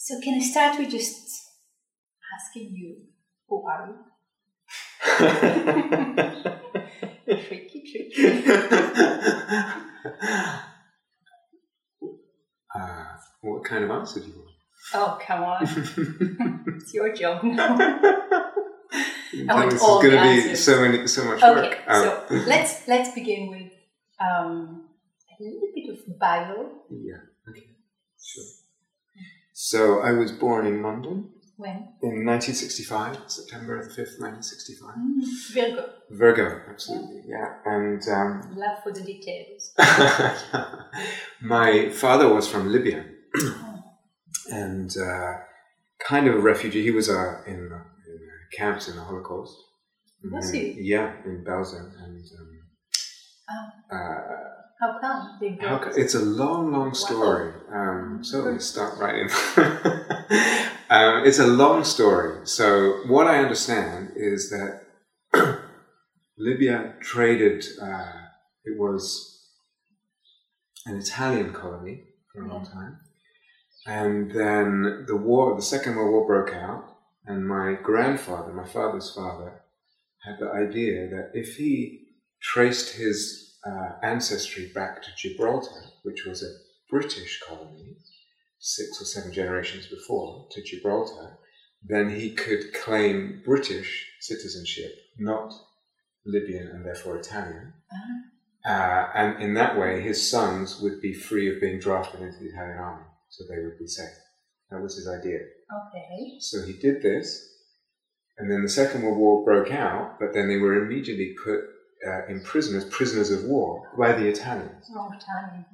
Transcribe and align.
So 0.00 0.20
can 0.20 0.34
I 0.34 0.40
start 0.44 0.78
with 0.78 0.90
just 0.90 1.50
asking 2.32 2.70
you, 2.70 2.98
who 3.48 3.66
are 3.66 3.88
you? 3.88 3.96
tricky, 7.48 7.82
tricky. 7.82 8.44
uh, 12.76 13.06
what 13.40 13.64
kind 13.64 13.82
of 13.82 13.90
answer 13.90 14.20
do 14.20 14.28
you 14.28 14.34
want? 14.36 14.50
Oh, 14.94 15.18
come 15.20 15.42
on. 15.42 15.64
it's 16.76 16.94
your 16.94 17.12
job 17.12 17.42
now. 17.42 17.76
this 19.32 19.32
is 19.32 19.80
going 19.80 20.12
to 20.12 20.22
be 20.22 20.54
so 20.54 20.80
many, 20.80 21.08
so 21.08 21.24
much 21.24 21.42
okay, 21.42 21.60
work. 21.60 21.72
Okay, 21.72 21.82
so 21.88 22.24
um, 22.30 22.46
let's 22.46 22.86
let's 22.86 23.12
begin 23.16 23.50
with 23.50 23.72
um, 24.20 24.84
a 25.28 25.34
little 25.42 25.70
bit 25.74 25.90
of 25.90 25.98
bio. 26.20 26.70
Yeah. 26.88 27.16
Okay. 27.48 27.66
Sure. 28.22 28.44
So 29.60 29.98
I 29.98 30.12
was 30.12 30.30
born 30.30 30.68
in 30.68 30.82
London. 30.84 31.30
When? 31.56 31.88
In 32.00 32.24
1965, 32.24 33.18
September 33.26 33.82
the 33.82 33.90
5th, 33.90 34.20
1965. 34.20 34.94
Mm, 34.94 35.52
Virgo. 35.52 35.90
Virgo, 36.10 36.62
absolutely, 36.70 37.22
yeah. 37.26 37.54
And. 37.64 38.00
Um, 38.08 38.54
Love 38.54 38.78
for 38.84 38.92
the 38.92 39.00
details. 39.00 39.72
my 41.42 41.90
father 41.90 42.32
was 42.32 42.46
from 42.46 42.70
Libya. 42.70 43.04
and 44.52 44.96
uh, 44.96 45.32
kind 46.06 46.28
of 46.28 46.36
a 46.36 46.40
refugee. 46.40 46.84
He 46.84 46.92
was 46.92 47.10
uh, 47.10 47.42
in, 47.44 47.56
in 47.56 48.20
camps 48.56 48.86
in 48.86 48.94
the 48.94 49.02
Holocaust. 49.02 49.56
Was 50.22 50.52
he? 50.52 50.76
Yeah, 50.78 51.14
in 51.24 51.42
Belgium. 51.42 51.92
And. 51.98 52.24
Um, 52.38 52.60
oh. 53.50 53.96
uh, 53.96 54.58
how 54.80 54.98
come? 55.00 55.38
How 55.60 55.78
come? 55.78 55.92
It's 55.96 56.14
a 56.14 56.20
long, 56.20 56.72
long 56.72 56.94
story. 56.94 57.52
Um, 57.72 58.20
so 58.22 58.42
let's 58.42 58.64
start 58.64 58.96
right 58.98 59.16
in. 59.16 59.28
um, 60.90 61.26
it's 61.26 61.40
a 61.40 61.46
long 61.46 61.82
story. 61.82 62.46
So 62.46 63.02
what 63.08 63.26
I 63.26 63.38
understand 63.38 64.12
is 64.14 64.50
that 64.50 64.82
Libya 66.38 66.94
traded. 67.00 67.64
Uh, 67.82 68.12
it 68.64 68.78
was 68.78 69.50
an 70.86 70.96
Italian 70.96 71.52
colony 71.52 72.04
for 72.32 72.44
a 72.44 72.48
long 72.48 72.64
time, 72.64 72.98
and 73.84 74.30
then 74.30 75.06
the 75.08 75.16
war, 75.16 75.56
the 75.56 75.62
Second 75.62 75.96
World 75.96 76.12
War, 76.12 76.26
broke 76.26 76.54
out, 76.54 76.84
and 77.26 77.48
my 77.48 77.76
grandfather, 77.82 78.52
my 78.52 78.66
father's 78.66 79.12
father, 79.12 79.62
had 80.24 80.38
the 80.38 80.52
idea 80.52 81.08
that 81.08 81.30
if 81.34 81.56
he 81.56 82.04
traced 82.40 82.94
his 82.94 83.47
uh, 83.66 83.90
ancestry 84.02 84.70
back 84.74 85.02
to 85.02 85.08
Gibraltar, 85.16 85.90
which 86.02 86.24
was 86.24 86.42
a 86.42 86.56
British 86.90 87.40
colony 87.46 87.96
six 88.58 89.00
or 89.00 89.04
seven 89.04 89.32
generations 89.32 89.86
before 89.86 90.46
to 90.50 90.62
Gibraltar, 90.62 91.38
then 91.82 92.10
he 92.10 92.34
could 92.34 92.74
claim 92.74 93.42
British 93.44 94.06
citizenship, 94.20 94.92
not 95.18 95.52
Libyan 96.26 96.68
and 96.68 96.84
therefore 96.84 97.18
Italian. 97.18 97.72
Uh-huh. 97.92 98.70
Uh, 98.70 99.10
and 99.14 99.42
in 99.42 99.54
that 99.54 99.78
way, 99.78 100.00
his 100.00 100.28
sons 100.28 100.80
would 100.80 101.00
be 101.00 101.14
free 101.14 101.52
of 101.54 101.60
being 101.60 101.78
drafted 101.78 102.20
into 102.20 102.38
the 102.38 102.48
Italian 102.48 102.78
army, 102.78 103.06
so 103.30 103.44
they 103.44 103.62
would 103.62 103.78
be 103.78 103.86
safe. 103.86 104.08
That 104.70 104.82
was 104.82 104.96
his 104.96 105.08
idea. 105.08 105.38
Okay. 105.38 106.36
So 106.40 106.62
he 106.62 106.72
did 106.74 107.00
this, 107.00 107.48
and 108.36 108.50
then 108.50 108.62
the 108.62 108.68
Second 108.68 109.02
World 109.02 109.16
War 109.16 109.44
broke 109.44 109.72
out, 109.72 110.18
but 110.18 110.34
then 110.34 110.48
they 110.48 110.58
were 110.58 110.84
immediately 110.84 111.34
put 111.42 111.60
uh, 112.06 112.26
imprisoned 112.28 112.76
as 112.76 112.84
prisoners 112.86 113.30
of 113.30 113.44
war 113.44 113.90
by 113.98 114.12
the 114.12 114.26
Italians. 114.26 114.90
Wrong 114.94 115.18
time. 115.18 115.64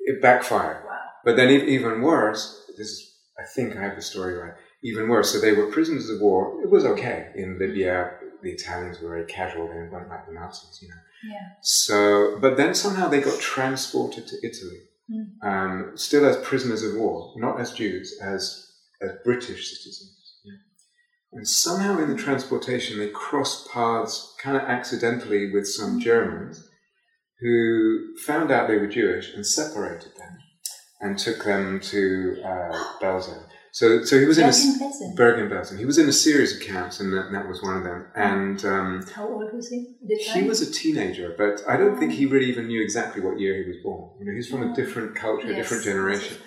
It 0.00 0.22
backfired. 0.22 0.84
Wow. 0.84 0.98
But 1.24 1.36
then 1.36 1.50
even 1.50 2.02
worse, 2.02 2.70
this 2.76 2.88
is, 2.88 3.14
I 3.38 3.44
think 3.54 3.76
I 3.76 3.82
have 3.82 3.96
the 3.96 4.02
story 4.02 4.34
right, 4.34 4.52
even 4.82 5.08
worse. 5.08 5.32
So 5.32 5.40
they 5.40 5.52
were 5.52 5.66
prisoners 5.72 6.08
of 6.10 6.20
war. 6.20 6.62
It 6.62 6.70
was 6.70 6.84
okay. 6.84 7.32
In 7.34 7.58
Libya, 7.58 8.12
the 8.42 8.52
Italians 8.52 9.00
were 9.00 9.08
very 9.08 9.24
casual. 9.24 9.66
They 9.66 9.74
weren't 9.74 10.08
like 10.08 10.26
the 10.26 10.34
Nazis, 10.34 10.78
you 10.80 10.88
know. 10.88 10.94
Yeah. 11.24 11.48
So, 11.62 12.38
but 12.40 12.56
then 12.56 12.74
somehow 12.74 13.08
they 13.08 13.20
got 13.20 13.40
transported 13.40 14.28
to 14.28 14.36
Italy, 14.46 14.80
mm. 15.10 15.26
um, 15.42 15.92
still 15.96 16.24
as 16.26 16.36
prisoners 16.38 16.84
of 16.84 16.94
war, 16.94 17.32
not 17.36 17.58
as 17.60 17.72
Jews, 17.72 18.16
as, 18.22 18.70
as 19.02 19.10
British 19.24 19.76
citizens. 19.76 20.15
And 21.32 21.46
somehow 21.46 21.98
in 21.98 22.08
the 22.08 22.16
transportation, 22.16 22.98
they 22.98 23.08
crossed 23.08 23.70
paths 23.70 24.34
kind 24.40 24.56
of 24.56 24.62
accidentally 24.62 25.52
with 25.52 25.66
some 25.66 26.00
Germans 26.00 26.68
who 27.40 28.16
found 28.24 28.50
out 28.50 28.68
they 28.68 28.78
were 28.78 28.86
Jewish 28.86 29.34
and 29.34 29.46
separated 29.46 30.12
them 30.16 30.38
and 31.00 31.18
took 31.18 31.44
them 31.44 31.80
to 31.80 32.42
uh, 32.44 32.84
Belgium. 33.00 33.40
So, 33.72 34.02
so 34.04 34.18
he 34.18 34.24
was 34.24 34.38
in 34.38 34.48
a 34.48 35.14
Bergen 35.16 35.50
Belsen. 35.50 35.78
He 35.78 35.84
was 35.84 35.98
in 35.98 36.08
a 36.08 36.12
series 36.12 36.56
of 36.56 36.62
camps, 36.62 36.98
and 36.98 37.12
that, 37.12 37.30
that 37.32 37.46
was 37.46 37.62
one 37.62 37.76
of 37.76 37.84
them. 37.84 38.06
And 38.16 38.64
um, 38.64 39.06
how 39.14 39.28
old 39.28 39.52
was 39.52 39.68
he? 39.68 39.96
He 40.32 40.44
was 40.44 40.62
a 40.62 40.72
teenager, 40.72 41.34
but 41.36 41.60
I 41.68 41.76
don't 41.76 41.96
oh. 41.96 42.00
think 42.00 42.12
he 42.12 42.24
really 42.24 42.46
even 42.46 42.68
knew 42.68 42.80
exactly 42.80 43.20
what 43.20 43.38
year 43.38 43.62
he 43.62 43.68
was 43.68 43.76
born. 43.82 44.12
You 44.18 44.24
know, 44.24 44.32
he's 44.34 44.48
from 44.48 44.62
a 44.62 44.74
different 44.74 45.14
culture, 45.14 45.48
yes, 45.48 45.56
different 45.56 45.84
generation. 45.84 46.38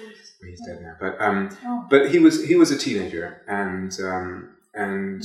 He's 0.41 0.59
dead 0.66 0.81
now, 0.81 0.96
but 1.00 1.22
um, 1.22 1.56
oh. 1.63 1.85
but 1.88 2.09
he 2.09 2.17
was 2.17 2.47
he 2.47 2.56
was 2.56 2.72
a 2.72 2.78
teenager, 2.79 3.44
and 3.47 3.96
um, 4.01 4.56
and 4.79 5.23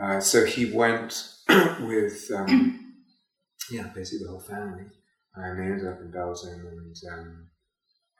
uh, 0.00 0.20
so 0.20 0.44
he 0.44 0.72
went 0.72 1.28
with 1.80 2.30
um, 2.34 2.94
yeah 3.70 3.88
basically 3.94 4.24
the 4.24 4.30
whole 4.30 4.40
family, 4.40 4.84
and 5.36 5.58
they 5.58 5.64
ended 5.64 5.86
up 5.86 6.00
in 6.00 6.10
Belgium, 6.10 6.66
and, 6.66 6.96
um, 7.12 7.46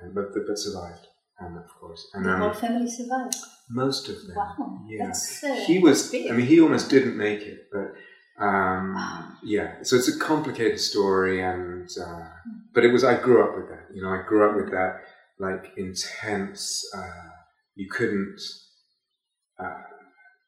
and 0.00 0.14
but, 0.14 0.32
but, 0.32 0.46
but 0.46 0.58
survived. 0.58 1.06
Um, 1.40 1.56
of 1.58 1.68
course, 1.80 2.06
and 2.14 2.24
the 2.24 2.36
whole 2.36 2.54
family 2.54 2.88
survived. 2.88 3.34
Most 3.68 4.08
of 4.08 4.14
them. 4.26 4.36
Wow, 4.36 4.82
yeah. 4.86 5.12
Uh, 5.42 5.54
he 5.66 5.80
was. 5.80 6.10
Big. 6.10 6.30
I 6.30 6.34
mean, 6.34 6.46
he 6.46 6.60
almost 6.60 6.90
didn't 6.90 7.16
make 7.16 7.40
it, 7.40 7.66
but 7.72 8.44
um, 8.44 8.94
wow. 8.94 9.32
yeah. 9.42 9.82
So 9.82 9.96
it's 9.96 10.06
a 10.06 10.16
complicated 10.16 10.78
story, 10.78 11.42
and 11.42 11.88
uh, 12.00 12.28
but 12.72 12.84
it 12.84 12.92
was. 12.92 13.02
I 13.02 13.20
grew 13.20 13.42
up 13.42 13.56
with 13.56 13.68
that. 13.68 13.92
You 13.92 14.02
know, 14.02 14.10
I 14.10 14.22
grew 14.28 14.48
up 14.48 14.54
with 14.54 14.70
that 14.70 15.00
like 15.40 15.72
intense. 15.76 16.84
Uh, 16.96 17.30
you 17.74 17.88
couldn't. 17.90 18.40
Uh, 19.58 19.82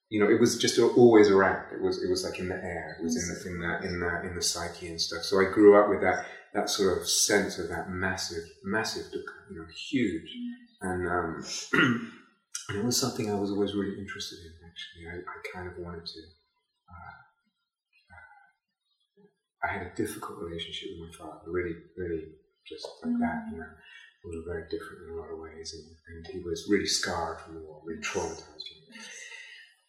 you 0.08 0.20
know, 0.20 0.30
it 0.30 0.40
was 0.40 0.56
just 0.56 0.78
always 0.78 1.28
around. 1.28 1.64
It 1.72 1.82
was 1.82 2.02
it 2.02 2.08
was 2.08 2.22
like 2.22 2.38
in 2.38 2.48
the 2.48 2.54
air. 2.54 2.96
It 3.00 3.02
was 3.02 3.16
in 3.16 3.26
the 3.28 3.50
in 3.50 3.60
the 3.60 3.88
in 3.88 4.00
the 4.00 4.28
in 4.28 4.34
the 4.36 4.42
psyche 4.42 4.88
and 4.88 5.00
stuff. 5.00 5.24
So 5.24 5.40
I 5.40 5.50
grew 5.50 5.80
up 5.80 5.90
with 5.90 6.00
that 6.00 6.26
that 6.54 6.70
sort 6.70 6.98
of 6.98 7.08
sense 7.08 7.58
of 7.58 7.68
that 7.68 7.90
massive 7.90 8.44
massive 8.64 9.06
you 9.12 9.56
know 9.56 9.66
huge, 9.90 10.30
and 10.80 11.08
um, 11.08 11.44
and 12.68 12.78
it 12.78 12.84
was 12.84 13.00
something 13.00 13.30
I 13.30 13.34
was 13.34 13.50
always 13.50 13.74
really 13.74 13.98
interested 13.98 14.38
in. 14.38 14.52
Actually, 14.62 15.06
I, 15.10 15.16
I 15.26 15.36
kind 15.52 15.68
of 15.72 15.84
wanted 15.84 16.06
to. 16.06 16.20
Uh, 16.86 17.16
uh, 18.14 19.68
I 19.68 19.72
had 19.72 19.86
a 19.88 19.94
difficult 19.96 20.38
relationship 20.38 20.90
with 20.92 21.10
my 21.10 21.16
father. 21.18 21.50
Really, 21.50 21.74
really, 21.96 22.22
just 22.64 22.86
like 23.02 23.18
that. 23.18 23.50
You 23.50 23.58
know, 23.58 23.70
we 24.24 24.36
were 24.36 24.44
very 24.46 24.68
different 24.70 25.02
in 25.02 25.14
a 25.14 25.20
lot 25.20 25.32
of 25.32 25.38
ways, 25.40 25.74
and, 25.74 25.84
and 26.14 26.26
he 26.32 26.38
was 26.46 26.68
really 26.70 26.86
scarred 26.86 27.40
from 27.40 27.54
the 27.54 27.60
war, 27.60 27.82
really 27.84 28.00
traumatized. 28.02 28.62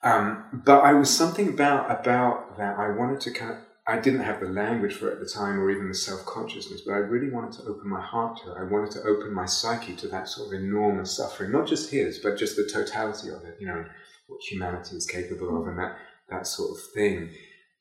Um, 0.04 0.62
but 0.66 0.82
I 0.82 0.94
was 0.94 1.16
something 1.16 1.50
about 1.50 1.90
about 1.92 2.58
that. 2.58 2.78
I 2.78 2.90
wanted 2.92 3.22
to 3.22 3.32
kind 3.32 3.52
of. 3.52 3.58
I 3.90 3.98
didn't 3.98 4.20
have 4.20 4.42
the 4.42 4.48
language 4.48 4.96
for 4.96 5.10
it 5.10 5.14
at 5.14 5.20
the 5.22 5.30
time, 5.34 5.58
or 5.58 5.72
even 5.72 5.88
the 5.88 5.96
self 5.96 6.26
consciousness. 6.26 6.82
But 6.86 6.94
I 6.94 6.98
really 6.98 7.32
wanted 7.32 7.54
to 7.54 7.64
open 7.70 7.90
my 7.90 8.02
heart 8.02 8.40
to 8.44 8.52
it. 8.52 8.58
I 8.58 8.64
wanted 8.64 8.92
to 8.92 9.04
open 9.04 9.34
my 9.34 9.46
psyche 9.46 9.96
to 9.96 10.08
that 10.10 10.28
sort 10.28 10.48
of 10.48 10.62
enormous 10.62 11.16
suffering, 11.16 11.52
not 11.52 11.68
just 11.68 11.90
his, 11.90 12.20
but 12.20 12.38
just 12.38 12.58
the 12.58 12.70
totality 12.72 13.30
of 13.30 13.44
it. 13.46 13.58
You 13.60 13.68
know, 13.68 13.86
what 14.28 14.42
humanity 14.42 14.98
is 14.98 15.06
capable 15.06 15.62
of, 15.62 15.68
and 15.68 15.80
that 15.80 15.98
that 16.30 16.48
sort 16.48 16.72
of 16.72 16.84
thing. 16.94 17.30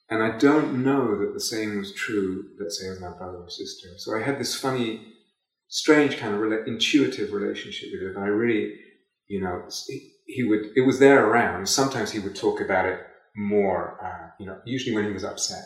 And 0.09 0.23
I 0.23 0.39
don't 0.39 0.85
know 0.85 1.19
that 1.19 1.35
the 1.35 1.41
same 1.41 1.79
was 1.79 1.93
true, 1.93 2.51
let's 2.61 2.81
say, 2.81 2.89
of 2.89 3.01
my 3.01 3.11
brother 3.11 3.39
or 3.39 3.51
sister. 3.51 3.89
So 3.97 4.17
I 4.17 4.23
had 4.23 4.39
this 4.39 4.55
funny, 4.55 5.15
strange 5.69 6.17
kind 6.17 6.35
of 6.35 6.41
rela- 6.41 6.67
intuitive 6.67 7.33
relationship 7.33 7.89
with 7.93 8.03
it. 8.03 8.17
And 8.17 8.25
I 8.25 8.29
really, 8.29 8.75
you 9.27 9.41
know, 9.41 9.65
he 10.27 10.45
would 10.45 10.67
it 10.77 10.83
was 10.83 10.99
there 10.99 11.27
around. 11.27 11.69
Sometimes 11.69 12.11
he 12.11 12.19
would 12.19 12.35
talk 12.37 12.61
about 12.61 12.87
it 12.87 13.01
more. 13.37 13.99
Uh, 14.03 14.31
you 14.39 14.47
know, 14.47 14.59
usually 14.65 14.95
when 14.95 15.05
he 15.05 15.13
was 15.13 15.25
upset, 15.25 15.65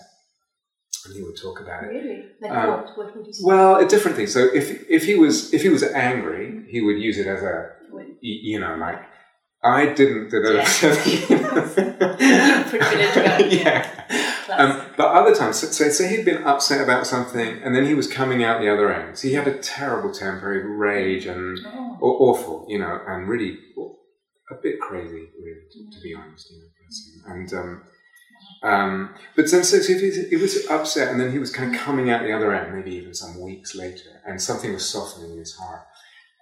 and 1.06 1.14
he 1.14 1.22
would 1.22 1.36
talk 1.40 1.60
about 1.60 1.84
it. 1.84 1.88
Really? 1.88 2.24
Like 2.40 2.52
um, 2.52 2.70
what? 2.70 2.96
What 2.96 3.16
would 3.16 3.26
you 3.26 3.32
say? 3.32 3.42
Well, 3.44 3.76
a 3.76 3.86
different 3.86 4.16
thing. 4.16 4.26
So 4.26 4.40
if 4.54 4.88
if 4.88 5.04
he 5.04 5.14
was 5.16 5.52
if 5.54 5.62
he 5.62 5.68
was 5.68 5.82
angry, 5.82 6.64
he 6.68 6.80
would 6.80 6.98
use 6.98 7.18
it 7.18 7.26
as 7.26 7.42
a 7.42 7.70
you 8.20 8.60
know 8.60 8.76
like 8.76 9.00
I 9.62 9.92
didn't. 9.92 10.32
yeah. 13.50 13.96
Um, 14.50 14.82
but 14.96 15.06
other 15.06 15.34
times, 15.34 15.60
so, 15.60 15.68
so 15.68 15.88
say 15.90 16.14
he'd 16.14 16.24
been 16.24 16.42
upset 16.42 16.82
about 16.82 17.06
something, 17.06 17.62
and 17.62 17.74
then 17.74 17.86
he 17.86 17.94
was 17.94 18.06
coming 18.06 18.42
out 18.42 18.60
the 18.60 18.72
other 18.72 18.92
end. 18.92 19.16
So 19.16 19.28
he 19.28 19.34
had 19.34 19.46
a 19.46 19.56
terrible 19.58 20.12
temper, 20.12 20.60
rage, 20.76 21.24
and 21.26 21.58
oh. 21.66 21.98
awful, 22.00 22.66
you 22.68 22.78
know, 22.78 23.00
and 23.06 23.28
really 23.28 23.58
a 24.50 24.54
bit 24.54 24.80
crazy, 24.80 25.28
really, 25.40 25.62
to, 25.72 25.90
to 25.90 26.02
be 26.02 26.14
honest. 26.14 26.50
You 26.50 26.58
know, 26.58 27.34
and 27.34 27.54
um, 27.54 27.82
um, 28.62 29.14
but 29.36 29.50
then 29.50 29.64
so, 29.64 29.78
so 29.78 29.92
it 29.92 30.40
was 30.40 30.66
upset, 30.68 31.08
and 31.08 31.20
then 31.20 31.32
he 31.32 31.38
was 31.38 31.50
kind 31.50 31.74
of 31.74 31.80
coming 31.80 32.10
out 32.10 32.22
the 32.22 32.32
other 32.32 32.54
end, 32.54 32.74
maybe 32.74 32.94
even 32.96 33.14
some 33.14 33.40
weeks 33.40 33.74
later, 33.74 34.22
and 34.26 34.40
something 34.40 34.72
was 34.72 34.88
softening 34.88 35.32
in 35.32 35.38
his 35.38 35.54
heart. 35.54 35.86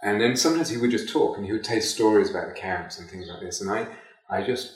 And 0.02 0.20
then 0.20 0.36
sometimes 0.36 0.68
he 0.68 0.76
would 0.76 0.92
just 0.92 1.08
talk 1.08 1.36
and 1.36 1.44
he 1.44 1.52
would 1.52 1.64
tell 1.64 1.80
stories 1.80 2.30
about 2.30 2.46
the 2.46 2.54
camps 2.54 2.98
and 2.98 3.10
things 3.10 3.26
like 3.28 3.40
this. 3.40 3.60
And 3.60 3.70
I, 3.70 3.88
I 4.30 4.44
just 4.44 4.72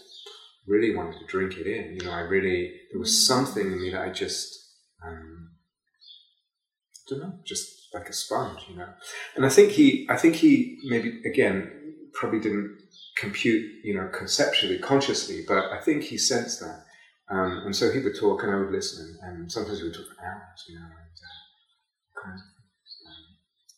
really 0.67 0.94
wanted 0.96 1.19
to 1.20 1.26
drink 1.26 1.56
it 1.56 1.67
in. 1.67 1.94
You 1.94 2.05
know, 2.05 2.11
I 2.12 2.20
really, 2.20 2.73
there 2.90 2.99
was 2.99 3.25
something 3.25 3.64
in 3.64 3.81
me 3.81 3.90
that 3.90 4.02
I 4.02 4.11
just, 4.11 4.58
um, 5.05 5.50
I 6.96 7.11
don't 7.11 7.20
know, 7.20 7.35
just 7.44 7.88
like 7.94 8.08
a 8.08 8.12
sponge, 8.12 8.62
you 8.69 8.76
know. 8.76 8.88
And 9.37 9.46
I 9.46 9.49
think 9.49 9.73
he, 9.73 10.08
I 10.11 10.17
think 10.17 10.35
he 10.37 10.81
maybe, 10.85 11.20
again, 11.25 11.70
probably 12.14 12.40
didn't 12.40 12.81
compute, 13.17 13.85
you 13.85 13.94
know, 13.94 14.09
conceptually, 14.09 14.79
consciously, 14.79 15.44
but 15.47 15.70
I 15.73 15.81
think 15.81 16.05
he 16.05 16.19
sensed 16.19 16.61
that. 16.61 16.85
Um, 17.31 17.62
and 17.64 17.75
so 17.75 17.91
he 17.91 18.00
would 18.00 18.19
talk 18.19 18.43
and 18.43 18.53
I 18.53 18.56
would 18.56 18.70
listen, 18.73 19.19
and 19.23 19.50
sometimes 19.50 19.81
we 19.81 19.88
would 19.88 19.94
talk 19.94 20.06
for 20.06 20.25
hours, 20.25 20.64
you 20.69 20.75
know, 20.76 20.85
and 20.85 20.93
uh, 20.93 22.23
kind 22.23 22.38
of 22.38 22.44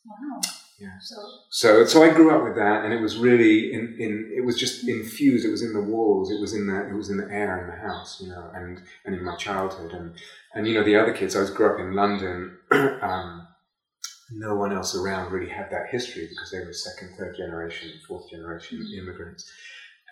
Wow. 0.06 0.40
Yeah. 0.78 0.98
So 1.00 1.16
So, 1.50 1.84
so 1.86 2.02
I 2.02 2.12
grew 2.12 2.36
up 2.36 2.44
with 2.44 2.56
that, 2.56 2.84
and 2.84 2.92
it 2.92 3.00
was 3.00 3.16
really 3.16 3.72
in, 3.72 3.96
in 3.98 4.32
it 4.36 4.44
was 4.44 4.58
just 4.58 4.86
infused. 4.86 5.46
It 5.46 5.50
was 5.50 5.62
in 5.62 5.72
the 5.72 5.80
walls. 5.80 6.30
It 6.30 6.40
was 6.40 6.52
in 6.52 6.66
the 6.66 6.88
it 6.88 6.94
was 6.94 7.10
in 7.10 7.16
the 7.16 7.30
air 7.30 7.62
in 7.62 7.70
the 7.70 7.88
house, 7.88 8.20
you 8.20 8.28
know, 8.28 8.50
and 8.54 8.82
and 9.04 9.14
in 9.14 9.24
my 9.24 9.36
childhood, 9.36 9.92
and 9.92 10.14
and 10.54 10.66
you 10.66 10.74
know 10.74 10.84
the 10.84 10.96
other 10.96 11.12
kids. 11.12 11.36
I 11.36 11.40
was 11.40 11.50
grew 11.50 11.72
up 11.72 11.80
in 11.80 11.94
London. 11.94 12.58
um, 12.70 13.46
no 14.32 14.54
one 14.54 14.72
else 14.72 14.94
around 14.94 15.32
really 15.32 15.50
had 15.50 15.70
that 15.70 15.88
history 15.90 16.26
because 16.28 16.50
they 16.50 16.60
were 16.60 16.72
second, 16.72 17.16
third 17.16 17.36
generation, 17.36 17.90
fourth 18.08 18.30
generation 18.30 18.78
immigrants, 18.96 19.50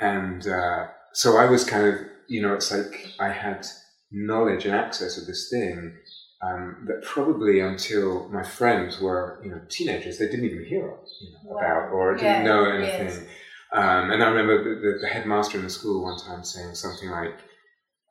and 0.01 0.47
uh, 0.47 0.87
so 1.13 1.37
I 1.37 1.47
was 1.47 1.65
kind 1.65 1.87
of 1.87 1.95
you 2.29 2.43
know 2.43 2.55
it's 2.55 2.71
like 2.73 3.07
I 3.21 3.31
had 3.31 3.67
knowledge 4.11 4.65
and 4.67 4.75
access 4.75 5.19
of 5.19 5.27
this 5.27 5.49
thing 5.51 5.97
um, 6.43 6.85
that 6.87 7.03
probably 7.03 7.61
until 7.61 8.29
my 8.29 8.43
friends 8.43 9.01
were, 9.01 9.41
you 9.45 9.51
know, 9.51 9.61
teenagers, 9.69 10.19
they 10.19 10.27
didn't 10.27 10.45
even 10.45 10.65
hear 10.65 10.87
you 11.21 11.33
know, 11.33 11.55
Wow. 11.55 11.59
about 11.59 11.93
or 11.93 12.15
didn't 12.15 12.29
Yeah, 12.29 12.43
know 12.43 12.79
yes. 12.79 13.01
anything. 13.01 13.29
Um, 13.73 14.11
and 14.11 14.23
I 14.23 14.29
remember 14.29 14.63
the, 14.63 14.81
the, 14.81 14.99
the 15.03 15.07
headmaster 15.09 15.57
in 15.59 15.65
the 15.65 15.71
school 15.71 16.03
one 16.03 16.19
time 16.19 16.45
saying 16.45 16.75
something 16.75 17.09
like, 17.11 17.39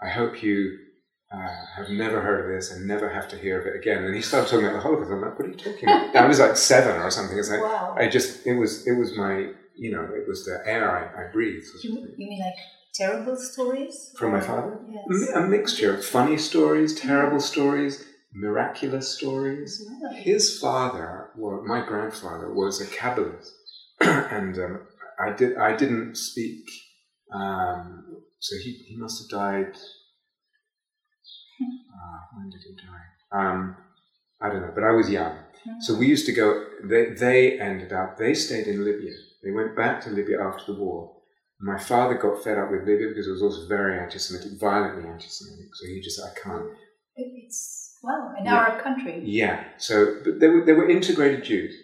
"I 0.01 0.09
hope 0.09 0.41
you 0.41 0.77
uh, 1.33 1.65
have 1.75 1.89
never 1.89 2.21
heard 2.21 2.45
of 2.45 2.51
this 2.55 2.71
and 2.71 2.87
never 2.87 3.09
have 3.09 3.27
to 3.29 3.37
hear 3.37 3.59
of 3.59 3.67
it 3.67 3.75
again." 3.75 4.03
And 4.03 4.15
he 4.15 4.21
started 4.21 4.49
talking 4.49 4.65
about 4.65 4.77
the 4.77 4.81
Holocaust. 4.81 5.11
I'm 5.11 5.21
like, 5.21 5.37
"What 5.37 5.47
are 5.47 5.51
you 5.51 5.57
talking 5.57 5.89
about?" 5.89 6.15
I 6.15 6.27
was 6.27 6.39
like 6.39 6.57
seven 6.57 7.01
or 7.01 7.11
something. 7.11 7.37
It's 7.37 7.49
like 7.49 7.61
wow. 7.61 7.95
I 7.97 8.07
just, 8.07 8.45
it 8.45 8.55
was, 8.55 8.87
it 8.87 8.93
was 8.93 9.15
my, 9.15 9.51
you 9.75 9.91
know, 9.91 10.03
it 10.03 10.27
was 10.27 10.45
the 10.45 10.61
air 10.65 10.89
I, 10.91 11.23
I 11.23 11.31
breathed. 11.31 11.67
you, 11.83 12.07
you 12.17 12.27
mean 12.27 12.39
like 12.39 12.55
terrible 12.93 13.35
stories? 13.35 14.13
From 14.17 14.31
my 14.31 14.41
father? 14.41 14.79
Yes. 14.89 15.29
A 15.35 15.41
mixture 15.41 15.95
of 15.95 16.05
funny 16.05 16.37
stories, 16.37 16.99
terrible 16.99 17.39
stories, 17.39 18.05
miraculous 18.33 19.09
stories. 19.09 19.83
His 20.15 20.59
father, 20.59 21.29
well, 21.35 21.63
my 21.65 21.85
grandfather, 21.85 22.51
was 22.51 22.81
a 22.81 22.85
Kabbalist, 22.85 23.51
and 24.01 24.57
um, 24.57 24.79
I 25.19 25.31
did. 25.31 25.57
I 25.57 25.75
didn't 25.75 26.15
speak. 26.15 26.65
Um, 27.33 28.23
so 28.39 28.55
he, 28.57 28.73
he 28.87 28.97
must 28.97 29.21
have 29.21 29.29
died. 29.39 29.77
Uh, 31.93 32.19
when 32.37 32.49
did 32.49 32.61
he 32.63 32.73
die? 32.75 33.05
Um, 33.31 33.75
I 34.41 34.49
don't 34.49 34.61
know, 34.61 34.71
but 34.73 34.83
I 34.83 34.91
was 34.91 35.09
young. 35.09 35.37
So 35.81 35.93
we 35.95 36.07
used 36.07 36.25
to 36.25 36.33
go. 36.33 36.65
They 36.83 37.11
they 37.11 37.59
ended 37.59 37.93
up. 37.93 38.17
They 38.17 38.33
stayed 38.33 38.67
in 38.67 38.83
Libya. 38.83 39.13
They 39.43 39.51
went 39.51 39.75
back 39.75 40.01
to 40.01 40.09
Libya 40.09 40.41
after 40.41 40.73
the 40.73 40.79
war. 40.79 41.15
My 41.59 41.77
father 41.77 42.15
got 42.15 42.43
fed 42.43 42.57
up 42.57 42.71
with 42.71 42.87
Libya 42.87 43.09
because 43.09 43.27
it 43.27 43.31
was 43.31 43.43
also 43.43 43.67
very 43.67 43.99
anti-Semitic, 43.99 44.59
violently 44.59 45.07
anti-Semitic. 45.07 45.69
So 45.75 45.85
he 45.85 46.01
just, 46.01 46.19
I 46.19 46.31
can't. 46.43 46.65
It's 47.15 47.99
well, 48.01 48.33
an 48.35 48.45
Yeah. 48.45 48.55
Arab 48.55 48.83
country. 48.83 49.21
Yeah. 49.23 49.63
So, 49.77 50.21
but 50.23 50.39
they 50.39 50.47
were 50.47 50.65
they 50.65 50.73
were 50.73 50.89
integrated 50.89 51.43
Jews 51.43 51.75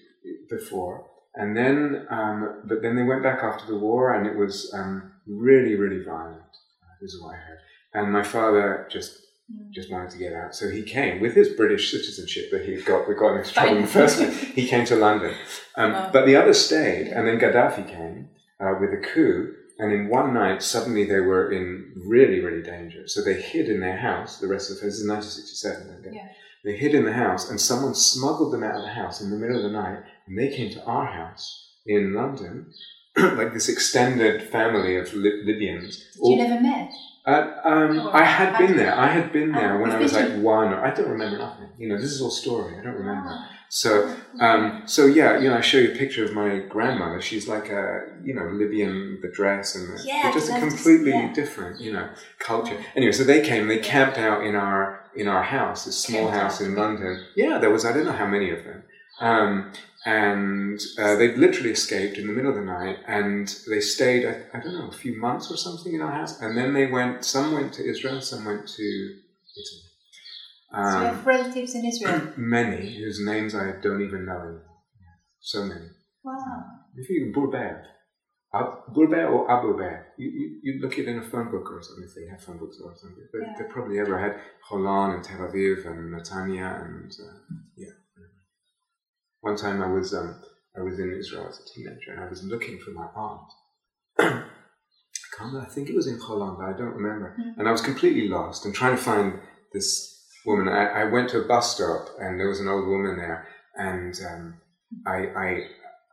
before, 0.50 1.06
and 1.36 1.56
then, 1.56 2.08
um, 2.10 2.64
but 2.66 2.82
then 2.82 2.96
they 2.96 3.04
went 3.04 3.22
back 3.22 3.44
after 3.44 3.68
the 3.68 3.78
war, 3.78 4.14
and 4.16 4.26
it 4.26 4.36
was 4.36 4.74
um, 4.74 5.12
really, 5.28 5.76
really 5.76 6.04
violent. 6.04 6.42
Uh, 6.42 6.96
this 7.00 7.14
is 7.14 7.22
what 7.22 7.36
I 7.36 7.38
heard. 7.38 7.60
And 7.94 8.12
my 8.12 8.24
father 8.24 8.88
just 8.90 9.20
Mm. 9.52 9.72
just 9.72 9.90
wanted 9.90 10.10
to 10.10 10.18
get 10.18 10.34
out, 10.34 10.54
so 10.56 10.70
he 10.70 10.84
came 10.84 11.22
with 11.22 11.34
his 11.34 11.50
British 11.50 11.90
citizenship 11.92 12.52
that 12.52 12.66
he 12.66 12.82
got. 12.82 13.08
We 13.08 13.16
got 13.16 13.38
into 13.38 13.54
trouble 13.54 13.78
in 13.78 13.82
the 13.84 13.88
first 13.88 14.18
place. 14.18 14.38
He 14.42 14.68
came 14.68 14.86
to 14.86 14.96
London, 14.98 15.34
um, 15.76 16.10
but 16.12 16.26
the 16.26 16.36
others 16.36 16.60
stayed, 16.66 17.08
and 17.08 17.26
then 17.26 17.40
Gaddafi 17.40 17.88
came 17.88 18.30
uh, 18.60 18.74
with 18.80 18.92
a 18.92 18.98
coup. 18.98 19.54
And 19.80 19.94
in 19.94 20.10
one 20.10 20.34
night, 20.34 20.64
suddenly 20.64 21.06
they 21.06 21.20
were 21.20 21.52
in 21.52 21.94
really, 21.96 22.40
really 22.42 22.64
danger. 22.64 23.08
So 23.08 23.22
they 23.22 23.40
hid 23.40 23.70
in 23.70 23.80
their 23.80 23.96
house. 23.98 24.40
The 24.40 24.48
rest 24.48 24.72
of 24.72 24.78
this 24.78 24.96
is 24.96 25.08
1967. 25.08 26.00
okay? 26.00 26.16
Yeah. 26.16 26.28
They 26.66 26.76
hid 26.76 26.96
in 26.96 27.06
the 27.06 27.14
house, 27.14 27.50
and 27.50 27.62
someone 27.62 27.94
smuggled 27.94 28.52
them 28.52 28.64
out 28.64 28.76
of 28.76 28.82
the 28.82 28.90
house 29.02 29.22
in 29.22 29.30
the 29.30 29.38
middle 29.38 29.58
of 29.58 29.64
the 29.64 29.70
night, 29.70 30.00
and 30.26 30.38
they 30.38 30.50
came 30.50 30.72
to 30.72 30.84
our 30.84 31.06
house 31.06 31.76
in 31.86 32.14
London, 32.14 32.72
like 33.18 33.54
this 33.54 33.70
extended 33.70 34.50
family 34.50 34.98
of 34.98 35.14
Lib- 35.14 35.46
Libyans. 35.46 36.04
You 36.22 36.36
never 36.38 36.60
met. 36.60 36.92
Uh, 37.28 37.52
um, 37.66 38.00
Or 38.00 38.16
I 38.16 38.24
had 38.24 38.58
been 38.58 38.78
there. 38.78 38.96
I 38.96 39.08
had 39.08 39.34
been 39.34 39.52
there 39.52 39.78
Oh, 39.78 39.82
when 39.82 39.92
I 39.92 40.00
was 40.00 40.14
like 40.14 40.32
one. 40.42 40.74
I 40.74 40.92
don't 40.92 41.10
remember 41.10 41.38
nothing. 41.38 41.70
You 41.78 41.90
know, 41.90 41.98
this 41.98 42.12
is 42.12 42.22
all 42.22 42.32
story. 42.32 42.74
I 42.80 42.82
don't 42.84 42.96
remember. 42.96 43.30
Ah. 43.30 43.50
So, 43.70 44.16
um, 44.40 44.84
so 44.86 45.06
yeah, 45.08 45.38
you 45.42 45.50
know, 45.50 45.58
I 45.58 45.62
show 45.62 45.78
you 45.78 45.92
a 45.92 45.98
picture 45.98 46.24
of 46.24 46.34
my 46.34 46.60
grandmother. 46.60 47.20
She's 47.22 47.50
like 47.50 47.68
a, 47.70 48.06
you 48.24 48.34
know, 48.34 48.46
Libyan, 48.54 49.20
the 49.22 49.28
dress 49.28 49.76
and 49.76 49.90
the, 49.90 50.04
Yeah, 50.06 50.32
just 50.34 50.50
a 50.50 50.54
I'd 50.54 50.62
love 50.62 50.70
to 50.70 50.76
completely 50.78 51.12
yeah. 51.12 51.34
different, 51.34 51.82
you 51.82 51.92
know, 51.92 52.08
culture. 52.40 52.78
Anyway, 52.96 53.12
so 53.12 53.26
they 53.26 53.42
came. 53.42 53.68
They 53.68 53.80
camped 53.80 54.18
out 54.18 54.46
in 54.46 54.56
our 54.56 55.02
in 55.16 55.28
our 55.28 55.44
house, 55.44 55.84
this 55.84 55.98
small 56.02 56.30
house 56.30 56.62
in 56.62 56.76
London. 56.76 57.26
Yeah, 57.36 57.58
there 57.58 57.70
was 57.72 57.84
I 57.84 57.92
don't 57.92 58.06
know 58.06 58.14
how 58.24 58.28
many 58.28 58.52
of 58.52 58.64
them. 58.64 58.84
Um, 59.20 59.72
and 60.06 60.80
uh, 61.00 61.16
they 61.16 61.36
literally 61.36 61.72
escaped 61.72 62.18
in 62.18 62.28
the 62.28 62.34
middle 62.34 62.50
of 62.52 62.56
the 62.56 62.62
night, 62.64 63.00
and 63.08 63.54
they 63.70 63.80
stayed, 63.82 64.26
I, 64.26 64.44
I 64.58 64.62
don't 64.62 64.74
know, 64.74 64.88
a 64.88 64.92
few 64.94 65.20
months 65.20 65.52
or 65.52 65.58
something 65.58 65.94
in 65.94 66.02
our 66.02 66.12
house, 66.12 66.40
and 66.42 66.58
then 66.58 66.74
they 66.74 66.86
went. 66.86 67.26
Some 67.26 67.54
went 67.54 67.74
to 67.74 67.84
Israel, 67.86 68.22
some 68.22 68.46
went 68.46 68.68
to 68.68 68.84
Italy. 69.62 69.84
so 70.72 70.78
you 70.78 71.08
Um, 71.08 71.16
have 71.16 71.26
relatives 71.28 71.76
in 71.76 71.84
Israel. 71.86 72.22
many 72.38 72.96
whose 73.00 73.20
names 73.26 73.54
I 73.56 73.72
don't 73.82 74.02
even 74.02 74.26
know. 74.26 74.62
So 75.40 75.64
many. 75.64 75.88
Wow. 76.24 76.64
If 76.96 77.10
you 77.10 77.34
Burbea, 77.36 77.84
Ab- 78.54 78.94
Burbea 78.96 79.30
or 79.32 79.48
Abuber, 79.48 80.04
you, 80.18 80.30
you, 80.30 80.60
you 80.64 80.82
look 80.82 80.98
it 80.98 81.08
in 81.08 81.18
a 81.20 81.22
phone 81.22 81.50
book 81.52 81.70
or 81.72 81.82
something, 81.82 82.04
if 82.06 82.16
they 82.16 82.28
have 82.32 82.42
phone 82.42 82.58
books 82.58 82.80
or 82.84 82.94
something. 82.96 83.28
But 83.32 83.42
Yeah. 83.42 83.54
they 83.58 83.66
probably 83.72 84.00
ever 84.00 84.18
had 84.20 84.34
Holon 84.70 85.16
and 85.16 85.24
Tel 85.24 85.40
Aviv 85.40 85.86
and 85.86 86.14
Netanya 86.14 86.70
and 86.86 87.12
uh, 87.26 87.34
yeah. 87.76 87.96
One 89.48 89.56
time 89.56 89.82
I 89.82 89.88
was 89.88 90.14
um, 90.14 90.36
I 90.78 90.82
was 90.82 91.00
in 91.00 91.10
Israel 91.18 91.48
as 91.48 91.58
a 91.58 91.74
teenager 91.74 92.12
and 92.12 92.20
I 92.20 92.28
was 92.28 92.44
looking 92.44 92.80
for 92.80 92.92
my 92.92 93.08
aunt. 93.16 93.50
I 94.20 94.44
can't 95.38 95.56
I 95.56 95.70
think 95.74 95.88
it 95.88 95.96
was 95.96 96.06
in 96.06 96.20
but 96.20 96.66
I 96.66 96.74
don't 96.78 96.98
remember. 97.00 97.34
Mhm. 97.40 97.58
And 97.58 97.66
I 97.66 97.72
was 97.72 97.80
completely 97.80 98.28
lost 98.28 98.66
and 98.66 98.76
trying 98.76 98.98
to 98.98 99.02
find 99.02 99.40
this 99.72 100.22
woman. 100.46 100.68
I, 100.68 101.04
I 101.04 101.04
went 101.06 101.30
to 101.30 101.40
a 101.40 101.48
bus 101.48 101.74
stop 101.74 102.10
and 102.20 102.38
there 102.38 102.50
was 102.50 102.60
an 102.60 102.68
old 102.68 102.88
woman 102.90 103.16
there 103.16 103.48
and 103.78 104.14
um, 104.30 104.56
I, 105.06 105.18
I 105.46 105.50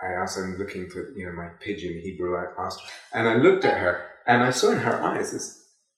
I 0.07 0.13
asked, 0.21 0.39
I'm 0.39 0.57
looking 0.57 0.89
for, 0.89 1.11
you 1.17 1.27
know, 1.27 1.33
my 1.33 1.49
pigeon 1.59 2.01
Hebrew. 2.05 2.37
I 2.37 2.47
asked 2.65 2.83
and 3.13 3.29
I 3.29 3.35
looked 3.35 3.65
at 3.65 3.79
her, 3.79 3.95
and 4.29 4.45
I 4.45 4.51
saw 4.51 4.71
in 4.71 4.79
her 4.79 5.03
eyes 5.03 5.33
this. 5.33 5.47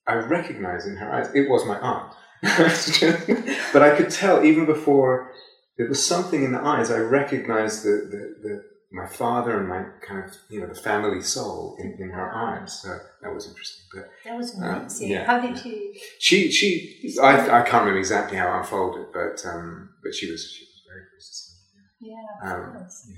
I 0.06 0.14
recognized 0.14 0.86
in 0.86 0.96
her 0.96 1.12
eyes 1.12 1.28
it 1.34 1.50
was 1.50 1.66
my 1.66 1.78
aunt, 1.80 2.14
but 3.74 3.82
I 3.82 3.94
could 3.94 4.10
tell 4.10 4.42
even 4.42 4.64
before 4.64 5.32
there 5.78 5.88
was 5.88 6.04
something 6.04 6.42
in 6.44 6.52
the 6.52 6.60
eyes. 6.60 6.90
I 6.90 6.98
recognized 6.98 7.82
the 7.84 7.96
the, 8.10 8.48
the 8.48 8.64
my 8.92 9.06
father 9.06 9.58
and 9.58 9.68
my 9.68 9.82
kind 10.06 10.24
of 10.24 10.36
you 10.48 10.60
know 10.60 10.68
the 10.68 10.74
family 10.74 11.20
soul 11.20 11.76
in, 11.80 11.96
in 12.00 12.10
her 12.10 12.32
eyes. 12.34 12.80
So 12.82 12.96
that 13.22 13.34
was 13.34 13.46
interesting. 13.48 13.84
But 13.94 14.10
That 14.24 14.36
was 14.36 14.54
Uh, 14.60 14.64
amazing. 14.64 15.08
yeah, 15.08 15.24
How 15.24 15.40
did 15.40 15.56
yeah. 15.56 15.72
you? 15.72 15.94
she 16.18 16.50
she 16.50 17.14
I, 17.22 17.60
I 17.60 17.62
can't 17.62 17.82
remember 17.84 17.98
exactly 17.98 18.38
how 18.38 18.54
it 18.54 18.58
unfolded, 18.60 19.06
but 19.12 19.44
um 19.46 19.90
but 20.02 20.14
she 20.14 20.30
was 20.30 20.40
she 20.54 20.64
was 20.64 20.82
very 20.88 21.04
close 21.10 21.28
to 21.42 22.08
me. 22.08 22.12
Yeah, 22.12 22.52
Um, 22.54 22.72
course. 22.78 23.08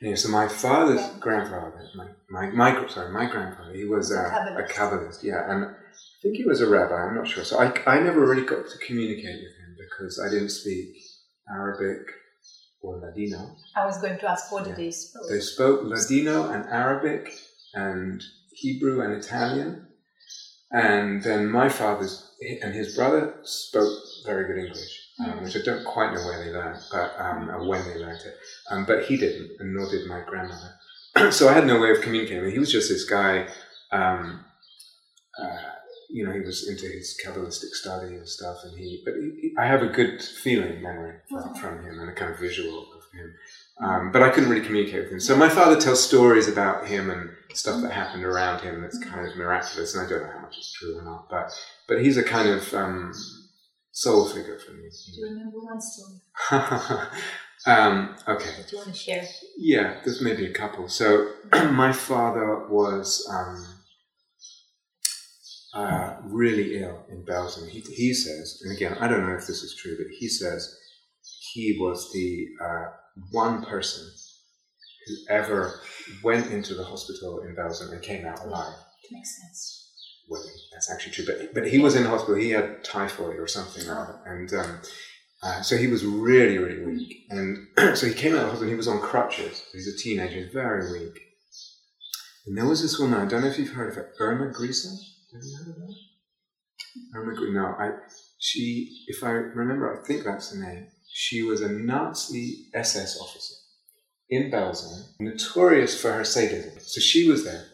Anyway, 0.00 0.16
so 0.16 0.28
my 0.30 0.48
father's 0.48 1.00
Yeah. 1.00 1.18
grandfather, 1.20 1.80
my, 1.96 2.06
my, 2.30 2.46
my, 2.50 2.88
sorry, 2.88 3.12
my 3.12 3.26
grandfather, 3.26 3.72
he 3.74 3.84
was 3.84 4.10
A 4.12 4.14
a, 4.16 4.18
a 4.58 4.62
Kabbalist. 4.68 4.72
Kabbalist, 4.74 5.22
yeah, 5.22 5.50
and 5.50 5.64
I 5.64 5.70
think 6.22 6.36
he 6.36 6.44
was 6.44 6.60
a 6.60 6.68
rabbi, 6.68 6.94
I'm 7.06 7.16
not 7.16 7.26
sure. 7.26 7.44
So 7.44 7.58
I, 7.60 7.72
I 7.86 8.00
never 8.00 8.20
really 8.24 8.44
got 8.44 8.68
to 8.68 8.78
communicate 8.78 9.40
with 9.44 9.54
him 9.60 9.76
because 9.84 10.20
I 10.24 10.28
didn't 10.32 10.50
speak 10.50 10.88
Arabic 11.48 12.06
or 12.80 12.98
Ladino. 13.00 13.56
I 13.76 13.86
was 13.86 13.98
going 14.00 14.18
to 14.18 14.28
ask 14.28 14.50
what 14.52 14.62
Yeah. 14.66 14.74
did 14.74 14.76
they 14.86 14.90
spoke? 14.90 15.28
They 15.28 15.40
spoke 15.40 15.84
Ladino 15.84 16.50
and 16.50 16.64
Arabic 16.66 17.32
and 17.74 18.22
Hebrew 18.52 19.00
and 19.00 19.14
Italian. 19.14 19.88
And 20.70 21.22
then 21.22 21.48
my 21.48 21.68
father's 21.68 22.30
and 22.62 22.74
his 22.74 22.96
brother 22.96 23.34
spoke 23.44 23.92
very 24.24 24.46
good 24.46 24.58
English, 24.64 25.10
um, 25.20 25.32
Mm. 25.38 25.42
which 25.44 25.56
I 25.56 25.60
don't 25.60 25.84
quite 25.84 26.12
know 26.14 26.24
where 26.24 26.42
they 26.42 26.50
learned, 26.50 26.80
but 26.90 27.14
um, 27.18 27.50
or 27.50 27.68
when 27.68 27.84
they 27.84 27.98
learned 27.98 28.20
it. 28.22 28.36
Um, 28.70 28.84
but 28.86 29.04
he 29.04 29.16
didn't, 29.16 29.60
and 29.60 29.74
nor 29.74 29.88
did 29.90 30.06
my 30.08 30.22
grandmother. 30.22 30.74
so 31.30 31.48
I 31.48 31.52
had 31.52 31.66
no 31.66 31.78
way 31.78 31.90
of 31.90 32.00
communicating. 32.00 32.50
He 32.50 32.58
was 32.58 32.72
just 32.72 32.88
this 32.88 33.04
guy. 33.04 33.48
Um, 33.92 34.44
uh, 35.38 35.58
you 36.12 36.24
know, 36.26 36.32
he 36.32 36.40
was 36.40 36.68
into 36.68 36.86
his 36.86 37.18
Kabbalistic 37.24 37.70
study 37.72 38.14
and 38.16 38.28
stuff, 38.28 38.58
and 38.64 38.78
he. 38.78 39.02
But 39.04 39.14
he, 39.14 39.54
I 39.58 39.66
have 39.66 39.82
a 39.82 39.86
good 39.88 40.22
feeling 40.22 40.82
memory 40.82 41.16
from, 41.28 41.42
Mhm. 41.42 41.60
from 41.60 41.84
him 41.84 41.98
and 42.00 42.10
a 42.10 42.14
kind 42.14 42.32
of 42.32 42.38
visual 42.38 42.80
of 42.96 43.02
him. 43.18 43.34
Um, 43.80 44.12
but 44.12 44.22
I 44.22 44.28
couldn't 44.30 44.50
really 44.50 44.64
communicate 44.64 45.02
with 45.04 45.12
him. 45.12 45.20
So 45.20 45.34
my 45.36 45.48
father 45.48 45.80
tells 45.80 46.02
stories 46.04 46.46
about 46.48 46.86
him 46.86 47.10
and 47.10 47.30
stuff 47.54 47.80
that 47.82 47.90
happened 47.92 48.24
around 48.24 48.60
him 48.60 48.82
that's 48.82 48.98
kind 48.98 49.26
of 49.26 49.36
miraculous, 49.36 49.94
and 49.94 50.06
I 50.06 50.08
don't 50.08 50.22
know 50.22 50.32
how 50.32 50.40
much 50.40 50.58
is 50.58 50.70
true 50.78 50.98
or 50.98 51.02
not. 51.02 51.28
But 51.30 51.50
but 51.88 52.00
he's 52.02 52.16
a 52.18 52.22
kind 52.22 52.48
of 52.48 52.72
um, 52.74 53.12
soul 53.90 54.26
figure 54.28 54.58
for 54.58 54.72
me. 54.72 54.82
Do 54.88 55.12
you 55.20 55.24
remember 55.30 55.58
one 55.60 55.80
story 55.80 56.20
um, 57.66 58.14
okay. 58.28 58.50
that 58.58 58.70
you 58.72 58.78
want 58.78 58.92
to 58.92 58.94
share? 58.98 59.24
Yeah, 59.56 60.00
there's 60.04 60.20
maybe 60.20 60.46
a 60.46 60.52
couple. 60.52 60.88
So 60.88 61.28
my 61.70 61.92
father 61.92 62.66
was 62.68 63.26
um, 63.30 63.64
uh, 65.74 66.16
really 66.24 66.78
ill 66.82 67.04
in 67.08 67.24
Belgium. 67.24 67.68
He, 67.68 67.80
he 67.80 68.14
says, 68.14 68.60
and 68.64 68.76
again, 68.76 68.96
I 69.00 69.08
don't 69.08 69.26
know 69.26 69.34
if 69.34 69.46
this 69.46 69.62
is 69.62 69.76
true, 69.80 69.96
but 69.96 70.08
he 70.18 70.28
says 70.28 70.76
he 71.52 71.78
was 71.80 72.10
the 72.12 72.48
uh, 72.62 72.84
one 73.30 73.64
person 73.64 74.04
who 75.06 75.14
ever 75.34 75.80
went 76.22 76.50
into 76.52 76.74
the 76.74 76.84
hospital 76.84 77.40
in 77.40 77.54
Belgium 77.54 77.90
and 77.90 78.02
came 78.02 78.24
out 78.26 78.44
alive. 78.44 78.74
Makes 79.10 79.40
sense. 79.40 79.78
Well, 80.28 80.42
that's 80.72 80.90
actually 80.90 81.12
true, 81.12 81.24
but 81.26 81.52
but 81.52 81.66
he 81.66 81.78
was 81.78 81.96
in 81.96 82.04
hospital. 82.04 82.36
He 82.36 82.50
had 82.50 82.84
typhoid 82.84 83.38
or 83.38 83.46
something, 83.48 83.86
like 83.86 84.06
that. 84.06 84.22
and 84.24 84.52
um, 84.54 84.80
uh, 85.42 85.60
so 85.60 85.76
he 85.76 85.88
was 85.88 86.04
really, 86.04 86.56
really 86.56 86.84
weak. 86.84 87.26
And 87.30 87.66
so 87.96 88.06
he 88.06 88.14
came 88.14 88.34
out 88.34 88.44
of 88.44 88.50
hospital. 88.50 88.68
He 88.70 88.76
was 88.76 88.88
on 88.88 89.00
crutches. 89.00 89.64
He's 89.72 89.88
a 89.88 89.98
teenager. 89.98 90.36
He's 90.36 90.52
very 90.52 90.92
weak. 90.92 91.20
And 92.46 92.56
there 92.56 92.66
was 92.66 92.80
this 92.80 92.98
woman. 92.98 93.20
I 93.20 93.26
don't 93.26 93.42
know 93.42 93.48
if 93.48 93.58
you've 93.58 93.70
heard 93.72 93.90
of 93.90 93.96
her, 93.96 94.12
Irma 94.20 94.52
Grese. 94.52 94.86
Have 95.32 95.42
you 95.42 95.56
heard 95.56 95.68
of 95.68 97.36
her? 97.38 97.52
No, 97.52 97.66
I. 97.78 97.90
She, 98.38 99.04
if 99.06 99.22
I 99.22 99.30
remember, 99.30 99.98
I 99.98 100.06
think 100.06 100.24
that's 100.24 100.50
the 100.50 100.58
name. 100.58 100.88
She 101.10 101.42
was 101.42 101.60
a 101.60 101.68
Nazi 101.68 102.66
SS 102.74 103.20
officer 103.20 103.54
in 104.28 104.50
Belgium, 104.50 105.04
notorious 105.20 106.00
for 106.00 106.12
her 106.12 106.24
sadism. 106.24 106.80
So 106.80 107.00
she 107.00 107.28
was 107.28 107.44
there. 107.44 107.66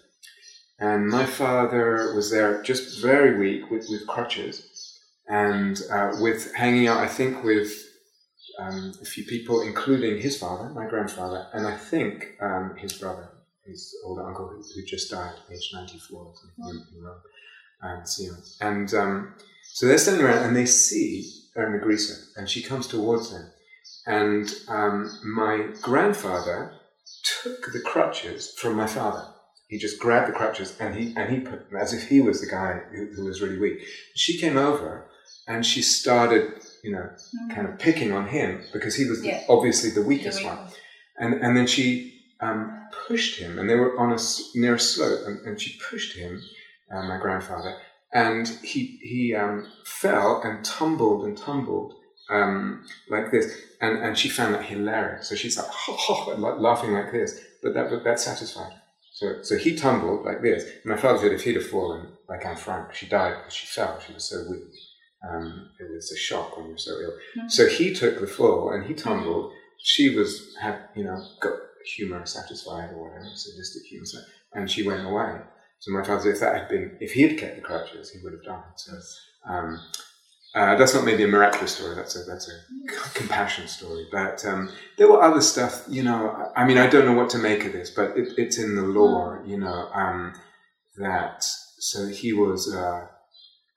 And 0.80 1.08
my 1.08 1.24
father 1.24 2.12
was 2.14 2.30
there 2.30 2.62
just 2.62 3.00
very 3.02 3.38
weak 3.38 3.70
with, 3.70 3.86
with 3.88 4.06
crutches 4.06 4.98
and 5.28 5.80
uh, 5.90 6.12
with 6.20 6.54
hanging 6.54 6.86
out, 6.86 6.98
I 6.98 7.08
think, 7.08 7.42
with 7.42 7.72
um, 8.60 8.92
a 9.00 9.04
few 9.04 9.24
people, 9.24 9.62
including 9.62 10.20
his 10.20 10.36
father, 10.36 10.68
my 10.70 10.86
grandfather, 10.86 11.46
and 11.52 11.66
I 11.66 11.76
think 11.76 12.36
um, 12.40 12.74
his 12.76 12.92
brother, 12.92 13.28
his 13.64 13.94
older 14.04 14.26
uncle, 14.26 14.48
who, 14.48 14.62
who 14.74 14.86
just 14.86 15.10
died, 15.10 15.34
age 15.52 15.70
94 15.72 16.20
or 16.20 16.34
something, 16.34 16.84
and 17.82 18.08
see 18.08 18.24
him. 18.24 18.36
And 18.60 18.92
um, 18.94 19.34
so 19.62 19.86
they're 19.86 19.98
standing 19.98 20.24
around 20.24 20.44
and 20.46 20.56
they 20.56 20.66
see 20.66 21.30
Irma 21.56 21.78
Grese, 21.78 22.32
and 22.36 22.48
she 22.48 22.62
comes 22.62 22.86
towards 22.86 23.30
them. 23.32 23.50
And 24.06 24.52
um, 24.68 25.18
my 25.24 25.68
grandfather 25.82 26.72
took 27.42 27.72
the 27.72 27.80
crutches 27.80 28.52
from 28.58 28.74
my 28.74 28.86
father. 28.86 29.26
He 29.68 29.76
just 29.78 29.98
grabbed 29.98 30.28
the 30.28 30.32
crutches 30.32 30.74
and 30.80 30.94
he 30.94 31.14
and 31.14 31.30
he 31.30 31.40
put 31.40 31.68
them 31.68 31.78
as 31.78 31.92
if 31.92 32.08
he 32.08 32.22
was 32.22 32.40
the 32.40 32.46
guy 32.46 32.80
who, 32.90 33.08
who 33.14 33.24
was 33.26 33.42
really 33.42 33.58
weak. 33.58 33.82
She 34.14 34.38
came 34.38 34.56
over 34.56 35.04
and 35.46 35.64
she 35.64 35.82
started, 35.82 36.54
you 36.82 36.90
know, 36.92 37.10
kind 37.54 37.68
of 37.68 37.78
picking 37.78 38.12
on 38.12 38.28
him 38.28 38.62
because 38.72 38.94
he 38.94 39.04
was 39.04 39.22
Yeah. 39.22 39.42
obviously 39.48 39.90
the 39.90 40.00
weakest 40.02 40.38
weak 40.38 40.46
one. 40.48 40.56
one. 40.56 40.68
And 41.18 41.34
and 41.42 41.56
then 41.56 41.66
she 41.66 42.14
um, 42.40 42.88
pushed 43.08 43.38
him, 43.38 43.58
and 43.58 43.68
they 43.68 43.74
were 43.74 43.98
on 43.98 44.12
a 44.12 44.18
near 44.54 44.76
a 44.76 44.80
slope, 44.80 45.26
and, 45.26 45.40
and 45.46 45.60
she 45.60 45.78
pushed 45.90 46.16
him, 46.16 46.40
uh, 46.92 47.02
my 47.02 47.18
grandfather, 47.18 47.76
and 48.12 48.48
he 48.62 48.98
he 49.02 49.34
um, 49.34 49.66
fell 49.84 50.40
and 50.44 50.64
tumbled 50.64 51.24
and 51.26 51.36
tumbled 51.36 51.94
um, 52.30 52.84
like 53.10 53.30
this, 53.30 53.54
and 53.80 53.98
and 53.98 54.16
she 54.18 54.28
found 54.28 54.54
that 54.54 54.64
hilarious. 54.64 55.28
So 55.28 55.34
she's 55.34 55.56
like, 55.58 55.68
laughing 56.58 56.92
like 56.92 57.12
this, 57.12 57.40
but 57.62 57.74
that 57.74 57.90
but 57.90 58.04
that 58.04 58.20
satisfied 58.20 58.72
her. 58.72 58.82
So 59.12 59.42
so 59.42 59.56
he 59.56 59.74
tumbled 59.74 60.24
like 60.24 60.42
this. 60.42 60.64
and 60.64 60.92
My 60.92 60.96
father 60.96 61.18
said 61.18 61.32
if 61.32 61.44
he'd 61.44 61.56
have 61.56 61.66
fallen 61.66 62.12
like 62.28 62.44
Anne 62.46 62.56
Frank, 62.56 62.94
she 62.94 63.06
died 63.06 63.34
because 63.38 63.54
she 63.54 63.66
fell. 63.66 63.98
She 64.06 64.12
was 64.12 64.24
so 64.24 64.44
weak. 64.50 64.62
Um, 65.28 65.70
it 65.80 65.90
was 65.92 66.12
a 66.12 66.16
shock 66.16 66.56
when 66.56 66.68
you're 66.68 66.78
so 66.78 66.92
ill. 67.00 67.12
Mhm. 67.36 67.50
So 67.50 67.66
he 67.66 67.92
took 67.92 68.20
the 68.20 68.26
fall 68.28 68.70
and 68.72 68.86
he 68.86 68.94
tumbled. 68.94 69.52
She 69.82 70.14
was 70.14 70.56
had 70.60 70.88
you 70.94 71.04
know 71.04 71.18
got 71.40 71.54
humor 71.96 72.24
satisfied 72.26 72.90
or 72.92 73.08
whatever, 73.08 73.28
sadistic 73.34 73.82
humor, 73.84 74.06
and 74.54 74.70
she 74.70 74.86
went 74.86 75.04
away. 75.06 75.40
So 75.80 75.92
my 75.92 76.04
father 76.04 76.32
if 76.32 76.40
that 76.40 76.54
had 76.54 76.68
been 76.68 76.96
if 77.00 77.12
he 77.12 77.22
had 77.22 77.38
kept 77.38 77.56
the 77.56 77.62
crutches, 77.62 78.10
he 78.10 78.18
would 78.22 78.32
have 78.32 78.44
died. 78.44 78.72
So 78.76 78.92
um, 79.48 79.80
uh, 80.54 80.76
that's 80.76 80.94
not 80.94 81.04
maybe 81.04 81.24
a 81.24 81.28
miraculous 81.28 81.76
story. 81.76 81.94
That's 81.94 82.16
a 82.16 82.24
that's 82.24 82.50
a 82.50 83.10
compassion 83.14 83.68
story. 83.68 84.06
But 84.10 84.44
um, 84.44 84.70
there 84.96 85.08
were 85.08 85.22
other 85.22 85.40
stuff. 85.40 85.84
You 85.88 86.02
know, 86.02 86.50
I 86.56 86.66
mean, 86.66 86.78
I 86.78 86.88
don't 86.88 87.04
know 87.04 87.12
what 87.12 87.30
to 87.30 87.38
make 87.38 87.64
of 87.64 87.72
this, 87.72 87.90
but 87.90 88.16
it, 88.16 88.32
it's 88.36 88.58
in 88.58 88.74
the 88.74 88.82
lore. 88.82 89.42
You 89.46 89.58
know, 89.58 89.88
um, 89.92 90.34
that 90.96 91.44
so 91.78 92.08
he 92.08 92.32
was. 92.32 92.74
Uh, 92.74 93.06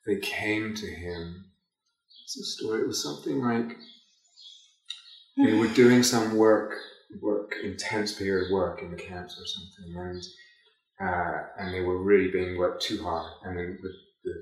they 0.07 0.17
came 0.17 0.73
to 0.73 0.87
him. 0.87 1.45
What's 2.23 2.35
the 2.35 2.43
story? 2.43 2.81
It 2.81 2.87
was 2.87 3.03
something 3.03 3.41
like 3.41 3.77
they 5.37 5.53
were 5.53 5.67
doing 5.67 6.03
some 6.03 6.35
work, 6.35 6.73
work, 7.21 7.53
intense 7.63 8.13
period 8.13 8.51
work 8.51 8.81
in 8.81 8.91
the 8.91 8.97
camps 8.97 9.39
or 9.39 9.45
something, 9.45 10.01
and 10.01 10.23
uh, 11.01 11.43
and 11.57 11.73
they 11.73 11.81
were 11.81 12.01
really 12.01 12.29
being 12.31 12.57
worked 12.57 12.83
too 12.83 13.01
hard. 13.01 13.31
And 13.43 13.57
then 13.57 13.79
the, 13.81 13.89
the, 14.23 14.33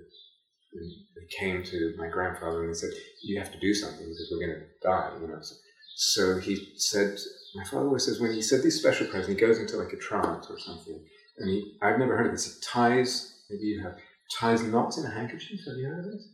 the, 0.74 0.92
they 1.16 1.28
came 1.40 1.64
to 1.64 1.94
my 1.98 2.08
grandfather 2.10 2.64
and 2.64 2.70
they 2.70 2.78
said, 2.78 2.92
"You 3.24 3.40
have 3.40 3.52
to 3.52 3.60
do 3.60 3.74
something 3.74 4.06
because 4.06 4.30
we're 4.32 4.48
going 4.48 4.60
to 4.60 4.66
die," 4.88 5.12
you 5.22 5.28
know. 5.28 5.40
So, 5.42 5.56
so 5.96 6.40
he 6.40 6.74
said, 6.78 7.18
my 7.56 7.64
father 7.64 7.88
always 7.88 8.06
says 8.06 8.20
when 8.20 8.34
he 8.34 8.42
said 8.42 8.64
these 8.64 8.80
special 8.80 9.08
prayers, 9.08 9.28
he 9.28 9.36
goes 9.36 9.60
into 9.60 9.78
like 9.78 9.94
a 9.94 9.98
trance 9.98 10.48
or 10.50 10.60
something, 10.60 11.00
and 11.38 11.50
he, 11.50 11.78
I've 11.82 12.00
never 12.00 12.16
heard 12.16 12.28
of 12.28 12.32
this. 12.32 12.46
He 12.46 12.62
ties, 12.62 13.34
maybe 13.50 13.64
you 13.64 13.84
have 13.84 13.98
ties 14.38 14.64
knots 14.64 14.98
in 14.98 15.06
a 15.06 15.10
handkerchief. 15.10 15.60
Have 15.68 15.78
you 15.78 15.88
heard 15.88 16.06
of 16.06 16.12
this? 16.12 16.28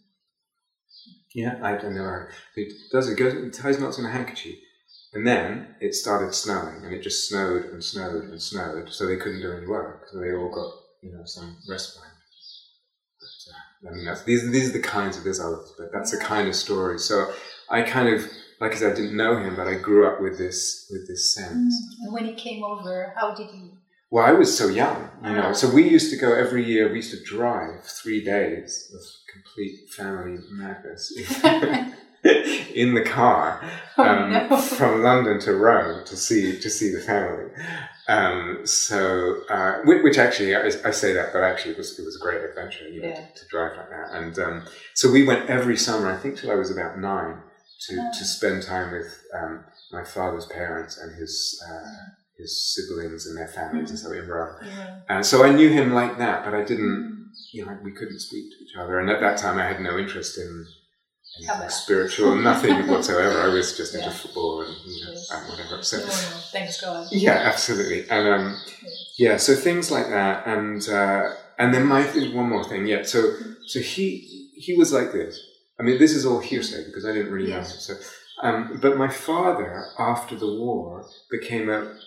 Yeah, 1.33 1.59
I've 1.61 1.83
never 1.83 2.09
heard. 2.09 2.31
He 2.55 2.71
does 2.91 3.09
it. 3.09 3.17
Goes, 3.17 3.33
he 3.33 3.49
ties 3.49 3.79
knots 3.79 3.97
in 3.97 4.05
a 4.05 4.11
handkerchief, 4.11 4.55
and 5.15 5.25
then 5.25 5.75
it 5.79 5.95
started 5.95 6.33
snowing, 6.33 6.83
and 6.83 6.93
it 6.93 7.01
just 7.01 7.29
snowed 7.29 7.65
and 7.65 7.81
snowed 7.81 8.25
and 8.25 8.41
snowed, 8.41 8.91
so 8.91 9.07
they 9.07 9.15
couldn't 9.15 9.41
do 9.41 9.53
any 9.53 9.65
work. 9.65 10.07
So 10.11 10.19
they 10.19 10.33
all 10.33 10.49
got 10.49 10.73
you 11.01 11.13
know 11.17 11.23
some 11.25 11.57
respite. 11.69 12.03
But, 13.19 13.89
uh, 13.89 13.91
I 13.91 13.95
mean, 13.95 14.05
that's, 14.05 14.23
these 14.23 14.51
these 14.51 14.69
are 14.69 14.73
the 14.73 14.81
kinds 14.81 15.17
of 15.17 15.23
there's 15.23 15.39
others, 15.39 15.73
but 15.77 15.91
that's 15.93 16.11
the 16.11 16.17
kind 16.17 16.49
of 16.49 16.55
story. 16.55 16.99
So 16.99 17.31
I 17.69 17.83
kind 17.83 18.09
of, 18.09 18.29
like 18.59 18.73
I 18.73 18.75
said, 18.75 18.91
I 18.91 18.95
didn't 18.95 19.15
know 19.15 19.37
him, 19.37 19.55
but 19.55 19.67
I 19.67 19.75
grew 19.75 20.05
up 20.05 20.21
with 20.21 20.37
this 20.37 20.87
with 20.91 21.07
this 21.07 21.33
sense. 21.33 21.73
And 22.01 22.13
when 22.13 22.25
he 22.25 22.33
came 22.33 22.63
over, 22.63 23.13
how 23.15 23.33
did 23.33 23.49
you? 23.51 23.77
Well, 24.11 24.25
I 24.25 24.31
was 24.31 24.55
so 24.57 24.67
young, 24.67 25.09
you 25.23 25.33
know. 25.33 25.53
So 25.53 25.69
we 25.69 25.89
used 25.89 26.11
to 26.11 26.17
go 26.17 26.33
every 26.33 26.63
year. 26.63 26.89
We 26.89 26.97
used 26.97 27.11
to 27.11 27.23
drive 27.23 27.83
three 27.83 28.23
days 28.23 28.91
of 28.93 29.01
complete 29.33 29.89
family 29.97 30.39
madness 30.51 31.11
in 32.73 32.93
the 32.93 33.01
car 33.03 33.61
Oh, 33.97 34.03
um, 34.03 34.31
no. 34.31 34.57
from 34.57 35.01
London 35.03 35.39
to 35.41 35.53
Rome 35.53 36.03
to 36.05 36.15
see 36.15 36.59
to 36.59 36.69
see 36.69 36.91
the 36.91 37.01
family. 37.01 37.51
Um, 38.07 38.61
so, 38.65 39.37
uh, 39.49 39.79
which, 39.85 40.03
which 40.03 40.17
actually 40.19 40.55
I, 40.55 40.67
I 40.85 40.91
say 40.91 41.13
that, 41.13 41.33
but 41.33 41.43
actually 41.43 41.71
it 41.71 41.77
was 41.77 41.97
it 41.99 42.05
was 42.05 42.15
a 42.15 42.19
great 42.23 42.43
adventure, 42.43 42.87
you 42.87 43.01
know, 43.01 43.07
Yeah. 43.09 43.15
to, 43.15 43.39
to 43.39 43.45
drive 43.49 43.75
like 43.77 43.89
that. 43.89 44.09
And 44.13 44.37
um, 44.39 44.65
so 44.93 45.11
we 45.11 45.23
went 45.25 45.49
every 45.49 45.77
summer. 45.77 46.11
I 46.11 46.17
think 46.17 46.37
till 46.37 46.51
I 46.51 46.55
was 46.55 46.69
about 46.71 46.99
nine 46.99 47.37
to 47.87 47.97
Ah. 47.99 48.11
to 48.17 48.23
spend 48.23 48.63
time 48.63 48.91
with 48.93 49.11
um, 49.33 49.65
my 49.91 50.03
father's 50.03 50.45
parents 50.45 50.97
and 50.97 51.15
his. 51.19 51.61
Uh, 51.67 52.11
his 52.37 52.73
siblings 52.73 53.25
and 53.25 53.37
their 53.37 53.47
families 53.47 53.89
and 53.89 53.99
so 53.99 54.09
Rome. 54.09 54.55
Yeah. 54.65 54.99
And 55.09 55.25
so 55.25 55.43
I 55.43 55.51
knew 55.53 55.69
him 55.69 55.93
like 55.93 56.17
that, 56.17 56.43
but 56.43 56.53
I 56.53 56.63
didn't, 56.63 57.31
you 57.53 57.65
know, 57.65 57.77
we 57.83 57.91
couldn't 57.91 58.19
speak 58.19 58.51
to 58.51 58.63
each 58.65 58.75
other. 58.77 58.99
And 58.99 59.09
at 59.09 59.21
that 59.21 59.37
time, 59.37 59.57
I 59.57 59.65
had 59.65 59.79
no 59.81 59.97
interest 59.97 60.37
in 60.37 60.65
anything 61.37 61.69
spiritual, 61.69 62.35
nothing 62.35 62.87
whatsoever. 62.91 63.41
I 63.41 63.47
was 63.47 63.75
just 63.77 63.93
into 63.95 64.07
Yeah. 64.07 64.13
football 64.13 64.61
and 64.61 64.75
you 64.85 65.05
know, 65.05 65.11
Yes. 65.13 65.29
and 65.31 65.49
whatever. 65.49 65.83
So 65.83 65.97
No, 65.97 66.03
no, 66.05 66.11
thanks, 66.51 66.81
God. 66.81 67.07
yeah, 67.11 67.33
absolutely. 67.51 68.09
And 68.09 68.27
um, 68.27 68.57
yeah, 69.17 69.37
so 69.37 69.55
things 69.55 69.91
like 69.91 70.09
that, 70.09 70.45
and 70.47 70.87
uh, 70.89 71.33
and 71.57 71.73
then 71.73 71.85
my 71.85 72.01
one 72.33 72.49
more 72.49 72.63
thing, 72.67 72.85
yeah. 72.85 73.03
So 73.03 73.33
so 73.65 73.79
he 73.79 74.51
he 74.55 74.73
was 74.73 74.91
like 74.93 75.11
this. 75.11 75.39
I 75.79 75.83
mean, 75.83 75.99
this 75.99 76.13
is 76.13 76.25
all 76.25 76.39
hearsay 76.39 76.85
because 76.85 77.05
I 77.05 77.11
didn't 77.13 77.31
really 77.33 77.49
know 77.49 77.57
him. 77.57 77.65
So, 77.65 77.93
um, 78.41 78.79
but 78.81 78.97
my 78.97 79.09
father, 79.09 79.85
after 79.99 80.35
the 80.37 80.47
war, 80.47 81.05
became 81.29 81.69
a 81.69 81.97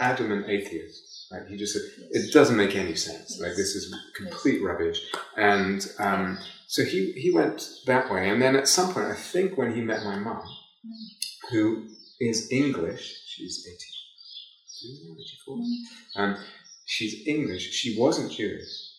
adamant 0.00 0.46
atheist. 0.48 1.28
Like 1.30 1.46
he 1.46 1.56
just 1.56 1.74
said, 1.74 1.82
it 2.10 2.32
doesn't 2.32 2.56
make 2.56 2.74
any 2.74 2.96
sense. 2.96 3.38
Like 3.40 3.52
this 3.52 3.76
is 3.76 3.94
complete 4.16 4.62
rubbish. 4.62 5.00
And 5.36 5.86
um, 5.98 6.38
so 6.66 6.84
he 6.84 7.12
he 7.12 7.30
went 7.30 7.68
that 7.86 8.10
way. 8.10 8.28
And 8.28 8.42
then 8.42 8.56
at 8.56 8.66
some 8.66 8.92
point, 8.92 9.06
I 9.06 9.14
think 9.14 9.56
when 9.56 9.74
he 9.74 9.80
met 9.80 10.04
my 10.04 10.16
mum, 10.18 10.42
who 11.50 11.86
is 12.20 12.50
English, 12.50 13.22
she's 13.26 13.66
83, 14.84 15.16
84, 15.20 15.58
um, 16.16 16.36
she's 16.86 17.26
English. 17.26 17.72
She 17.72 17.96
wasn't 17.98 18.32
Jewish. 18.32 18.90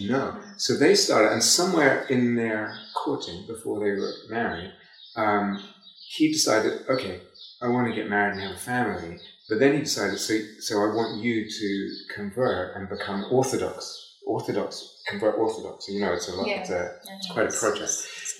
No. 0.00 0.40
So 0.56 0.74
they 0.76 0.94
started, 0.94 1.32
and 1.32 1.42
somewhere 1.42 2.06
in 2.08 2.34
their 2.34 2.76
courting 2.94 3.46
before 3.46 3.80
they 3.80 3.92
were 3.92 4.12
married, 4.28 4.72
um, 5.16 5.62
he 6.08 6.32
decided, 6.32 6.82
okay, 6.88 7.20
I 7.62 7.68
want 7.68 7.88
to 7.88 7.94
get 7.94 8.10
married 8.10 8.34
and 8.34 8.42
have 8.42 8.56
a 8.56 8.58
family. 8.58 9.18
But 9.48 9.58
then 9.58 9.74
he 9.74 9.80
decided, 9.80 10.18
so, 10.18 10.38
so 10.60 10.76
I 10.82 10.94
want 10.94 11.22
you 11.22 11.48
to 11.48 11.96
convert 12.14 12.76
and 12.76 12.88
become 12.88 13.26
Orthodox. 13.30 14.04
Orthodox, 14.26 15.02
convert 15.06 15.36
Orthodox. 15.38 15.88
You 15.88 16.00
know, 16.00 16.12
it's 16.12 16.28
a 16.28 16.34
lot, 16.34 16.46
Yeah. 16.46 16.56
Uh, 16.56 16.60
it's, 16.60 16.70
a, 16.70 16.98
It's 17.16 17.30
quite 17.30 17.54
a 17.54 17.58
project. 17.58 17.90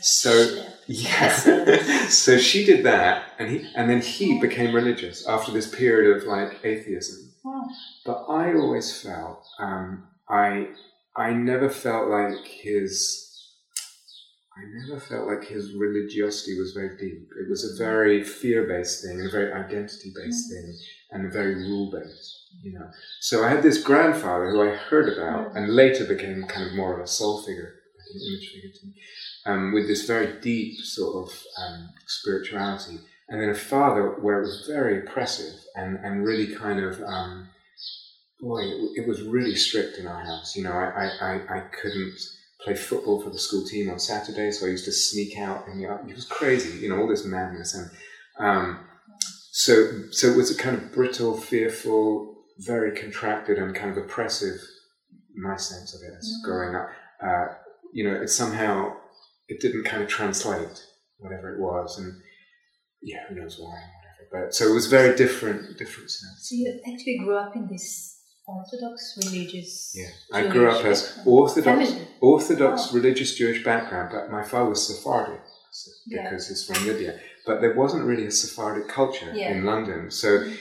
So, 0.00 0.64
yeah. 0.86 1.28
so 2.08 2.38
she 2.38 2.64
did 2.64 2.84
that, 2.84 3.32
and 3.38 3.50
he, 3.50 3.70
and 3.74 3.88
then 3.88 4.00
he 4.00 4.40
became 4.40 4.74
religious 4.74 5.26
after 5.26 5.52
this 5.52 5.72
period 5.72 6.16
of 6.16 6.24
like 6.24 6.64
atheism. 6.64 7.32
Wow. 7.44 7.68
But 8.04 8.24
I 8.28 8.54
always 8.54 9.00
felt, 9.00 9.44
um, 9.58 10.04
I, 10.28 10.68
I 11.16 11.32
never 11.32 11.68
felt 11.68 12.08
like 12.08 12.46
his, 12.46 13.30
I 14.56 14.62
never 14.86 15.00
felt 15.00 15.26
like 15.26 15.44
his 15.44 15.72
religiosity 15.74 16.58
was 16.58 16.72
very 16.72 16.96
deep. 16.96 17.28
It 17.38 17.48
was 17.48 17.64
a 17.64 17.68
mm-hmm. 17.68 17.84
very 17.84 18.24
fear-based 18.24 19.02
thing, 19.02 19.20
and 19.20 19.28
a 19.28 19.30
very 19.30 19.52
identity-based 19.52 20.50
mm-hmm. 20.50 20.66
thing, 20.66 20.78
and 21.10 21.32
very 21.32 21.54
rule-based. 21.54 22.40
You 22.62 22.78
know. 22.78 22.90
So 23.20 23.44
I 23.44 23.48
had 23.48 23.62
this 23.62 23.82
grandfather 23.82 24.50
who 24.50 24.62
I 24.62 24.74
heard 24.74 25.12
about, 25.12 25.56
and 25.56 25.74
later 25.74 26.04
became 26.04 26.44
kind 26.44 26.66
of 26.66 26.74
more 26.74 26.94
of 26.94 27.00
a 27.00 27.06
soul 27.06 27.42
figure, 27.42 27.74
like 27.98 28.14
an 28.14 28.20
image 28.28 28.50
figure 28.52 28.70
to 28.70 28.86
me, 28.86 28.94
um, 29.46 29.72
with 29.72 29.86
this 29.86 30.06
very 30.06 30.40
deep 30.40 30.78
sort 30.80 31.28
of 31.28 31.42
um, 31.58 31.90
spirituality, 32.06 32.98
and 33.28 33.40
then 33.40 33.50
a 33.50 33.54
father 33.54 34.10
where 34.20 34.38
it 34.38 34.46
was 34.46 34.66
very 34.66 35.00
oppressive 35.00 35.54
and 35.74 35.98
and 35.98 36.24
really 36.24 36.54
kind 36.54 36.80
of. 36.80 37.00
Um, 37.02 37.48
boy, 38.40 38.60
it, 38.60 39.02
it 39.02 39.08
was 39.08 39.22
really 39.22 39.54
strict 39.54 39.98
in 39.98 40.06
our 40.06 40.22
house. 40.22 40.54
You 40.54 40.64
know, 40.64 40.72
I, 40.72 40.84
I, 40.84 41.06
I, 41.20 41.56
I 41.56 41.60
couldn't 41.80 42.18
play 42.60 42.74
football 42.74 43.20
for 43.20 43.30
the 43.30 43.38
school 43.38 43.64
team 43.64 43.90
on 43.90 43.98
Saturday, 43.98 44.50
so 44.50 44.66
I 44.66 44.70
used 44.70 44.84
to 44.86 44.92
sneak 44.92 45.38
out 45.38 45.66
and 45.66 45.80
you 45.80 45.88
know, 45.88 45.98
it 46.08 46.14
was 46.14 46.26
crazy, 46.26 46.78
you 46.78 46.88
know, 46.88 47.00
all 47.00 47.08
this 47.08 47.24
madness 47.24 47.74
and 47.74 47.90
um, 48.38 48.80
so 49.56 49.72
so 50.10 50.26
it 50.32 50.36
was 50.36 50.50
a 50.50 50.56
kind 50.64 50.76
of 50.76 50.92
brittle, 50.92 51.36
fearful, 51.36 52.44
very 52.58 52.90
contracted 53.02 53.56
and 53.56 53.72
kind 53.74 53.90
of 53.92 53.96
oppressive 54.04 54.58
my 55.36 55.56
sense 55.56 55.94
of 55.94 56.00
it 56.02 56.12
as 56.18 56.26
Mhm. 56.28 56.44
growing 56.44 56.74
up. 56.74 56.88
Uh, 57.22 57.46
you 57.92 58.02
know, 58.06 58.20
it 58.20 58.28
somehow 58.28 58.96
it 59.48 59.60
didn't 59.60 59.84
kind 59.84 60.02
of 60.02 60.08
translate 60.08 60.76
whatever 61.18 61.54
it 61.54 61.60
was 61.60 61.96
and 61.98 62.20
yeah, 63.00 63.20
who 63.28 63.36
knows 63.36 63.56
why 63.60 63.78
whatever. 63.96 64.24
But 64.46 64.54
so 64.56 64.68
it 64.68 64.74
was 64.74 64.86
very 64.86 65.14
different 65.16 65.78
different 65.78 66.10
sense. 66.10 66.38
So 66.48 66.56
you 66.56 66.66
actually 66.92 67.18
grew 67.18 67.36
up 67.36 67.54
in 67.54 67.68
this 67.70 67.88
Orthodox 68.46 69.16
religious. 69.24 69.92
Yeah, 69.94 70.10
I 70.32 70.48
grew 70.48 70.68
up 70.68 70.84
as 70.84 71.16
Orthodox. 71.24 71.92
Orthodox 72.20 72.88
Oh. 72.90 72.94
religious 72.96 73.34
Jewish 73.36 73.62
background, 73.64 74.08
but 74.12 74.30
my 74.32 74.42
father 74.42 74.70
was 74.70 74.82
Sephardic 74.88 75.40
so- 75.70 75.90
Yeah. 76.06 76.24
because 76.24 76.48
he's 76.48 76.64
from 76.64 76.84
Libya. 76.86 77.20
But 77.46 77.60
there 77.60 77.74
wasn't 77.74 78.04
really 78.04 78.26
a 78.26 78.30
Sephardic 78.30 78.88
culture 78.88 79.30
Yeah. 79.34 79.50
in 79.52 79.64
London, 79.64 80.10
so 80.10 80.28
mm-hmm. 80.28 80.54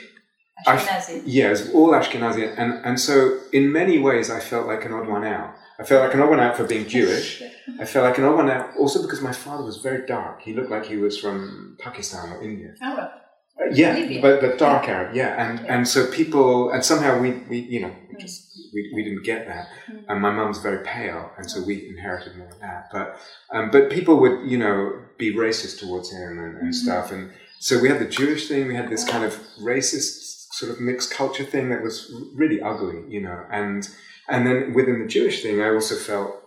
I- 0.68 0.78
Ashkenazi. 0.78 1.22
yeah, 1.26 1.48
it 1.48 1.50
was 1.52 1.70
all 1.74 1.92
Ashkenazi, 1.92 2.54
and 2.58 2.74
and 2.86 3.00
so 3.00 3.40
in 3.52 3.72
many 3.72 3.98
ways 4.00 4.30
I 4.30 4.40
felt 4.40 4.68
like 4.68 4.86
an 4.86 4.94
odd 4.94 5.08
one 5.08 5.26
out. 5.26 5.56
I 5.80 5.84
felt 5.84 6.04
like 6.06 6.14
an 6.14 6.22
odd 6.22 6.30
one 6.30 6.40
out 6.40 6.56
for 6.56 6.66
being 6.66 6.88
Jewish. 6.88 7.42
I 7.80 7.86
felt 7.86 8.06
like 8.06 8.18
an 8.20 8.26
odd 8.26 8.36
one 8.36 8.50
out 8.50 8.70
also 8.78 9.02
because 9.02 9.22
my 9.22 9.34
father 9.34 9.64
was 9.64 9.78
very 9.78 10.06
dark. 10.06 10.42
He 10.44 10.54
looked 10.54 10.70
like 10.70 10.86
he 10.86 10.98
was 10.98 11.18
from 11.20 11.78
Pakistan 11.80 12.32
or 12.34 12.44
India. 12.44 12.76
Oh, 12.82 12.86
Arab. 12.86 13.12
Uh, 13.60 13.66
yeah, 13.72 13.94
Libya. 13.96 14.22
but 14.22 14.42
but 14.42 14.58
dark 14.58 14.90
Arab, 14.90 15.16
yeah, 15.16 15.30
and 15.44 15.60
Yeah. 15.60 15.74
and 15.76 15.88
so 15.88 16.08
people, 16.08 16.72
and 16.72 16.84
somehow 16.84 17.20
we 17.20 17.32
we 17.50 17.58
you 17.60 17.82
know 17.82 17.92
we 18.10 18.16
Mm. 18.16 18.20
just 18.20 18.40
we, 18.74 18.92
we 18.96 19.04
didn't 19.04 19.24
get 19.24 19.46
that, 19.48 19.68
Mm. 19.88 20.04
and 20.10 20.22
my 20.22 20.32
mum's 20.32 20.58
very 20.60 20.84
pale, 20.84 21.32
and 21.38 21.50
so 21.50 21.62
we 21.62 21.88
inherited 21.88 22.36
more 22.36 22.48
of 22.50 22.60
that. 22.60 22.90
But 22.92 23.20
um, 23.52 23.70
but 23.70 23.90
people 23.92 24.16
would 24.22 24.50
you 24.50 24.58
know 24.58 24.76
be 25.18 25.34
racist 25.34 25.80
towards 25.80 26.12
him 26.12 26.40
and, 26.44 26.58
and 26.58 26.70
Mhm. 26.70 26.74
stuff, 26.84 27.12
and 27.12 27.32
so 27.60 27.80
we 27.80 27.90
had 27.90 28.00
the 28.00 28.06
Jewish 28.22 28.48
thing, 28.48 28.68
we 28.68 28.76
had 28.76 28.90
this 28.90 29.04
kind 29.06 29.24
of 29.24 29.34
racist 29.62 30.52
sort 30.54 30.72
of 30.72 30.80
mixed 30.82 31.12
culture 31.12 31.44
thing 31.46 31.70
that 31.70 31.82
was 31.84 32.12
really 32.36 32.60
ugly, 32.62 33.04
you 33.08 33.22
know, 33.22 33.40
and 33.52 33.88
and 34.30 34.48
then 34.48 34.74
within 34.74 35.00
the 35.00 35.08
Jewish 35.08 35.44
thing, 35.44 35.62
I 35.62 35.70
also 35.70 35.96
felt 35.96 36.43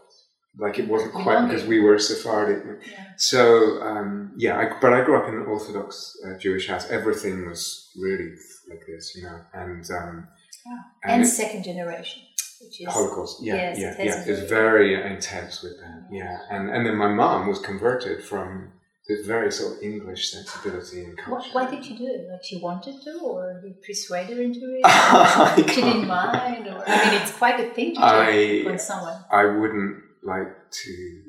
like 0.58 0.78
it 0.78 0.88
wasn't 0.88 1.12
quite 1.12 1.46
because 1.46 1.64
we 1.66 1.80
were 1.80 1.98
Sephardic. 1.98 2.62
Yeah. 2.64 3.04
So 3.16 3.80
um, 3.82 4.32
yeah, 4.36 4.58
I, 4.58 4.78
but 4.80 4.92
I 4.92 5.02
grew 5.04 5.16
up 5.20 5.28
in 5.28 5.34
an 5.34 5.46
Orthodox 5.46 6.16
uh, 6.26 6.38
Jewish 6.38 6.68
house. 6.68 6.88
Everything 6.90 7.46
was 7.48 7.90
really 7.96 8.30
like 8.70 8.82
this, 8.86 9.14
you 9.16 9.22
know, 9.24 9.38
and 9.52 9.84
um, 9.90 10.28
Wow. 10.66 10.80
and 11.04 11.22
And 11.22 11.28
second 11.28 11.62
generation, 11.62 12.22
which 12.60 12.80
is 12.80 12.88
Holocaust. 12.88 13.36
Yeah, 13.40 13.54
Yes, 13.54 13.78
yeah, 13.78 13.92
it 14.00 14.06
yeah. 14.06 14.24
a 14.24 14.26
It 14.26 14.30
was 14.30 14.50
very- 14.50 14.94
intense 15.14 15.62
with 15.62 15.76
that. 15.82 16.08
Yeah, 16.10 16.38
and 16.50 16.68
and 16.74 16.84
then 16.86 16.96
my 16.96 17.06
mom 17.22 17.46
was 17.46 17.58
converted 17.60 18.24
from 18.24 18.72
this 19.08 19.24
very 19.24 19.52
sort 19.52 19.76
of 19.76 19.82
English 19.84 20.32
sensibility 20.32 21.04
and 21.04 21.16
Why, 21.18 21.24
culture. 21.24 21.50
why 21.52 21.70
did 21.70 21.84
she 21.84 21.94
do 21.96 22.06
it? 22.06 22.20
Like 22.28 22.42
she 22.42 22.56
wanted 22.58 22.96
to, 23.04 23.12
or 23.28 23.62
you 23.64 23.74
persuaded 23.86 24.36
her 24.38 24.42
into 24.42 24.58
it? 24.78 25.70
She 25.70 25.80
didn't 25.82 26.08
mind, 26.08 26.66
or 26.66 26.82
I 26.88 27.10
mean, 27.10 27.20
it's 27.22 27.30
quite 27.42 27.60
a 27.60 27.68
thing 27.76 27.90
to 27.94 28.00
do 28.00 28.04
I- 28.04 28.62
when 28.66 28.78
someone. 28.80 29.18
I 29.30 29.44
wouldn't 29.44 30.02
like 30.26 30.70
to. 30.70 31.22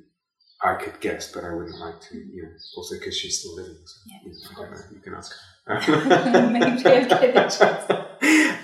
I 0.64 0.74
could 0.74 1.00
guess, 1.02 1.32
but 1.32 1.44
I 1.44 1.54
wouldn't 1.54 1.80
like 1.80 2.02
to. 2.10 2.18
You 2.18 2.44
know, 2.44 2.50
also 2.78 2.98
because 2.98 3.16
she's 3.18 3.40
still 3.40 3.56
living. 3.56 3.78
So, 3.86 3.96
Yeah, 4.08 4.18
you, 4.26 4.32
know, 4.32 4.50
I 4.52 4.62
don't 4.62 4.72
know. 4.72 4.86
You 4.92 5.00
can 5.00 5.14
ask 5.14 5.32
her. 5.68 6.50
Maybe 6.50 6.66
I'll 6.66 6.82
get 7.08 7.36
a 7.38 7.58
chance. 7.58 7.86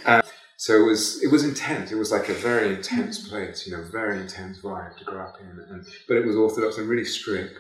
Uh, 0.06 0.22
so 0.58 0.74
it 0.74 0.86
was 0.86 1.24
it 1.24 1.32
was 1.32 1.46
intense. 1.46 1.91
It 1.91 1.96
was 1.96 2.12
like 2.12 2.28
a 2.28 2.34
very 2.34 2.74
intense 2.76 3.19
Mm-hmm. 3.19 3.30
place, 3.30 3.65
you 3.65 3.72
know, 3.78 3.84
very 3.89 4.19
intense 4.19 4.60
vibe 4.60 4.98
to 4.98 5.06
grow 5.06 5.22
up 5.22 5.36
in. 5.39 5.48
And 5.69 5.86
but 6.10 6.17
it 6.17 6.26
was 6.26 6.36
orthodox 6.36 6.78
and 6.78 6.89
really 6.89 7.06
strict. 7.06 7.58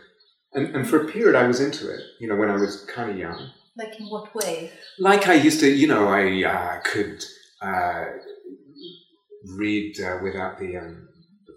And 0.53 0.75
and 0.75 0.89
for 0.89 0.97
a 1.03 1.07
period 1.09 1.35
I 1.35 1.47
was 1.47 1.61
into 1.61 1.89
it, 1.89 2.01
you 2.19 2.27
know, 2.27 2.35
when 2.35 2.49
I 2.49 2.55
was 2.57 2.83
kind 2.85 3.09
of 3.11 3.17
young. 3.17 3.49
Like 3.77 3.97
in 3.99 4.07
what 4.07 4.35
way? 4.35 4.71
Like 4.99 5.27
I 5.29 5.35
used 5.35 5.61
to, 5.61 5.69
you 5.71 5.87
know, 5.87 6.07
I 6.09 6.43
uh, 6.43 6.79
could 6.83 7.23
uh, 7.61 8.05
read 9.57 9.99
uh, 10.01 10.17
without 10.21 10.59
the 10.59 10.77
um, 10.77 11.07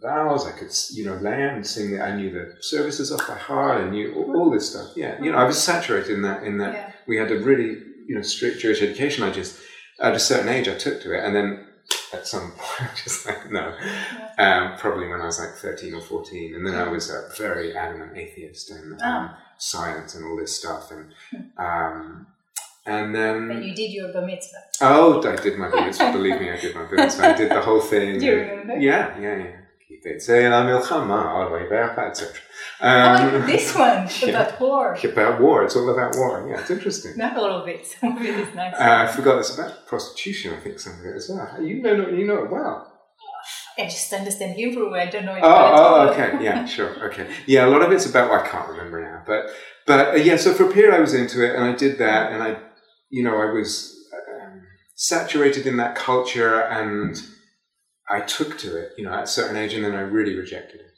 the 0.00 0.06
vowels. 0.08 0.46
I 0.46 0.52
could, 0.52 0.70
you 0.92 1.04
know, 1.06 1.14
land 1.16 1.56
and 1.56 1.66
sing. 1.66 2.00
I 2.00 2.14
knew 2.16 2.30
the 2.30 2.56
services 2.60 3.12
off 3.12 3.26
by 3.26 3.34
heart. 3.34 3.80
I 3.82 3.88
knew 3.90 4.14
all, 4.14 4.36
all 4.36 4.50
this 4.50 4.70
stuff. 4.70 4.92
Yeah, 4.96 5.20
you 5.22 5.32
know, 5.32 5.38
I 5.38 5.44
was 5.44 5.62
saturated 5.62 6.10
in 6.12 6.22
that. 6.22 6.42
In 6.44 6.58
that, 6.58 6.72
Yeah. 6.74 6.92
we 7.06 7.16
had 7.16 7.30
a 7.30 7.38
really, 7.38 7.78
you 8.06 8.14
know, 8.14 8.22
strict 8.22 8.60
Jewish 8.60 8.82
education. 8.82 9.24
I 9.24 9.30
just, 9.30 9.60
at 10.00 10.14
a 10.14 10.18
certain 10.18 10.48
age, 10.48 10.68
I 10.68 10.74
took 10.74 11.02
to 11.02 11.14
it, 11.16 11.24
and 11.24 11.34
then 11.34 11.66
at 12.12 12.26
some 12.26 12.52
point, 12.56 12.90
I 12.92 12.94
just 13.04 13.26
like 13.26 13.50
no. 13.50 13.74
Um, 14.38 14.76
probably 14.78 15.08
when 15.08 15.20
I 15.20 15.26
was 15.26 15.38
like 15.38 15.54
thirteen 15.56 15.94
or 15.94 16.00
fourteen, 16.00 16.54
and 16.54 16.66
then 16.66 16.74
I 16.74 16.88
was 16.88 17.10
a 17.10 17.28
very 17.38 17.76
adamant 17.76 18.16
atheist 18.16 18.70
and 18.70 19.00
um, 19.02 19.30
science 19.58 20.14
and 20.14 20.24
all 20.26 20.36
this 20.36 20.56
stuff, 20.58 20.90
and 20.90 21.12
um, 21.58 22.26
and 22.84 23.14
then 23.14 23.50
And 23.50 23.64
you 23.64 23.74
did 23.74 23.90
your 23.92 24.12
bar 24.12 24.24
mitzvah. 24.26 24.58
Oh, 24.80 25.20
I 25.26 25.36
did 25.36 25.58
my 25.58 25.68
bar 25.70 25.86
mitzvah. 25.86 26.12
Believe 26.12 26.40
me, 26.40 26.50
I 26.50 26.60
did 26.60 26.74
my 26.74 26.82
bar 26.82 26.94
mitzvah. 26.96 27.26
I 27.28 27.32
did 27.34 27.50
the 27.50 27.60
whole 27.60 27.80
thing. 27.80 28.18
Do 28.20 28.26
you 28.26 28.36
remember? 28.40 28.78
Yeah, 28.78 29.18
yeah, 29.18 29.36
yeah. 29.38 29.56
La 29.88 30.64
milchama, 30.64 31.26
all 31.26 31.48
the 31.48 31.54
way 31.54 31.68
back, 31.68 31.96
etc. 31.96 32.34
Um, 32.80 33.46
this 33.46 33.74
one 33.74 34.08
yeah. 34.20 34.28
about 34.28 34.60
war. 34.60 34.94
about 35.04 35.40
war. 35.40 35.64
It's 35.64 35.76
all 35.76 35.88
about 35.88 36.16
war. 36.16 36.46
Yeah, 36.48 36.60
it's 36.60 36.70
interesting. 36.70 37.16
Not 37.16 37.36
all 37.36 37.62
of 37.62 37.68
it. 37.68 37.86
Some 37.86 38.16
of 38.16 38.22
it 38.22 38.36
is 38.36 38.54
nice. 38.54 38.74
Uh, 38.74 38.78
I 38.80 39.06
forgot 39.06 39.38
it's 39.38 39.54
about 39.54 39.86
prostitution. 39.86 40.54
I 40.54 40.60
think 40.60 40.80
some 40.80 40.98
of 40.98 41.06
it 41.06 41.14
as 41.14 41.30
well. 41.30 41.62
You 41.62 41.80
know, 41.80 42.08
you 42.08 42.26
know 42.26 42.44
it 42.44 42.50
well. 42.50 42.92
I 43.78 43.84
just 43.84 44.12
understand 44.12 44.56
Hebrew. 44.56 44.94
I 44.94 45.06
don't 45.06 45.24
know 45.24 45.38
Oh, 45.40 45.40
oh, 45.42 46.08
okay, 46.10 46.42
yeah, 46.42 46.64
sure, 46.76 47.08
okay, 47.08 47.28
yeah. 47.46 47.66
A 47.66 47.68
lot 47.68 47.82
of 47.82 47.92
it's 47.92 48.06
about 48.06 48.30
I 48.30 48.46
can't 48.46 48.68
remember 48.68 49.02
now, 49.02 49.22
but 49.26 49.50
but 49.86 50.14
uh, 50.14 50.16
yeah. 50.16 50.36
So 50.36 50.52
for 50.52 50.68
a 50.68 50.72
period, 50.72 50.94
I 50.94 51.00
was 51.00 51.14
into 51.14 51.44
it, 51.44 51.54
and 51.54 51.64
I 51.64 51.74
did 51.74 51.98
that, 51.98 52.32
and 52.32 52.42
I, 52.42 52.58
you 53.10 53.22
know, 53.22 53.36
I 53.36 53.52
was 53.52 53.94
um, 54.42 54.62
saturated 54.94 55.66
in 55.66 55.76
that 55.76 55.94
culture, 55.94 56.60
and 56.62 57.16
I 58.08 58.20
took 58.20 58.58
to 58.58 58.76
it, 58.76 58.92
you 58.96 59.04
know, 59.04 59.12
at 59.12 59.24
a 59.24 59.26
certain 59.26 59.56
age, 59.56 59.74
and 59.74 59.84
then 59.84 59.94
I 59.94 60.00
really 60.00 60.36
rejected 60.36 60.80
it, 60.80 60.92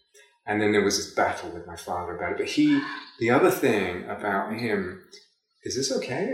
and 0.46 0.60
then 0.60 0.72
there 0.72 0.82
was 0.84 0.96
this 0.98 1.14
battle 1.14 1.50
with 1.50 1.66
my 1.66 1.76
father 1.76 2.16
about 2.16 2.32
it. 2.32 2.38
But 2.38 2.46
he, 2.48 2.80
the 3.18 3.30
other 3.30 3.50
thing 3.50 4.04
about 4.08 4.52
him, 4.54 5.02
is 5.64 5.76
this 5.76 5.90
okay? 5.98 6.32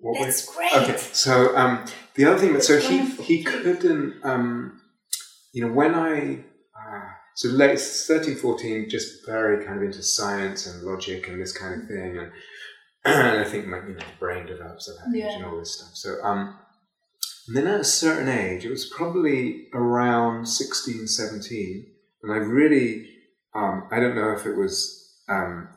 What 0.00 0.14
way- 0.18 0.24
That's 0.26 0.46
great. 0.54 0.72
Okay, 0.74 0.96
so 0.96 1.56
um, 1.56 1.84
the 2.14 2.24
other 2.24 2.38
thing 2.38 2.52
that 2.54 2.64
so 2.64 2.74
That's 2.74 2.88
he 2.88 3.00
he 3.22 3.42
couldn't 3.44 4.24
um, 4.24 4.80
you 5.52 5.64
know 5.66 5.72
when 5.72 5.94
I 5.94 6.44
uh, 6.76 7.08
so 7.34 7.48
late 7.48 7.78
13, 7.80 8.34
14, 8.36 8.88
just 8.90 9.24
very 9.26 9.64
kind 9.64 9.78
of 9.78 9.82
into 9.84 10.02
science 10.02 10.66
and 10.66 10.82
logic 10.82 11.28
and 11.28 11.40
this 11.40 11.56
kind 11.56 11.80
of 11.82 11.88
thing, 11.88 12.18
and, 12.18 12.32
and 13.04 13.40
I 13.40 13.44
think 13.44 13.66
my 13.66 13.78
you 13.86 13.94
know 13.94 14.04
brain 14.18 14.46
develops 14.46 14.88
at 14.88 14.96
that 14.96 15.16
age 15.16 15.22
Yeah. 15.24 15.36
and 15.36 15.44
all 15.44 15.58
this 15.58 15.76
stuff. 15.78 15.90
So 15.94 16.22
um, 16.24 16.56
and 17.52 17.66
then 17.66 17.74
at 17.74 17.80
a 17.80 17.84
certain 17.84 18.30
age, 18.30 18.64
it 18.64 18.70
was 18.70 18.86
probably 18.86 19.66
around 19.74 20.46
16, 20.46 21.06
17, 21.06 21.86
and 22.22 22.32
I 22.32 22.36
really 22.36 23.06
um, 23.54 23.88
I 23.90 24.00
don't 24.00 24.14
know 24.14 24.30
if 24.30 24.46
it 24.46 24.56
was 24.56 25.20
um, 25.28 25.68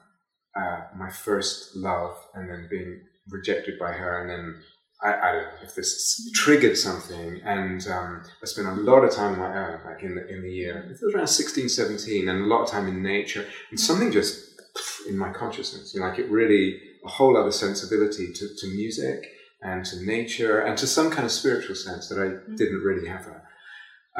uh, 0.55 0.83
my 0.97 1.09
first 1.09 1.75
love 1.75 2.15
and 2.33 2.49
then 2.49 2.69
being 2.71 3.01
rejected 3.29 3.77
by 3.77 3.91
her 3.91 4.21
and 4.21 4.29
then 4.29 4.61
I, 5.03 5.27
I 5.27 5.31
don't 5.33 5.43
know 5.43 5.63
if 5.63 5.75
this 5.75 6.31
triggered 6.33 6.77
something 6.77 7.41
and 7.43 7.85
um, 7.89 8.23
I 8.41 8.45
spent 8.45 8.69
a 8.69 8.73
lot 8.75 9.03
of 9.03 9.11
time 9.11 9.33
on 9.33 9.39
my 9.39 9.73
own 9.73 9.79
like 9.85 10.01
in 10.01 10.15
the, 10.15 10.25
in 10.33 10.43
the 10.43 10.49
year 10.49 10.77
it 10.77 11.03
was 11.03 11.13
around 11.13 11.27
16 11.27 11.67
17 11.67 12.29
and 12.29 12.41
a 12.41 12.45
lot 12.45 12.63
of 12.63 12.69
time 12.69 12.87
in 12.87 13.03
nature 13.03 13.45
and 13.69 13.77
something 13.77 14.13
just 14.13 14.61
in 15.09 15.17
my 15.17 15.33
consciousness. 15.33 15.93
You 15.93 15.99
know, 15.99 16.07
like 16.07 16.19
it 16.19 16.31
really 16.31 16.79
a 17.03 17.09
whole 17.09 17.35
other 17.35 17.51
sensibility 17.51 18.31
to, 18.31 18.47
to 18.59 18.67
music 18.67 19.25
and 19.65 19.83
to 19.85 19.95
nature 20.05 20.59
and 20.59 20.77
to 20.77 20.87
some 20.87 21.09
kind 21.09 21.25
of 21.25 21.31
spiritual 21.31 21.75
sense 21.75 22.07
that 22.09 22.19
I 22.19 22.27
Mm. 22.27 22.57
didn't 22.57 22.83
really 22.89 23.07
have. 23.07 23.25
A, 23.27 23.37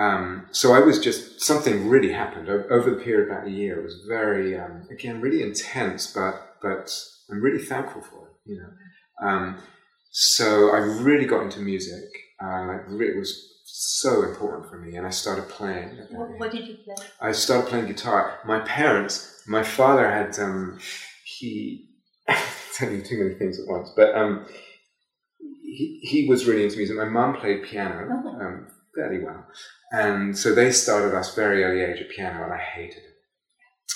um, 0.04 0.48
so 0.52 0.74
I 0.74 0.80
was 0.80 0.98
just 1.08 1.22
something 1.42 1.88
really 1.88 2.12
happened 2.12 2.50
over 2.50 2.88
the 2.90 3.02
period 3.08 3.24
of 3.24 3.30
about 3.30 3.48
a 3.48 3.52
year. 3.52 3.80
It 3.80 3.84
was 3.84 3.98
very 4.08 4.58
um, 4.64 4.76
again 4.98 5.22
really 5.22 5.42
intense, 5.50 6.02
but 6.20 6.36
but 6.62 6.86
I'm 7.30 7.42
really 7.48 7.64
thankful 7.64 8.02
for 8.02 8.22
it. 8.30 8.34
You 8.52 8.58
know, 8.62 8.72
um, 9.28 9.58
so 10.12 10.46
I 10.78 10.80
really 11.10 11.28
got 11.34 11.44
into 11.44 11.60
music. 11.60 12.08
Uh, 12.44 12.80
it 13.00 13.18
was 13.24 13.32
so 13.66 14.24
important 14.30 14.70
for 14.70 14.78
me, 14.78 14.96
and 14.98 15.06
I 15.08 15.12
started 15.12 15.48
playing. 15.58 15.90
What, 16.12 16.30
what 16.42 16.52
did 16.52 16.68
you 16.68 16.78
play? 16.86 16.96
I 17.22 17.32
started 17.32 17.70
playing 17.70 17.88
guitar. 17.88 18.40
My 18.46 18.60
parents, 18.60 19.14
my 19.48 19.64
father 19.64 20.06
had 20.18 20.38
um, 20.40 20.80
he 21.24 21.90
telling 22.76 22.98
you 22.98 23.02
too 23.10 23.18
many 23.24 23.36
things 23.36 23.60
at 23.60 23.68
once, 23.68 23.90
but 23.96 24.10
um, 24.16 24.46
he 25.76 26.00
he 26.02 26.28
was 26.28 26.46
really 26.48 26.64
into 26.64 26.78
music. 26.78 26.96
My 26.98 27.06
mum 27.06 27.36
played 27.36 27.64
piano 27.64 28.08
Oh. 28.12 28.46
um, 28.46 28.68
fairly 28.96 29.24
well, 29.24 29.46
and 29.92 30.38
so 30.38 30.56
they 30.56 30.72
started 30.72 31.14
us 31.16 31.36
very 31.36 31.64
early 31.64 31.82
age 31.82 32.00
at 32.02 32.10
piano, 32.10 32.44
and 32.44 32.54
I 32.54 32.58
hated 32.58 32.98
it. 32.98 33.16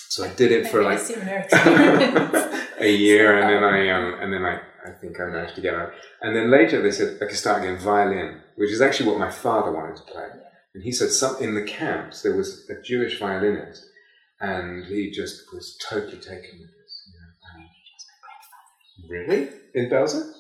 So 0.10 0.24
I 0.26 0.30
did 0.34 0.52
it 0.52 0.68
for 0.70 0.82
I 0.82 0.96
like 0.96 1.00
a 2.80 2.92
year, 2.92 3.38
and 3.40 3.50
then 3.50 3.64
I 3.76 3.90
um, 3.90 4.20
and 4.22 4.34
then 4.34 4.44
I, 4.46 4.56
I 4.88 4.92
think 5.00 5.20
I 5.20 5.26
managed 5.26 5.56
to 5.56 5.62
get 5.62 5.74
out. 5.76 5.92
And 6.22 6.36
then 6.36 6.50
later 6.52 6.82
they 6.82 6.92
said 6.92 7.18
I 7.22 7.26
could 7.26 7.38
start 7.38 7.64
again 7.64 7.78
violin, 7.80 8.42
which 8.56 8.72
is 8.72 8.82
actually 8.82 9.10
what 9.10 9.20
my 9.20 9.32
father 9.32 9.72
wanted 9.72 9.98
to 9.98 10.04
play. 10.04 10.28
And 10.74 10.84
he 10.84 10.92
said 10.92 11.10
some 11.10 11.42
in 11.42 11.56
the 11.56 11.64
camps 11.64 12.22
there 12.22 12.36
was 12.36 12.70
a 12.70 12.82
Jewish 12.82 13.20
violinist, 13.20 13.86
and 14.40 14.86
he 14.86 15.12
just 15.12 15.42
was 15.54 15.78
totally 15.90 16.18
taken 16.18 16.60
with 16.60 16.72
this. 16.78 16.94
You 17.08 17.14
know, 17.62 17.68
really 19.10 19.50
in 19.74 19.90
Belgium? 19.90 20.34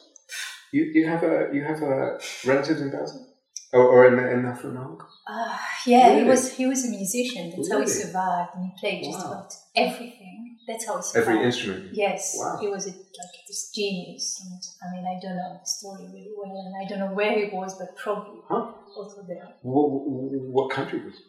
You 0.72 0.84
you 0.94 1.08
have 1.08 1.24
a 1.24 1.50
you 1.54 1.64
have 1.64 1.82
a 1.82 2.20
relatives 2.46 2.82
in 2.82 2.92
Belgium? 2.92 3.26
Or, 3.72 3.84
or 3.84 4.06
in 4.08 4.16
the 4.18 4.32
in 4.32 4.44
the 4.44 4.56
French? 4.56 5.00
Ah, 5.28 5.62
yeah, 5.86 6.16
he 6.18 6.24
was 6.24 6.54
he 6.54 6.66
was 6.66 6.86
a 6.86 6.90
musician. 6.90 7.52
That's 7.52 7.72
how 7.72 7.80
he 7.82 7.88
survived, 7.88 8.56
and 8.56 8.66
he 8.66 8.72
played 8.80 9.04
just 9.04 9.20
Wow. 9.26 9.32
about 9.32 9.54
everything. 9.76 10.58
That's 10.68 10.86
how 10.88 10.98
he 10.98 11.04
survived. 11.04 11.30
Every 11.30 11.46
instrument. 11.46 11.84
Yes, 11.94 12.36
Wow. 12.40 12.58
he 12.60 12.68
was 12.68 12.88
a, 12.88 12.92
like 12.92 13.36
this 13.48 13.72
genius. 13.72 14.42
And 14.44 14.62
I 14.84 14.96
mean, 14.96 15.06
I 15.06 15.20
don't 15.22 15.36
know 15.38 15.58
the 15.60 15.66
story 15.66 16.06
really 16.06 16.34
well, 16.36 16.56
and 16.66 16.74
I 16.82 16.88
don't 16.90 17.00
know 17.00 17.14
where 17.14 17.34
he 17.38 17.46
was, 17.56 17.78
but 17.78 17.96
probably 17.96 18.42
Huh? 18.48 18.72
also 18.98 19.22
there. 19.28 19.48
What, 19.62 19.90
what, 19.90 20.32
what 20.56 20.72
country 20.72 21.00
was 21.06 21.14
it? 21.14 21.26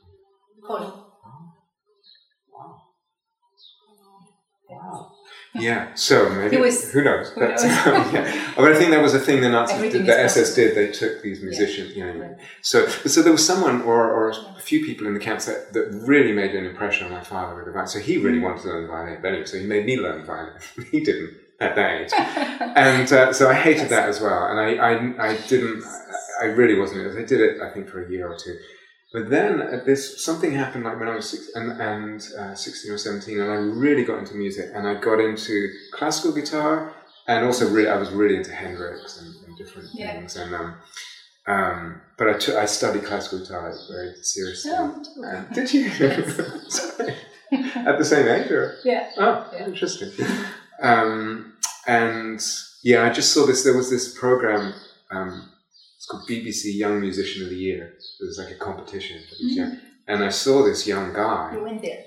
Colin. 0.67 0.93
Wow. 2.53 2.83
Wow. 4.69 5.13
Yeah, 5.55 5.93
so 5.95 6.31
maybe 6.31 6.59
was- 6.59 6.93
who 6.93 7.03
knows? 7.03 7.31
who 7.31 7.41
That's- 7.41 7.63
knows? 7.65 8.13
yeah. 8.15 8.53
But 8.57 8.73
I 8.73 8.79
think 8.79 8.93
that 8.93 9.03
was 9.03 9.15
a 9.15 9.19
thing 9.19 9.41
the 9.41 9.49
Nazis 9.49 9.93
did, 9.93 10.07
the 10.07 10.17
SS 10.19 10.55
did. 10.55 10.77
They 10.77 10.93
took 10.93 11.23
these 11.23 11.43
musicians, 11.43 11.97
you 11.97 12.05
know. 12.07 12.13
Right. 12.21 12.37
So, 12.63 12.87
so 12.87 13.21
there 13.23 13.33
was 13.33 13.45
someone 13.45 13.83
or, 13.83 14.09
or 14.11 14.31
a 14.31 14.61
few 14.61 14.85
people 14.85 15.09
in 15.09 15.15
the 15.15 15.19
camps 15.21 15.47
that, 15.47 15.73
that 15.73 15.87
really 16.07 16.33
made 16.33 16.55
an 16.55 16.67
impression 16.67 17.07
on 17.07 17.13
my 17.13 17.25
father 17.25 17.57
with 17.57 17.65
the 17.65 17.73
violin. 17.73 17.89
So 17.89 17.99
he 17.99 18.17
really 18.19 18.39
Mm. 18.39 18.43
wanted 18.45 18.63
to 18.63 18.69
learn 18.69 18.83
the 18.83 18.89
violin. 18.89 19.19
But 19.21 19.29
anyway, 19.29 19.47
so 19.47 19.59
he 19.59 19.67
made 19.67 19.87
me 19.87 19.97
learn 19.99 20.19
the 20.21 20.25
violin. 20.27 20.53
he 20.93 21.01
didn't 21.03 21.35
at 21.61 21.75
that 21.75 22.01
age. 22.01 22.13
And 22.77 23.13
uh, 23.13 23.33
so 23.33 23.51
I 23.51 23.55
hated 23.55 23.89
that 23.89 24.09
as 24.09 24.21
well. 24.21 24.47
And 24.47 24.61
I, 24.61 24.71
I, 24.77 25.31
I 25.33 25.37
didn't, 25.49 25.83
I 26.41 26.45
really 26.47 26.79
wasn't. 26.79 27.01
I 27.19 27.23
did 27.25 27.41
it, 27.41 27.61
I 27.61 27.71
think, 27.71 27.89
for 27.89 28.05
a 28.05 28.09
year 28.09 28.29
or 28.31 28.37
two. 28.37 28.57
But 29.13 29.29
then 29.29 29.61
uh, 29.61 29.81
this 29.85 30.25
something 30.25 30.53
happened 30.53 30.85
like 30.85 30.99
when 31.01 31.09
I 31.09 31.17
was 31.17 31.29
six 31.29 31.51
and, 31.55 31.73
and 31.81 32.23
uh, 32.39 32.55
sixteen 32.55 32.93
or 32.93 32.99
seventeen, 32.99 33.41
and 33.41 33.51
I 33.51 33.57
really 33.57 34.05
got 34.05 34.19
into 34.19 34.35
music, 34.35 34.71
and 34.75 34.87
I 34.87 34.95
got 35.01 35.19
into 35.21 35.69
classical 35.93 36.33
guitar, 36.33 36.95
and 37.27 37.45
also 37.45 37.69
really 37.69 37.89
I 37.91 37.97
was 37.97 38.11
really 38.11 38.37
into 38.37 38.53
Hendrix 38.53 39.21
and, 39.21 39.35
and 39.47 39.57
different 39.59 39.89
Yeah. 39.95 40.13
things. 40.13 40.37
And 40.37 40.55
um, 40.55 40.75
um, 41.47 42.01
but 42.19 42.49
I 42.51 42.67
studied 42.67 43.05
classical 43.05 43.41
guitar 43.41 43.73
very 43.91 44.15
seriously. 44.23 44.71
Oh, 44.75 45.03
And- 45.25 45.53
did 45.55 45.73
you? 45.75 45.87
At 47.85 47.99
the 47.99 48.05
same 48.05 48.29
age, 48.29 48.49
or 48.53 48.77
yeah. 48.85 49.11
oh, 49.19 49.51
Yeah. 49.53 49.67
interesting. 49.67 50.13
Um, 50.81 51.55
and 51.89 52.41
yeah, 52.85 53.05
I 53.05 53.11
just 53.11 53.33
saw 53.33 53.45
this. 53.45 53.65
There 53.65 53.77
was 53.77 53.91
this 53.91 54.17
program. 54.17 54.73
Um, 55.11 55.51
it's 56.01 56.07
called 56.07 56.27
BBC 56.27 56.75
Young 56.79 56.99
Musician 57.03 57.43
of 57.43 57.51
the 57.51 57.57
Year. 57.57 57.93
It 58.21 58.25
was 58.25 58.39
like 58.39 58.51
a 58.51 58.59
competition 58.59 59.21
for 59.29 59.35
these 59.39 59.55
young. 59.55 59.77
And 60.09 60.25
I 60.25 60.31
saw 60.31 60.65
this 60.65 60.87
young 60.87 61.13
guy. 61.13 61.51
You 61.53 61.63
went 61.63 61.83
there. 61.83 62.03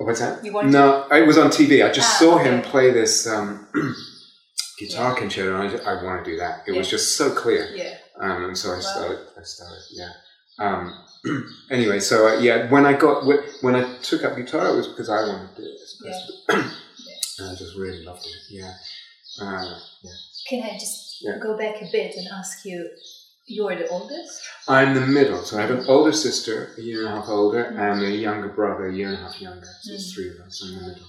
Oh, 0.00 0.04
what's 0.04 0.20
that? 0.20 0.44
You 0.44 0.52
wanted 0.52 0.70
No, 0.70 1.08
it 1.10 1.26
was 1.26 1.38
on 1.38 1.50
TV. 1.50 1.84
I 1.84 1.90
just 1.90 2.08
Ah, 2.14 2.18
saw 2.20 2.38
okay. 2.38 2.44
him 2.50 2.62
play 2.62 2.92
this 2.92 3.26
um, 3.26 3.66
guitar 4.78 5.10
Yeah. 5.12 5.18
concerto, 5.18 5.60
and 5.60 5.80
I, 5.80 5.90
I 5.90 6.04
want 6.04 6.24
to 6.24 6.30
do 6.30 6.36
that. 6.36 6.62
It 6.68 6.72
was 6.76 6.88
just 6.88 7.16
so 7.16 7.34
clear. 7.34 7.68
Yeah. 7.74 7.96
Um, 8.20 8.44
and 8.44 8.56
so 8.56 8.70
I 8.70 8.74
Wow. 8.74 8.80
started. 8.80 9.18
I 9.36 9.42
started. 9.42 9.82
Yeah. 9.90 10.12
Um, 10.60 11.04
anyway, 11.72 11.98
so 11.98 12.28
uh, 12.28 12.38
yeah, 12.38 12.70
when 12.70 12.86
I 12.86 12.92
got 12.92 13.26
when, 13.26 13.38
when 13.62 13.74
I 13.74 13.98
took 14.02 14.22
up 14.22 14.36
guitar, 14.36 14.68
it 14.72 14.76
was 14.76 14.86
because 14.86 15.08
I 15.10 15.26
wanted 15.26 15.56
to 15.56 15.62
do 15.62 15.68
it. 15.68 15.80
as 15.82 16.00
opposed 16.00 16.70
and 17.40 17.48
I 17.50 17.54
just 17.56 17.76
really 17.76 18.04
loved 18.04 18.24
it. 18.24 18.36
Yeah. 18.50 18.72
Uh, 19.40 19.74
yeah. 20.04 20.10
Can 20.48 20.62
I 20.62 20.74
just 20.78 21.18
Yeah. 21.22 21.38
go 21.42 21.58
back 21.58 21.82
a 21.82 21.88
bit 21.90 22.14
and 22.14 22.28
ask 22.28 22.64
you? 22.64 22.88
You're 23.46 23.74
the 23.76 23.88
oldest. 23.88 24.40
I'm 24.68 24.94
the 24.94 25.06
middle, 25.06 25.42
so 25.42 25.58
I 25.58 25.62
have 25.62 25.70
an 25.70 25.84
older 25.88 26.12
sister, 26.12 26.70
a 26.78 26.80
year 26.80 27.06
and 27.06 27.08
a 27.14 27.20
half 27.20 27.28
older, 27.28 27.64
Mm. 27.64 27.78
and 27.92 28.02
a 28.04 28.10
younger 28.10 28.48
brother, 28.48 28.86
a 28.86 28.94
year 28.94 29.08
and 29.08 29.16
a 29.18 29.20
half 29.20 29.40
younger. 29.40 29.66
So 29.82 29.94
it's 29.94 30.12
Mm. 30.12 30.14
three 30.14 30.30
of 30.30 30.46
us 30.46 30.62
in 30.64 30.74
the 30.76 30.80
middle. 30.88 31.06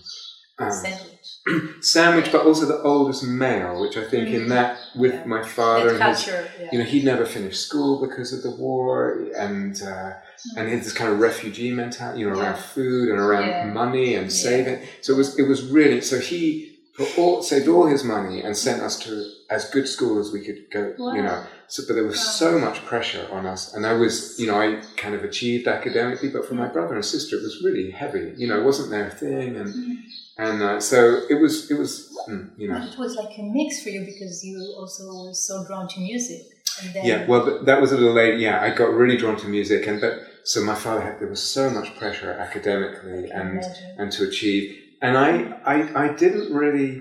Um, 0.59 0.71
Sandwich. 0.71 1.81
sandwich, 1.81 2.31
but 2.31 2.45
also 2.45 2.65
the 2.65 2.81
oldest 2.81 3.23
male, 3.23 3.79
which 3.81 3.97
I 3.97 4.03
think 4.03 4.29
in 4.29 4.45
Mm. 4.45 4.49
that 4.49 4.77
with 4.95 5.13
Yeah. 5.13 5.25
my 5.25 5.43
father, 5.43 5.97
That 5.97 6.01
and 6.09 6.17
his. 6.17 6.27
Yeah. 6.27 6.69
you 6.71 6.77
know, 6.79 6.85
he'd 6.85 7.03
never 7.05 7.25
finished 7.25 7.61
school 7.67 8.01
because 8.07 8.33
of 8.33 8.41
the 8.43 8.51
war, 8.51 9.19
and 9.37 9.79
uh, 9.83 10.11
and 10.57 10.67
he 10.67 10.75
had 10.75 10.83
this 10.83 10.93
kind 10.93 11.11
of 11.11 11.19
refugee 11.19 11.71
mentality, 11.71 12.19
you 12.21 12.29
know, 12.29 12.33
around 12.39 12.55
Yeah. 12.55 12.61
food 12.75 13.09
and 13.09 13.19
around 13.19 13.73
money 13.73 14.15
and 14.15 14.31
saving. 14.31 14.79
So 15.01 15.13
it 15.13 15.17
was 15.17 15.37
it 15.37 15.47
was 15.47 15.63
really 15.63 16.01
so 16.01 16.19
he 16.19 16.79
put 16.97 17.17
all, 17.17 17.41
saved 17.41 17.67
all 17.67 17.87
his 17.87 18.03
money 18.03 18.41
and 18.43 18.55
sent 18.55 18.81
us 18.83 18.99
to 18.99 19.25
as 19.57 19.61
good 19.75 19.87
school 19.95 20.15
as 20.23 20.27
we 20.35 20.41
could 20.47 20.61
go, 20.77 20.83
Wow. 20.97 21.13
you 21.15 21.21
know. 21.27 21.37
So, 21.73 21.77
but 21.87 21.93
there 21.97 22.09
was 22.13 22.17
Wow. 22.23 22.39
so 22.43 22.49
much 22.65 22.77
pressure 22.91 23.25
on 23.37 23.43
us, 23.53 23.61
and 23.75 23.81
I 23.91 23.93
was, 24.03 24.13
you 24.39 24.47
know, 24.49 24.57
I 24.65 24.67
kind 25.03 25.15
of 25.17 25.21
achieved 25.29 25.65
academically, 25.77 26.29
but 26.35 26.43
for 26.47 26.55
my 26.63 26.67
brother 26.75 26.93
and 26.99 27.05
sister, 27.15 27.33
it 27.39 27.43
was 27.49 27.55
really 27.67 27.87
heavy. 28.01 28.25
You 28.41 28.47
know, 28.49 28.57
it 28.61 28.65
wasn't 28.71 28.89
their 28.95 29.09
thing, 29.23 29.49
and 29.61 29.69
Mm. 29.73 29.97
and 30.45 30.57
uh, 30.69 30.79
so 30.91 30.97
it 31.33 31.37
was, 31.43 31.53
it 31.71 31.77
was, 31.83 31.91
mm, 32.29 32.43
you 32.61 32.67
know. 32.69 32.79
But 32.79 32.89
it 32.93 32.99
was 33.05 33.13
like 33.21 33.33
a 33.43 33.43
mix 33.57 33.69
for 33.83 33.89
you 33.95 34.01
because 34.11 34.33
you 34.47 34.57
also 34.79 35.01
were 35.19 35.33
so 35.49 35.55
drawn 35.67 35.87
to 35.93 35.99
music. 36.11 36.41
And 36.81 36.87
then 36.93 37.03
Yeah, 37.09 37.19
well, 37.29 37.43
that 37.69 37.79
was 37.83 37.91
a 37.91 37.97
little 37.97 38.17
late. 38.21 38.35
Yeah, 38.47 38.55
I 38.67 38.69
got 38.81 38.89
really 39.01 39.17
drawn 39.21 39.37
to 39.43 39.47
music, 39.57 39.81
and 39.89 39.97
but 40.05 40.13
so 40.51 40.57
my 40.71 40.77
father 40.83 41.01
had 41.07 41.15
there 41.21 41.31
was 41.37 41.43
so 41.57 41.63
much 41.77 41.87
pressure 41.99 42.31
academically 42.47 43.29
and 43.39 43.49
imagine. 43.59 43.95
and 43.99 44.07
to 44.15 44.21
achieve, 44.29 44.65
and 45.05 45.13
I 45.27 45.29
I, 45.73 45.75
I 46.03 46.07
didn't 46.23 46.47
really 46.63 46.91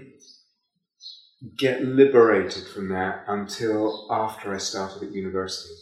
get 1.56 1.82
liberated 1.84 2.66
from 2.68 2.88
that 2.90 3.24
until 3.26 4.06
after 4.10 4.54
I 4.54 4.58
started 4.58 5.02
at 5.02 5.12
university. 5.12 5.74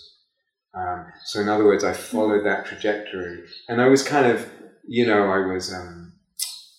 Um, 0.75 1.07
so 1.25 1.41
in 1.41 1.49
other 1.49 1.65
words, 1.65 1.85
I 1.85 1.93
followed 1.93 2.45
that 2.47 2.67
trajectory, 2.67 3.45
and 3.69 3.81
I 3.81 3.89
was 3.89 4.03
kind 4.03 4.27
of, 4.27 4.49
you 4.87 5.07
know, 5.07 5.25
I 5.25 5.53
was 5.53 5.73
um, 5.75 6.13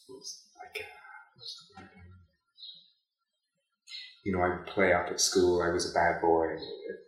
like, 0.10 0.80
uh, 0.80 0.88
what's 1.36 1.56
the 1.56 1.82
word? 1.82 1.90
You 4.24 4.32
know, 4.32 4.42
I 4.42 4.50
would 4.56 4.66
play 4.66 4.94
up 4.94 5.08
at 5.10 5.20
school. 5.20 5.62
I 5.62 5.70
was 5.70 5.90
a 5.92 5.94
bad 5.94 6.22
boy. 6.22 6.56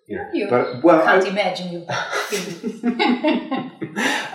You 0.07 0.17
know, 0.17 0.29
You 0.33 0.49
but 0.49 0.83
well, 0.83 1.07
I, 1.07 1.19
can't 1.19 1.27
imagine 1.29 1.71
you. 1.71 1.85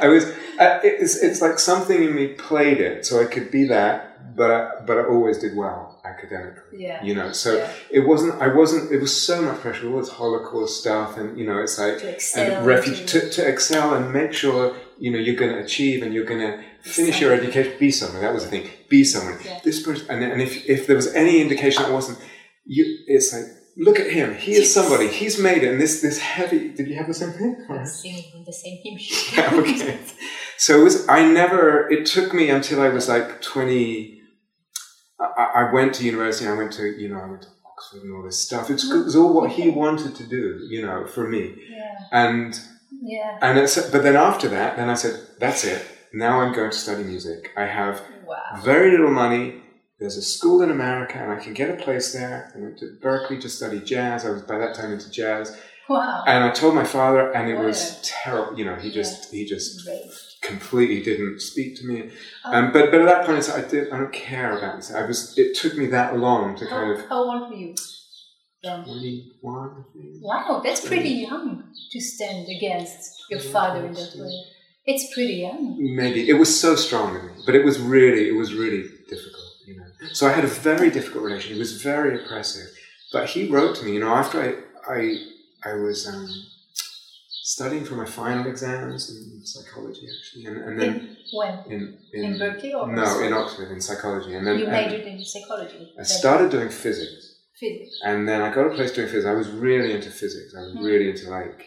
I 0.01 0.09
was. 0.09 0.25
Uh, 0.59 0.81
it's 0.83 1.23
it's 1.23 1.43
like 1.43 1.59
something 1.59 2.03
in 2.03 2.15
me 2.15 2.29
played 2.29 2.79
it, 2.81 3.05
so 3.05 3.21
I 3.21 3.27
could 3.27 3.51
be 3.51 3.65
that, 3.67 4.35
but 4.35 4.51
I, 4.51 4.71
but 4.87 4.99
I 4.99 5.05
always 5.05 5.37
did 5.39 5.55
well 5.55 5.98
academically. 6.19 6.79
Yeah. 6.87 7.03
You 7.03 7.15
know, 7.15 7.33
so 7.33 7.57
Yeah. 7.57 7.73
it 7.91 8.01
wasn't. 8.01 8.41
I 8.43 8.49
wasn't. 8.49 8.93
It 8.93 9.01
was 9.01 9.15
so 9.29 9.43
much 9.43 9.61
pressure. 9.61 9.89
All 9.91 9.99
this 10.01 10.11
Holocaust 10.11 10.81
stuff, 10.81 11.17
and 11.17 11.39
you 11.39 11.47
know, 11.47 11.59
it's 11.59 11.79
like 11.79 11.99
to 11.99 12.09
excel. 12.09 12.57
and 12.57 12.67
refuge 12.67 13.11
to- 13.13 13.31
to, 13.31 13.47
excel 13.49 13.95
and 13.95 14.13
make 14.13 14.33
sure 14.33 14.77
you 14.99 15.11
know 15.13 15.19
you're 15.19 15.37
going 15.37 15.53
to 15.53 15.61
achieve 15.61 16.03
and 16.03 16.13
you're 16.15 16.25
going 16.33 16.41
to 16.41 16.63
finish 16.83 17.21
your 17.21 17.33
education. 17.33 17.73
Be 17.79 17.91
someone. 17.91 18.21
That 18.23 18.35
was 18.35 18.45
the 18.45 18.51
thing. 18.51 18.71
Be 18.89 19.05
someone. 19.05 19.39
Yeah. 19.45 19.61
This 19.65 19.83
person, 19.83 20.07
and, 20.11 20.23
and 20.33 20.41
if 20.43 20.53
if 20.69 20.87
there 20.87 20.97
was 20.97 21.09
any 21.15 21.41
indication 21.41 21.83
that 21.85 21.93
wasn't, 21.93 22.19
you, 22.65 22.85
it's 23.07 23.33
like. 23.33 23.45
Look 23.81 24.01
at 24.01 24.11
him. 24.11 24.35
He 24.35 24.55
is 24.55 24.75
somebody. 24.75 25.07
He's 25.07 25.39
made 25.39 25.63
it. 25.63 25.71
And 25.71 25.81
this, 25.81 26.03
this 26.03 26.19
heavy. 26.19 26.71
Did 26.71 26.89
you 26.89 26.97
have 26.97 27.07
the 27.07 27.15
same 27.15 27.31
thing? 27.31 27.65
Singing 27.87 28.43
the 28.45 28.53
same 28.53 28.77
hymn 28.83 28.99
Yeah, 29.37 29.55
okay. 29.61 29.99
So 30.57 30.81
it 30.81 30.83
was, 30.83 31.09
I 31.09 31.23
never, 31.25 31.89
it 31.89 32.05
took 32.05 32.35
me 32.35 32.51
until 32.51 32.81
I 32.81 32.89
was 32.89 33.09
like 33.09 33.41
20, 33.41 34.18
I, 35.21 35.51
I 35.55 35.73
went 35.73 35.95
to 35.97 36.05
university, 36.05 36.47
I 36.49 36.55
went 36.55 36.73
to, 36.75 36.85
you 37.01 37.09
know, 37.09 37.19
I 37.19 37.27
went 37.27 37.43
to 37.43 37.49
Oxford 37.67 38.03
and 38.03 38.15
all 38.15 38.23
this 38.23 38.39
stuff. 38.39 38.71
It's, 38.71 38.85
mm-hmm. 38.89 39.01
it 39.01 39.05
was 39.05 39.17
all 39.17 39.33
what 39.33 39.51
he 39.51 39.71
wanted 39.71 40.15
to 40.17 40.25
do, 40.25 40.67
you 40.69 40.83
know, 40.83 41.07
for 41.07 41.29
me. 41.29 41.55
Yeah. 41.69 41.95
And, 42.13 42.61
Yeah. 42.91 43.39
and 43.43 43.59
it's, 43.59 43.77
but 43.91 44.03
then 44.03 44.17
after 44.17 44.49
that, 44.49 44.77
then 44.77 44.89
I 44.89 44.95
said, 44.95 45.21
that's 45.39 45.65
it. 45.65 45.85
Now 46.13 46.41
I'm 46.41 46.55
going 46.55 46.71
to 46.71 46.77
study 46.77 47.05
music. 47.05 47.51
I 47.57 47.67
have 47.67 48.03
Wow. 48.27 48.61
very 48.63 48.91
little 48.91 49.11
money, 49.11 49.63
there's 49.99 50.17
a 50.17 50.23
school 50.23 50.63
in 50.63 50.71
America 50.71 51.19
and 51.19 51.33
I 51.33 51.43
can 51.43 51.55
get 51.55 51.71
a 51.71 51.83
place 51.83 52.13
there. 52.13 52.53
I 52.55 52.59
went 52.59 52.79
to 52.79 52.97
Berklee 53.03 53.41
to 53.41 53.49
study 53.49 53.81
jazz. 53.81 54.25
I 54.25 54.31
was 54.31 54.43
by 54.43 54.59
that 54.59 54.75
time 54.75 54.93
into 54.93 55.11
jazz. 55.11 55.59
Wow. 55.89 56.25
And 56.27 56.45
I 56.45 56.51
told 56.51 56.75
my 56.75 56.85
father, 56.85 57.33
and 57.35 57.49
it 57.49 57.59
was 57.59 58.01
terrible. 58.03 58.59
You 58.59 58.65
know, 58.67 58.77
he 58.77 58.91
just 58.91 59.33
he 59.33 59.47
just 59.47 59.89
completely 60.43 61.03
didn't 61.03 61.41
speak 61.41 61.77
to 61.79 61.87
me. 61.87 62.11
Oh. 62.45 62.53
Um, 62.53 62.73
but 62.73 62.91
but 62.91 63.01
at 63.01 63.07
that 63.07 63.27
point, 63.27 63.49
I 63.51 63.63
did 63.63 63.93
I 63.93 63.99
don't 63.99 64.13
care 64.13 64.57
about 64.57 64.77
this. 64.77 64.93
I 64.93 65.05
was. 65.07 65.37
It 65.39 65.57
took 65.57 65.77
me 65.77 65.87
that 65.87 66.17
long 66.17 66.57
to 66.57 66.67
kind 66.67 66.93
of 66.93 67.09
how 67.09 67.25
old 67.25 67.51
were 67.51 67.57
you? 67.57 67.75
then? 68.63 68.85
twenty 68.85 69.33
one. 69.41 69.85
Wow, 70.21 70.61
that's 70.65 70.87
pretty 70.87 71.11
young 71.11 71.73
to 71.91 72.01
stand 72.01 72.49
against 72.49 73.25
your 73.31 73.41
father 73.41 73.87
in 73.87 73.93
that 73.93 74.13
way. 74.17 74.45
It's 74.87 75.13
pretty 75.15 75.35
young. 75.35 75.77
Maybe 75.79 76.29
it 76.29 76.35
was 76.35 76.59
so 76.59 76.75
strong 76.75 77.15
in 77.15 77.27
me, 77.27 77.33
but 77.45 77.55
it 77.55 77.65
was 77.65 77.79
really 77.79 78.29
it 78.29 78.37
was 78.37 78.55
really 78.55 78.85
difficult. 79.09 79.45
You 79.67 79.77
know, 79.77 79.85
so 80.13 80.27
I 80.27 80.33
had 80.33 80.45
a 80.45 80.49
very 80.49 80.91
difficult 80.91 81.25
relation. 81.25 81.53
He 81.53 81.59
was 81.59 81.83
very 81.83 82.23
oppressive, 82.23 82.69
but 83.13 83.29
he 83.29 83.49
wrote 83.49 83.77
to 83.77 83.85
me. 83.85 83.93
You 83.95 84.01
know, 84.01 84.15
after 84.15 84.41
I 84.41 84.93
I 84.93 85.19
I 85.65 85.75
was 85.75 86.07
um, 86.07 86.29
studying 87.31 87.85
for 87.85 87.95
my 87.95 88.05
final 88.05 88.47
exams 88.47 89.11
in 89.11 89.45
psychology 89.45 90.07
actually, 90.19 90.45
and, 90.47 90.57
and 90.69 90.81
then 90.81 90.89
In, 90.89 91.17
when? 91.33 91.55
in 91.69 91.99
In, 92.13 92.39
Berklee 92.39 92.75
or 92.75 92.93
no 92.93 93.03
Oxford? 93.03 93.25
in 93.27 93.33
Oxford 93.33 93.71
in 93.73 93.81
psychology, 93.81 94.35
and 94.35 94.47
then 94.47 94.59
You 94.59 94.67
majored 94.67 95.03
in 95.07 95.25
psychology. 95.25 95.93
I 95.99 96.03
started 96.03 96.51
doing 96.51 96.69
physics. 96.69 97.25
physics. 97.59 97.95
And 98.05 98.29
then 98.29 98.41
I 98.43 98.55
got 98.55 98.67
a 98.71 98.75
place 98.75 98.93
doing 98.93 99.09
physics. 99.09 99.27
I 99.27 99.33
was 99.35 99.49
really 99.49 99.93
into 99.93 100.11
physics. 100.11 100.55
I 100.57 100.61
was 100.67 100.75
Mm. 100.77 100.85
really 100.85 101.11
into 101.11 101.29
like 101.31 101.61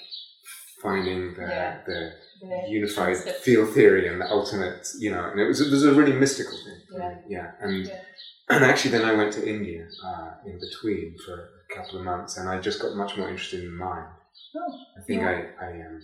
finding 0.81 1.33
the, 1.33 1.41
Yeah. 1.41 1.81
the 1.85 1.99
The 2.41 2.63
unified 2.69 3.15
concept. 3.17 3.41
field 3.43 3.69
theory 3.73 4.07
and 4.07 4.19
the 4.21 4.27
ultimate, 4.39 4.87
you 4.99 5.11
know, 5.11 5.23
and 5.29 5.39
it 5.39 5.47
was 5.51 5.59
it 5.61 5.69
was 5.69 5.83
a 5.83 5.93
really 5.99 6.13
mystical 6.13 6.57
thing. 6.65 6.79
Yeah. 6.97 7.15
yeah. 7.35 7.51
And 7.61 7.85
Yeah. 7.87 8.01
and 8.53 8.63
actually, 8.69 8.91
then 8.97 9.05
I 9.11 9.13
went 9.13 9.31
to 9.37 9.41
India 9.55 9.81
uh, 10.09 10.31
in 10.49 10.55
between 10.67 11.07
for 11.25 11.35
couple 11.75 11.99
of 11.99 12.05
months, 12.05 12.37
and 12.37 12.47
I 12.49 12.59
just 12.59 12.81
got 12.81 12.95
much 12.95 13.17
more 13.17 13.29
interested 13.29 13.59
in 13.63 13.71
the 13.71 13.85
mind. 13.85 14.07
Oh, 14.55 14.79
I 14.97 15.01
think 15.05 15.21
Yeah. 15.21 15.29
I 15.59 15.65
I 15.65 15.71
um 15.87 16.01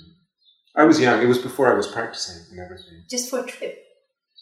I 0.75 0.83
was 0.83 0.99
young. 0.99 1.21
It 1.21 1.27
was 1.27 1.39
before 1.39 1.71
I 1.71 1.75
was 1.75 1.87
practicing 1.87 2.39
and 2.51 2.59
everything. 2.59 3.03
just 3.09 3.29
for 3.29 3.39
a 3.39 3.45
trip 3.47 3.75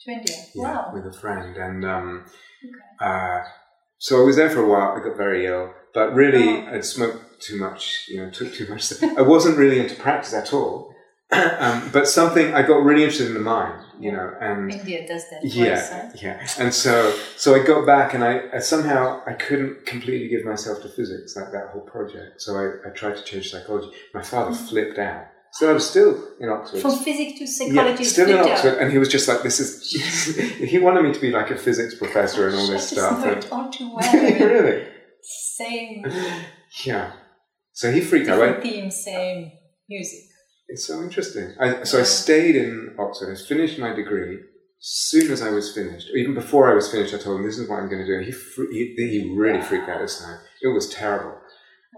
to 0.03 0.11
India. 0.11 0.35
Yeah, 0.53 0.63
Wow. 0.63 0.91
with 0.93 1.05
a 1.05 1.13
friend, 1.13 1.55
and 1.57 1.85
um, 1.85 2.25
Okay. 2.63 3.09
uh, 3.09 3.43
so 3.97 4.21
I 4.21 4.25
was 4.25 4.35
there 4.35 4.49
for 4.49 4.59
a 4.61 4.67
while. 4.67 4.91
I 4.97 5.03
got 5.03 5.15
very 5.17 5.45
ill, 5.45 5.73
but 5.93 6.13
really, 6.13 6.49
Oh. 6.49 6.73
I'd 6.73 6.83
smoked 6.85 7.41
too 7.41 7.57
much. 7.57 8.05
You 8.09 8.17
know, 8.25 8.29
took 8.29 8.53
too 8.53 8.67
much. 8.67 8.91
I 9.17 9.21
wasn't 9.21 9.57
really 9.57 9.79
into 9.79 9.95
practice 9.95 10.33
at 10.33 10.53
all. 10.53 10.93
um, 11.31 11.89
but 11.91 12.07
something 12.07 12.53
I 12.53 12.61
got 12.61 12.83
really 12.83 13.03
interested 13.03 13.27
in 13.27 13.33
the 13.33 13.39
mind. 13.57 13.81
You 13.99 14.11
know, 14.11 14.33
and 14.41 14.71
India 14.71 15.07
does 15.07 15.29
that. 15.29 15.39
yeah, 15.43 15.87
huh? 15.89 16.11
yeah. 16.21 16.47
And 16.59 16.73
so, 16.73 17.15
so 17.37 17.55
I 17.55 17.63
got 17.65 17.85
back, 17.85 18.13
and 18.13 18.23
I, 18.23 18.41
I 18.53 18.59
somehow 18.59 19.21
I 19.25 19.33
couldn't 19.33 19.85
completely 19.85 20.27
give 20.27 20.43
myself 20.45 20.81
to 20.81 20.89
physics, 20.89 21.35
like 21.35 21.51
that 21.51 21.69
whole 21.71 21.81
project. 21.81 22.41
So 22.41 22.55
I, 22.57 22.87
I 22.87 22.91
tried 22.91 23.15
to 23.17 23.23
change 23.23 23.51
psychology. 23.51 23.89
My 24.13 24.21
father 24.21 24.51
mm. 24.51 24.69
flipped 24.69 24.97
out. 24.99 25.25
So 25.53 25.69
I 25.69 25.73
was 25.73 25.89
still 25.89 26.21
in 26.41 26.49
Oxford. 26.49 26.81
From 26.81 26.97
physics 26.97 27.39
to 27.39 27.47
psychology. 27.47 28.03
Yeah, 28.03 28.09
still 28.09 28.27
in 28.29 28.33
flipped 28.35 28.49
out. 28.49 28.53
Oxford, 28.57 28.77
and 28.81 28.91
he 28.91 28.97
was 28.97 29.07
just 29.07 29.27
like, 29.29 29.41
"This 29.43 29.59
is." 29.59 29.89
he 30.71 30.79
wanted 30.79 31.03
me 31.03 31.13
to 31.13 31.19
be 31.19 31.31
like 31.31 31.49
a 31.51 31.57
physics 31.57 31.95
professor 31.95 32.47
and 32.47 32.57
all 32.57 32.67
this 32.67 32.89
just 32.89 32.93
stuff. 32.93 33.19
know 33.25 33.33
and- 33.33 33.43
it 33.43 33.51
all 33.51 33.69
too 33.71 33.95
well. 33.95 34.13
Really? 34.13 34.87
Same, 35.21 36.05
Yeah. 36.83 37.13
So 37.71 37.91
he 37.91 38.01
freaked 38.01 38.27
out. 38.29 38.35
different 38.35 38.57
Right? 38.57 38.63
theme, 38.63 38.91
same 38.91 39.51
music. 39.89 40.19
It's 40.67 40.85
so 40.85 41.01
interesting. 41.01 41.53
I, 41.59 41.83
so 41.83 41.99
I 41.99 42.03
stayed 42.03 42.55
in 42.55 42.95
Oxford. 42.97 43.31
I 43.31 43.35
finished 43.35 43.77
my 43.77 43.93
degree. 43.93 44.39
Soon 44.79 45.31
as 45.31 45.41
I 45.41 45.49
was 45.49 45.73
finished, 45.73 46.09
or 46.11 46.17
even 46.17 46.33
before 46.33 46.71
I 46.71 46.75
was 46.75 46.91
finished, 46.91 47.13
I 47.13 47.17
told 47.17 47.39
him, 47.39 47.45
"This 47.45 47.57
is 47.57 47.67
what 47.69 47.79
I'm 47.79 47.89
going 47.89 48.01
to 48.01 48.05
do." 48.05 48.15
And 48.15 48.25
he 48.25 48.31
fre- 48.31 48.71
he, 48.71 48.93
he 48.97 49.33
really 49.35 49.61
freaked 49.61 49.89
out 49.89 50.01
this 50.01 50.21
time. 50.21 50.37
It 50.61 50.67
was 50.67 50.89
terrible. 50.89 51.37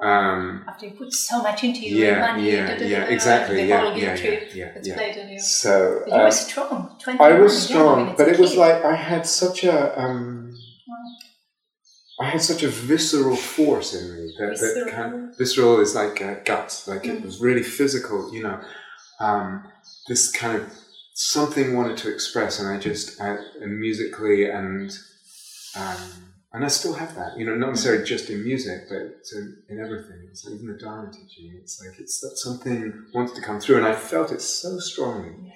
Um, 0.01 0.63
After 0.67 0.85
you 0.85 0.91
put 0.91 1.11
so 1.11 1.41
much 1.41 1.63
into 1.63 1.79
it, 1.79 1.91
yeah, 1.91 2.19
money, 2.19 2.51
yeah, 2.51 2.67
da, 2.67 2.77
da, 2.77 2.85
yeah, 2.85 3.05
da, 3.05 3.11
exactly. 3.11 3.67
Yeah, 3.67 3.95
yeah, 3.95 4.15
yeah, 4.15 4.39
yeah, 4.53 4.71
yeah. 4.83 4.93
played 4.95 5.17
on 5.17 5.29
you. 5.29 5.39
So 5.39 6.01
But 6.05 6.13
you 6.13 6.21
uh, 6.21 6.23
were 6.25 6.31
strong. 6.31 6.99
I 7.19 7.33
was 7.39 7.63
strong, 7.67 7.93
I 7.93 8.03
mean, 8.03 8.07
it's 8.09 8.17
but 8.17 8.27
it 8.27 8.39
was 8.39 8.55
like 8.55 8.85
I 8.85 8.95
had 8.95 9.25
such 9.25 9.63
a 9.63 9.99
um, 9.99 10.46
I 12.19 12.25
had 12.29 12.41
such 12.41 12.63
a 12.63 12.67
visceral 12.67 13.35
force 13.35 13.93
in 13.93 14.13
me 14.15 14.33
that, 14.39 14.47
that 14.47 14.59
Visceral? 14.59 14.91
kind 14.91 15.35
visceral 15.37 15.79
is 15.79 15.93
like 15.95 16.21
uh, 16.21 16.35
guts, 16.45 16.87
like 16.87 17.05
it 17.05 17.19
Mm. 17.21 17.25
was 17.25 17.39
really 17.39 17.63
physical, 17.63 18.33
you 18.33 18.41
know. 18.43 18.59
Um, 19.19 19.63
this 20.07 20.31
kind 20.31 20.55
of 20.57 20.63
something 21.13 21.75
wanted 21.75 21.97
to 21.97 22.11
express, 22.13 22.59
and 22.59 22.67
I 22.69 22.77
just 22.79 23.19
I, 23.21 23.37
and 23.61 23.79
musically 23.79 24.49
and 24.49 24.91
um, 25.75 25.97
and 26.53 26.63
I 26.65 26.69
still 26.69 26.93
have 26.93 27.13
that, 27.15 27.37
you 27.37 27.45
know, 27.45 27.53
not 27.55 27.69
necessarily 27.69 28.03
just 28.05 28.29
in 28.29 28.43
music, 28.43 28.83
but 28.89 28.97
it's 28.97 29.33
in, 29.35 29.57
in 29.69 29.79
everything. 29.79 30.27
It's 30.31 30.43
like 30.45 30.55
even 30.55 30.67
the 30.67 30.77
Dharma 30.77 31.11
teaching. 31.11 31.51
It's 31.61 31.79
like 31.81 31.99
it's 31.99 32.19
that 32.21 32.37
something 32.37 33.05
wants 33.13 33.33
to 33.33 33.41
come 33.41 33.59
through, 33.59 33.77
and 33.77 33.85
I 33.85 33.93
felt 33.95 34.31
it 34.31 34.41
so 34.41 34.79
strongly. 34.79 35.53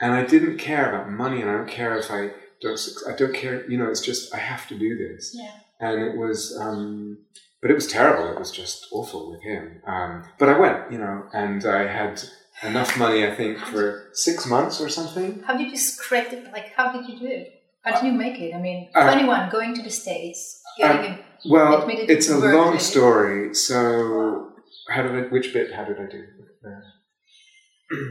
And 0.00 0.14
I 0.14 0.24
didn't 0.24 0.56
care 0.56 0.88
about 0.88 1.10
money, 1.10 1.42
and 1.42 1.50
I 1.50 1.54
don't 1.58 1.68
care 1.68 1.98
if 1.98 2.10
I 2.10 2.30
don't. 2.62 2.80
I 3.06 3.12
don't 3.16 3.34
care. 3.34 3.68
You 3.70 3.76
know, 3.76 3.90
it's 3.90 4.00
just 4.00 4.34
I 4.34 4.38
have 4.38 4.66
to 4.68 4.78
do 4.78 4.96
this 4.96 5.34
Yeah. 5.38 5.50
And 5.80 6.02
it 6.02 6.16
was 6.16 6.56
um, 6.60 7.18
but 7.60 7.70
it 7.70 7.74
was 7.74 7.86
terrible 7.86 8.30
it 8.32 8.38
was 8.38 8.50
just 8.50 8.86
awful 8.92 9.30
with 9.30 9.42
him 9.42 9.80
um, 9.86 10.24
but 10.38 10.48
i 10.48 10.58
went 10.58 10.90
you 10.92 10.98
know 10.98 11.24
and 11.32 11.64
i 11.66 11.86
had 11.86 12.22
enough 12.62 12.98
money 12.98 13.26
i 13.26 13.34
think 13.34 13.58
for 13.58 14.08
six 14.12 14.46
months 14.46 14.80
or 14.80 14.88
something 14.88 15.42
How 15.46 15.56
did 15.56 15.70
you 15.70 15.78
scrape 15.78 16.32
it? 16.32 16.44
Like, 16.52 16.68
how 16.76 16.92
did 16.92 17.08
you 17.08 17.18
do 17.18 17.26
it? 17.26 17.46
How 17.82 17.90
did 17.98 18.04
you 18.08 18.12
make 18.12 18.38
it? 18.40 18.54
I 18.54 18.60
mean, 18.60 18.90
Uh, 18.94 19.04
21, 19.04 19.48
going 19.50 19.74
to 19.76 19.82
the 19.82 19.90
States, 19.90 20.60
getting 20.78 21.12
a 21.12 21.18
well 21.48 21.80
Admitted 21.82 22.10
it's 22.10 22.28
a 22.28 22.36
long 22.38 22.78
story 22.78 23.54
so 23.54 24.52
how 24.92 25.00
did 25.02 25.12
i 25.12 25.22
which 25.34 25.48
bit 25.54 25.72
how 25.76 25.84
did 25.84 25.98
i 26.04 26.06
do 26.16 26.22
Uh, 26.70 26.82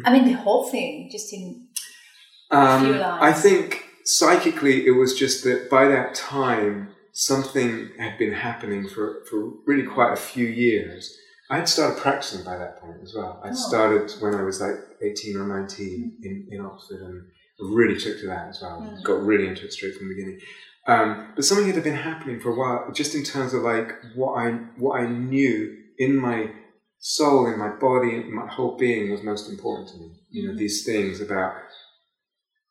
I 0.08 0.12
mean, 0.14 0.26
the 0.26 0.34
whole 0.46 0.64
thing, 0.74 1.10
just 1.12 1.32
in 1.38 1.44
Um, 2.52 2.82
Few 2.86 2.94
lines. 2.96 3.22
I 3.30 3.32
think 3.46 3.66
psychically 4.06 4.88
it 4.90 4.96
was 5.02 5.12
just 5.24 5.44
that 5.46 5.70
by 5.70 5.84
that 5.94 6.16
time 6.16 6.74
something 7.14 7.90
had 7.98 8.18
been 8.18 8.34
happening 8.34 8.88
for, 8.88 9.24
for 9.30 9.52
really 9.66 9.86
quite 9.88 10.14
a 10.14 10.18
few 10.18 10.48
years. 10.48 11.16
I 11.50 11.58
had 11.58 11.70
started 11.70 11.98
practicing 12.00 12.44
by 12.46 12.58
that 12.58 12.80
point 12.80 12.98
as 13.04 13.14
well. 13.16 13.42
I 13.44 13.50
Oh. 13.50 13.54
started 13.54 14.12
when 14.22 14.36
I 14.36 14.44
was 14.44 14.62
like 14.62 14.76
18 15.02 15.38
or 15.38 15.48
19 15.48 16.18
in, 16.24 16.48
in 16.52 16.62
Oxford 16.62 17.02
and 17.02 17.24
really 17.60 18.00
took 18.00 18.20
to 18.20 18.28
that 18.28 18.50
as 18.50 18.60
well. 18.62 18.80
Mm. 18.82 19.04
Got 19.04 19.24
really 19.26 19.48
into 19.48 19.66
it 19.66 19.74
straight 19.74 19.96
from 19.96 20.10
the 20.10 20.16
beginning. 20.16 20.40
Um, 20.88 21.34
but 21.36 21.44
something 21.46 21.72
had 21.72 21.84
been 21.84 21.96
happening 21.96 22.40
for 22.40 22.50
a 22.52 22.56
while, 22.56 22.92
just 22.94 23.16
in 23.16 23.24
terms 23.24 23.54
of 23.54 23.64
like 23.64 23.94
what 24.16 24.34
I 24.34 24.52
what 24.78 25.00
I 25.02 25.08
knew 25.08 25.76
in 25.98 26.16
my 26.16 26.52
soul, 27.00 27.48
in 27.48 27.58
my 27.60 27.70
body, 27.70 28.16
in 28.16 28.34
my 28.34 28.48
whole 28.48 28.78
being 28.78 29.12
was 29.12 29.22
most 29.24 29.50
important 29.50 29.90
to 29.90 29.98
me. 29.98 30.12
You 30.30 30.48
know, 30.48 30.54
Mhm. 30.54 30.58
these 30.58 30.86
things 30.86 31.20
about 31.22 31.54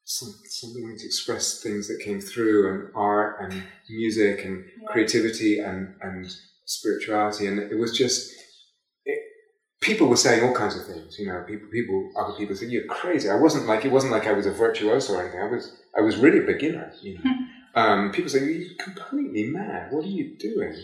some, 0.09 0.33
something 0.47 0.97
to 0.97 1.05
express 1.05 1.61
things 1.62 1.87
that 1.88 2.01
came 2.03 2.18
through 2.18 2.61
and 2.73 2.90
art 2.94 3.37
and 3.42 3.62
music 3.90 4.42
and 4.44 4.64
Yeah. 4.64 4.88
creativity 4.92 5.59
and, 5.59 5.94
and 6.01 6.27
spirituality. 6.64 7.47
And 7.47 7.59
it 7.59 7.79
was 7.79 7.97
just, 7.97 8.33
it, 9.05 9.18
people 9.83 10.07
were 10.09 10.16
saying 10.16 10.42
all 10.44 10.55
kinds 10.55 10.77
of 10.79 10.87
things, 10.87 11.18
you 11.18 11.27
know, 11.27 11.44
people, 11.47 11.68
people, 11.71 12.11
other 12.18 12.33
people 12.38 12.57
said, 12.57 12.71
you're 12.71 12.87
crazy. 12.87 13.29
I 13.29 13.35
wasn't 13.35 13.66
like, 13.66 13.85
it 13.85 13.92
wasn't 13.92 14.12
like 14.12 14.27
I 14.27 14.33
was 14.33 14.47
a 14.47 14.51
virtuoso 14.51 15.12
or 15.14 15.21
anything. 15.23 15.42
I 15.42 15.51
was, 15.55 15.77
I 15.99 16.01
was 16.01 16.16
really 16.16 16.38
a 16.38 16.47
beginner, 16.47 16.90
you 17.03 17.18
know. 17.23 17.31
um, 17.83 18.11
people 18.11 18.31
say, 18.31 18.40
you're 18.51 18.77
completely 18.79 19.44
mad. 19.51 19.92
What 19.92 20.05
are 20.07 20.09
you 20.09 20.37
doing? 20.38 20.75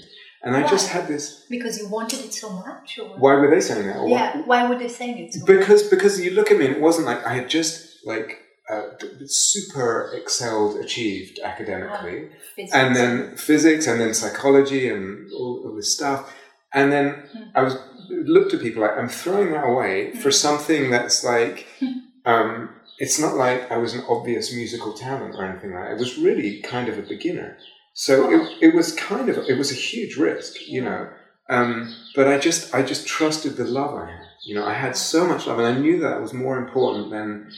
And 0.43 0.55
I 0.55 0.69
just 0.69 0.91
had 0.91 1.09
this, 1.09 1.47
because 1.49 1.79
you 1.79 1.89
wanted 1.89 2.21
it 2.27 2.35
so 2.35 2.51
much? 2.51 2.99
Or? 2.99 3.17
why 3.17 3.33
were 3.37 3.49
they 3.51 3.63
saying 3.63 3.87
that? 3.87 3.97
Or 3.97 4.05
why- 4.05 4.11
Yeah, 4.11 4.43
why 4.43 4.69
were 4.69 4.79
they 4.79 4.89
saying 4.89 5.17
it 5.17 5.33
so 5.33 5.41
much? 5.41 5.47
because 5.47 5.83
because 5.89 6.21
you 6.23 6.33
look 6.33 6.51
at 6.51 6.59
me 6.59 6.67
and 6.67 6.77
it 6.77 6.83
wasn't 6.83 7.07
like 7.07 7.25
I 7.27 7.33
had 7.33 7.49
just 7.49 8.05
like 8.05 8.44
uh, 8.71 8.83
super 9.27 10.11
excelled, 10.15 10.77
achieved 10.85 11.39
academically, 11.45 12.31
Physics. 12.57 12.75
and 12.75 12.97
then 12.97 13.37
physics, 13.37 13.87
and 13.87 14.01
then 14.01 14.15
psychology, 14.15 14.89
and 14.89 15.31
all, 15.33 15.63
all 15.67 15.75
this 15.77 15.95
stuff, 15.95 16.33
and 16.73 16.91
then 16.93 17.07
Hmm. 17.33 17.43
I 17.55 17.63
was 17.63 17.77
looked 18.09 18.55
at 18.55 18.61
people 18.61 18.83
like 18.83 18.97
I'm 18.97 19.09
throwing 19.09 19.53
that 19.53 19.65
away 19.65 20.13
for 20.23 20.29
Hmm. 20.31 20.43
something 20.47 20.91
that's 20.91 21.23
like. 21.25 21.67
Hmm. 21.81 21.99
Um, 22.27 22.71
it's 22.99 23.19
not 23.19 23.35
like 23.37 23.71
I 23.71 23.77
was 23.77 23.93
an 23.93 24.03
obvious 24.09 24.51
musical 24.55 24.93
talent 24.95 25.35
or 25.35 25.45
anything 25.45 25.75
like 25.75 25.85
that. 25.85 25.93
It 25.93 25.99
was 25.99 26.17
really 26.17 26.63
kind 26.63 26.89
of 26.89 26.97
a 26.97 27.03
beginner. 27.03 27.59
So 27.93 28.13
Wow. 28.23 28.31
it, 28.61 28.69
it 28.69 28.75
was 28.75 28.93
kind 28.93 29.29
of 29.29 29.37
it 29.37 29.59
was 29.59 29.71
a 29.71 29.75
huge 29.75 30.17
risk, 30.17 30.55
you 30.67 30.83
Yeah. 30.83 30.89
know. 30.89 31.09
Um, 31.51 31.95
but 32.17 32.27
I 32.29 32.39
just 32.39 32.75
I 32.75 32.81
just 32.83 33.07
trusted 33.07 33.57
the 33.57 33.65
love 33.67 33.95
I 33.95 34.07
had. 34.11 34.27
You 34.47 34.55
know, 34.55 34.65
I 34.65 34.73
had 34.73 34.97
so 34.97 35.27
much 35.27 35.47
love, 35.47 35.59
and 35.59 35.67
I 35.67 35.79
knew 35.79 35.99
that 36.01 36.23
was 36.23 36.33
more 36.33 36.57
important 36.57 37.11
than 37.11 37.51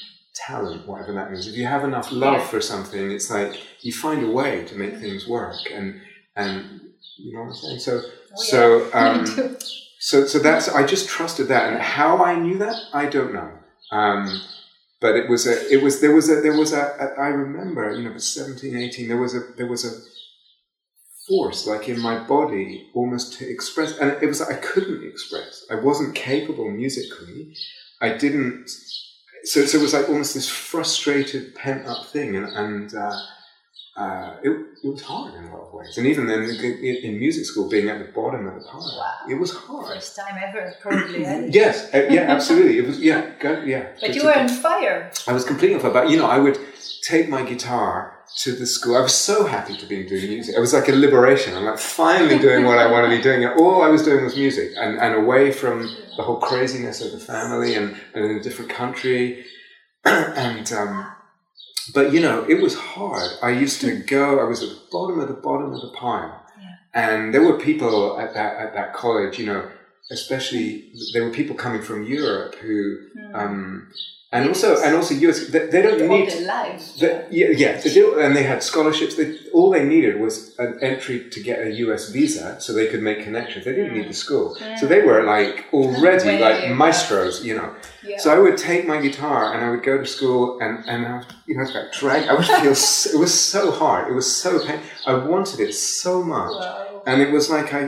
talent, 0.46 0.86
whatever 0.86 1.12
that 1.14 1.30
means. 1.30 1.46
If 1.46 1.56
you 1.56 1.66
have 1.66 1.84
enough 1.84 2.12
love 2.12 2.40
Yeah. 2.40 2.46
for 2.48 2.60
something, 2.60 3.10
it's 3.10 3.30
like 3.30 3.52
you 3.80 3.92
find 3.92 4.22
a 4.24 4.30
way 4.30 4.64
to 4.64 4.74
make 4.76 4.94
things 4.98 5.26
work, 5.26 5.56
and 5.72 6.00
and 6.36 6.80
you 7.18 7.32
know 7.32 7.40
what 7.42 7.48
I'm 7.48 7.54
saying. 7.54 7.80
So 7.80 8.00
Oh, 8.38 8.42
so 8.52 8.90
um, 9.00 9.24
so 9.98 10.26
so 10.26 10.38
that's 10.38 10.68
I 10.68 10.84
just 10.86 11.08
trusted 11.08 11.48
that, 11.48 11.72
and 11.72 11.80
how 11.80 12.22
I 12.22 12.34
knew 12.38 12.58
that 12.58 12.76
I 12.92 13.06
don't 13.06 13.32
know. 13.32 13.50
Um, 13.92 14.24
but 15.00 15.14
it 15.16 15.28
was 15.30 15.46
a 15.46 15.54
it 15.72 15.82
was 15.82 16.00
there 16.00 16.14
was 16.14 16.28
a 16.30 16.40
there 16.40 16.56
was 16.56 16.72
a, 16.72 16.82
a 17.00 17.20
I 17.20 17.28
remember 17.28 17.92
you 17.96 18.02
know 18.04 18.14
at 18.14 18.20
17, 18.22 18.76
18, 18.76 19.08
there 19.08 19.16
was 19.18 19.34
a 19.34 19.40
there 19.56 19.66
was 19.68 19.84
a 19.84 19.92
force, 21.28 21.66
like 21.66 21.88
in 21.88 22.00
my 22.00 22.18
body, 22.26 22.88
almost 22.94 23.38
to 23.38 23.48
express. 23.48 23.96
And 23.98 24.10
it 24.22 24.26
was 24.26 24.40
like 24.40 24.52
I 24.52 24.60
couldn't 24.60 25.04
express. 25.04 25.64
I 25.70 25.74
wasn't 25.76 26.14
capable 26.14 26.70
musically. 26.70 27.54
I 28.00 28.10
didn't. 28.10 28.70
So, 29.46 29.64
so 29.64 29.78
it 29.78 29.82
was 29.82 29.92
like 29.94 30.08
almost 30.08 30.34
this 30.34 30.48
frustrated, 30.48 31.54
pent 31.54 31.86
up 31.86 32.06
thing, 32.14 32.36
and, 32.36 32.46
and 32.62 32.94
uh, 32.94 33.16
uh, 33.96 34.36
it, 34.42 34.50
it 34.84 34.88
was 34.92 35.02
hard 35.02 35.34
in 35.34 35.44
a 35.44 35.52
lot 35.56 35.68
of 35.68 35.72
ways. 35.72 35.96
And 35.96 36.06
even 36.06 36.26
then, 36.26 36.42
in, 36.42 36.96
in 37.06 37.18
music 37.18 37.44
school, 37.46 37.68
being 37.68 37.88
at 37.88 37.98
the 38.04 38.12
bottom 38.12 38.46
of 38.46 38.54
the 38.54 38.60
pile, 38.68 38.80
Wow. 38.98 39.14
it 39.30 39.34
was 39.36 39.52
hard. 39.54 39.86
First 39.94 40.16
time 40.16 40.36
ever, 40.46 40.74
probably. 40.82 41.24
eh? 41.24 41.48
Yes, 41.60 41.88
uh, 41.94 42.06
yeah, 42.10 42.22
absolutely. 42.34 42.78
It 42.78 42.86
was, 42.86 42.98
yeah, 43.00 43.30
go, 43.40 43.62
yeah. 43.62 43.86
But 44.00 44.14
you 44.14 44.24
were 44.24 44.36
on 44.36 44.48
fire. 44.48 45.10
I 45.26 45.32
was 45.32 45.44
completely 45.44 45.76
on 45.76 45.80
fire. 45.80 45.92
But 45.92 46.10
you 46.10 46.16
know, 46.18 46.26
I 46.26 46.38
would 46.38 46.58
take 47.02 47.28
my 47.28 47.42
guitar 47.42 48.16
to 48.42 48.52
the 48.52 48.66
school. 48.66 48.96
I 48.96 49.00
was 49.00 49.14
so 49.14 49.46
happy 49.46 49.76
to 49.76 49.86
be 49.86 50.04
doing 50.04 50.28
music. 50.28 50.54
It 50.56 50.60
was 50.60 50.72
like 50.72 50.88
a 50.88 50.92
liberation. 50.92 51.56
I'm 51.56 51.64
like 51.64 51.78
finally 51.78 52.38
doing 52.38 52.64
what 52.64 52.78
I 52.78 52.90
want 52.90 53.08
to 53.10 53.16
be 53.16 53.22
doing. 53.22 53.46
All 53.46 53.82
I 53.82 53.88
was 53.88 54.02
doing 54.02 54.24
was 54.24 54.36
music, 54.36 54.72
and, 54.76 54.98
and 54.98 55.14
away 55.14 55.52
from 55.52 55.82
the 56.16 56.22
whole 56.22 56.40
craziness 56.40 57.00
of 57.00 57.12
the 57.12 57.18
family, 57.18 57.74
and, 57.74 57.96
and 58.14 58.24
in 58.24 58.36
a 58.36 58.42
different 58.42 58.70
country. 58.70 59.44
and 60.04 60.72
um, 60.72 61.12
but 61.94 62.12
you 62.12 62.20
know, 62.20 62.44
it 62.48 62.60
was 62.60 62.74
hard. 62.76 63.30
I 63.42 63.50
used 63.50 63.80
to 63.82 63.98
go. 64.02 64.40
I 64.40 64.44
was 64.44 64.62
at 64.62 64.68
the 64.70 64.80
bottom 64.90 65.20
of 65.20 65.28
the 65.28 65.34
bottom 65.34 65.72
of 65.72 65.80
the 65.80 65.90
pile, 65.90 66.44
Yeah. 66.60 66.76
and 66.94 67.32
there 67.32 67.42
were 67.42 67.58
people 67.58 68.18
at 68.18 68.34
that 68.34 68.56
at 68.56 68.74
that 68.74 68.92
college. 68.94 69.38
You 69.38 69.46
know, 69.46 69.70
especially 70.10 70.92
there 71.12 71.24
were 71.24 71.32
people 71.32 71.56
coming 71.56 71.82
from 71.82 72.04
Europe 72.04 72.56
who. 72.56 72.98
Mm. 73.18 73.34
Um, 73.34 73.92
and 74.36 74.48
also, 74.48 74.82
and 74.82 74.94
also, 74.94 75.14
US. 75.14 75.48
They, 75.48 75.66
they 75.66 75.82
don't 75.82 76.08
need. 76.08 76.30
their 76.30 76.46
lives. 76.46 76.96
The, 76.98 77.26
yeah, 77.30 77.48
yeah, 77.64 77.80
they 77.80 78.24
and 78.24 78.34
they 78.36 78.42
had 78.42 78.62
scholarships. 78.62 79.14
They, 79.16 79.38
all 79.52 79.70
they 79.70 79.84
needed 79.84 80.20
was 80.20 80.54
an 80.58 80.78
entry 80.82 81.28
to 81.34 81.40
get 81.42 81.58
a 81.66 81.70
US 81.84 82.10
visa, 82.10 82.60
so 82.60 82.72
they 82.72 82.86
could 82.86 83.02
make 83.02 83.22
connections. 83.22 83.64
They 83.64 83.74
didn't 83.74 83.92
need 83.92 84.08
the 84.08 84.14
school, 84.14 84.56
so 84.74 84.86
they 84.86 85.02
were 85.02 85.22
like 85.24 85.66
already 85.72 86.36
Way 86.36 86.38
like 86.38 86.68
maestros, 86.68 87.44
you 87.44 87.54
know. 87.56 87.74
yeah. 88.02 88.16
So 88.16 88.26
I 88.34 88.38
would 88.38 88.56
take 88.56 88.86
my 88.86 88.98
guitar 89.00 89.52
and 89.52 89.64
I 89.64 89.70
would 89.70 89.82
go 89.82 89.98
to 89.98 90.06
school, 90.06 90.58
and 90.60 90.74
and 90.88 91.06
I 91.06 91.12
would, 91.18 91.26
you 91.46 91.56
know, 91.56 91.62
it's 91.62 91.74
like 91.74 91.92
drag. 91.92 92.28
I 92.28 92.34
would 92.34 92.46
feel 92.46 92.74
so, 92.90 93.10
it 93.16 93.20
was 93.20 93.34
so 93.54 93.70
hard. 93.70 94.08
It 94.10 94.14
was 94.14 94.28
so 94.44 94.50
pain. 94.66 94.80
I 95.06 95.14
wanted 95.14 95.60
it 95.60 95.72
so 95.74 96.22
much, 96.22 96.62
Wow. 96.64 97.02
and 97.06 97.20
it 97.22 97.30
was 97.30 97.50
like 97.50 97.72
I, 97.74 97.80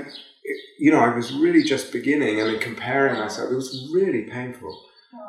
it- 0.45 0.61
you 0.79 0.91
know, 0.93 1.01
I 1.01 1.15
was 1.15 1.33
really 1.33 1.63
just 1.63 1.93
beginning 1.93 2.41
and 2.41 2.49
then 2.51 2.61
comparing 2.61 3.19
myself. 3.19 3.51
It 3.51 3.55
was 3.57 3.89
really 3.93 4.23
painful 4.23 4.75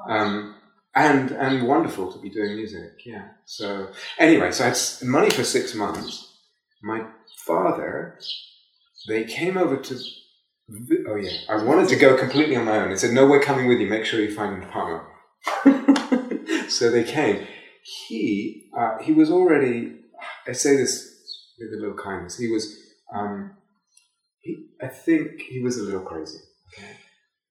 um, 0.05 0.55
and 0.95 1.31
and 1.31 1.67
wonderful 1.67 2.11
to 2.11 2.19
be 2.19 2.29
doing 2.29 2.55
music. 2.55 3.01
Yeah. 3.05 3.29
So 3.45 3.91
anyway, 4.17 4.51
so 4.51 4.65
I 4.65 4.67
had 4.69 4.79
money 5.03 5.29
for 5.29 5.43
six 5.43 5.75
months. 5.75 6.27
My 6.81 7.05
father, 7.45 8.19
they 9.07 9.23
came 9.23 9.57
over 9.57 9.77
to. 9.77 9.99
Oh 11.07 11.15
yeah, 11.15 11.37
I 11.49 11.63
wanted 11.63 11.89
to 11.89 11.95
go 11.95 12.15
completely 12.15 12.55
on 12.55 12.65
my 12.65 12.77
own. 12.77 12.89
They 12.89 12.97
said, 12.97 13.11
"No, 13.11 13.27
we're 13.27 13.41
coming 13.41 13.67
with 13.67 13.79
you. 13.79 13.87
Make 13.87 14.05
sure 14.05 14.19
you 14.19 14.33
find 14.33 14.55
an 14.55 14.69
apartment." 14.69 15.03
so 16.71 16.91
they 16.91 17.03
came. 17.03 17.47
He 18.07 18.69
uh, 18.77 18.97
he 19.01 19.13
was 19.13 19.31
already. 19.31 19.95
I 20.47 20.51
say 20.51 20.75
this 20.75 21.15
with 21.59 21.73
a 21.73 21.81
little 21.81 21.97
kindness. 21.97 22.37
He 22.37 22.49
was. 22.49 22.77
Um, 23.13 23.55
he, 24.41 24.67
I 24.81 24.87
think 24.87 25.41
he 25.41 25.61
was 25.61 25.77
a 25.77 25.83
little 25.83 26.01
crazy. 26.01 26.37
Okay. 26.73 26.95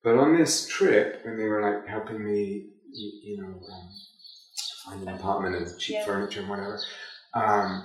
But 0.02 0.16
on 0.16 0.36
this 0.36 0.66
trip, 0.68 1.22
when 1.24 1.36
they 1.36 1.44
were 1.44 1.60
like 1.60 1.88
helping 1.88 2.24
me, 2.24 2.66
you, 2.98 3.12
you 3.22 3.36
know, 3.42 3.52
um, 3.72 3.88
find 4.84 5.02
an 5.08 5.14
apartment 5.14 5.56
and 5.56 5.78
cheap 5.78 5.96
Yeah. 5.96 6.04
furniture 6.04 6.40
and 6.40 6.48
whatever, 6.48 6.80
um, 7.34 7.84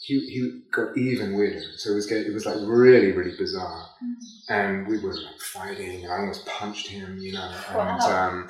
he, 0.00 0.14
he 0.20 0.62
got 0.72 0.96
even 0.96 1.36
weirder. 1.36 1.62
So 1.76 1.92
it 1.92 1.94
was 1.96 2.06
getting, 2.06 2.26
it 2.30 2.34
was 2.34 2.46
like 2.46 2.56
really 2.60 3.12
really 3.12 3.36
bizarre, 3.36 3.88
Mm. 4.02 4.14
and 4.48 4.86
we 4.86 4.98
were 4.98 5.14
like 5.14 5.40
fighting, 5.40 6.04
and 6.04 6.12
I 6.12 6.18
almost 6.18 6.46
punched 6.46 6.88
him, 6.88 7.18
you 7.18 7.32
know, 7.32 7.50
and 7.70 7.76
Wow. 7.76 8.28
um, 8.28 8.48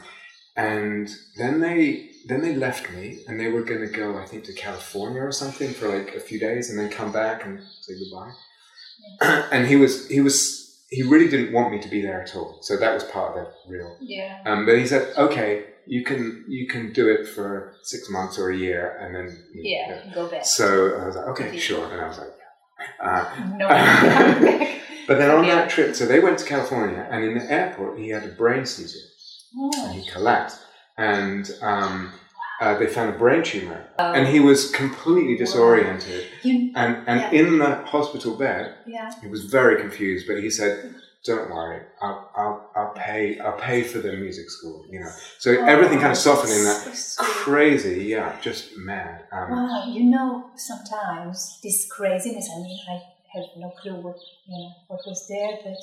and 0.57 1.09
then 1.37 1.61
they 1.61 2.11
then 2.27 2.42
they 2.42 2.55
left 2.55 2.90
me, 2.90 3.25
and 3.27 3.40
they 3.40 3.49
were 3.49 3.62
going 3.62 3.81
to 3.81 3.87
go, 3.88 4.18
I 4.18 4.27
think, 4.27 4.44
to 4.44 4.53
California 4.53 5.23
or 5.23 5.33
something 5.33 5.73
for 5.73 5.88
like 5.88 6.14
a 6.14 6.21
few 6.21 6.38
days, 6.38 6.68
and 6.71 6.79
then 6.79 6.90
come 6.90 7.12
back 7.12 7.44
and 7.47 7.61
say 7.81 7.94
goodbye. 7.99 8.33
and 9.53 9.66
he 9.66 9.77
was 9.77 10.07
he 10.09 10.21
was 10.21 10.67
he 10.90 11.03
really 11.03 11.29
didn't 11.29 11.53
want 11.53 11.70
me 11.72 11.79
to 11.81 11.88
be 11.88 12.01
there 12.03 12.22
at 12.22 12.35
all. 12.35 12.59
So 12.62 12.77
that 12.79 12.94
was 12.94 13.05
part 13.05 13.37
of 13.37 13.44
the 13.44 13.53
real. 13.72 13.96
Yeah. 14.01 14.42
Um, 14.46 14.64
but 14.66 14.79
he 14.79 14.87
said, 14.87 15.14
okay, 15.16 15.64
you 15.87 16.05
can 16.05 16.44
you 16.48 16.66
can 16.66 16.92
do 16.92 17.09
it 17.09 17.27
for 17.29 17.74
six 17.83 18.11
months 18.11 18.38
or 18.38 18.51
a 18.51 18.57
year, 18.57 18.96
and 19.01 19.14
then 19.14 19.27
you 19.55 19.62
know, 19.62 19.94
Yeah. 20.05 20.14
Go 20.14 20.29
back. 20.29 20.44
So 20.44 20.98
I 21.01 21.07
was 21.07 21.16
like, 21.16 21.27
okay, 21.29 21.59
sure, 21.59 21.90
and 21.92 22.01
I 22.01 22.09
was 22.09 22.18
like, 22.18 22.29
yeah. 22.29 23.07
Uh, 23.11 23.46
no, 23.57 23.68
but 25.09 25.18
then 25.18 25.31
on 25.31 25.44
Yeah. 25.44 25.57
that 25.57 25.70
trip, 25.70 25.94
so 25.94 26.07
they 26.07 26.20
went 26.20 26.38
to 26.38 26.44
California, 26.44 27.07
and 27.11 27.24
in 27.24 27.38
the 27.38 27.51
airport, 27.51 27.98
he 27.98 28.09
had 28.11 28.24
a 28.24 28.29
brain 28.29 28.64
seizure, 28.66 28.98
and 29.55 29.72
Oh. 29.74 29.88
he 29.92 30.09
collapsed, 30.11 30.61
and 30.96 31.51
um, 31.62 32.12
uh, 32.61 32.77
they 32.79 32.87
found 32.87 33.14
a 33.14 33.18
brain 33.18 33.42
tumor, 33.42 33.81
Oh. 33.99 34.12
and 34.12 34.27
he 34.29 34.40
was 34.40 34.71
completely 34.71 35.37
disoriented, 35.37 36.27
You, 36.42 36.73
and 36.75 36.92
and 37.07 37.21
Yeah. 37.21 37.31
in 37.40 37.59
the 37.59 37.75
hospital 37.94 38.35
bed, 38.37 38.75
yeah. 38.87 39.11
he 39.23 39.29
was 39.29 39.44
very 39.44 39.81
confused, 39.81 40.27
but 40.27 40.37
he 40.42 40.51
said, 40.51 40.94
"Don't 41.25 41.51
worry, 41.51 41.81
I'll, 42.03 42.31
I'll, 42.37 42.71
I'll 42.77 42.92
pay, 42.94 43.38
I'll 43.38 43.59
pay 43.71 43.83
for 43.83 43.99
the 43.99 44.12
music 44.25 44.51
school." 44.51 44.85
You 44.90 45.01
know, 45.01 45.12
so 45.38 45.49
everything 45.75 45.99
kind 46.01 46.12
of 46.12 46.18
softened 46.18 46.53
in 46.59 46.64
that. 46.64 46.85
Oh, 46.88 46.92
So. 46.94 47.23
Crazy, 47.23 48.05
yeah, 48.14 48.37
just 48.40 48.77
mad. 48.77 49.25
Um, 49.33 49.51
Wow, 49.51 49.85
you 49.97 50.05
know, 50.14 50.51
sometimes 50.57 51.59
this 51.62 51.87
craziness. 51.90 52.49
I 52.55 52.59
mean, 52.62 52.79
I 52.94 52.97
have 53.35 53.44
no 53.57 53.71
clue 53.81 53.97
what 54.07 54.18
you 54.47 54.57
know 54.59 54.71
what 54.88 55.01
was 55.07 55.27
there, 55.29 55.53
but 55.64 55.79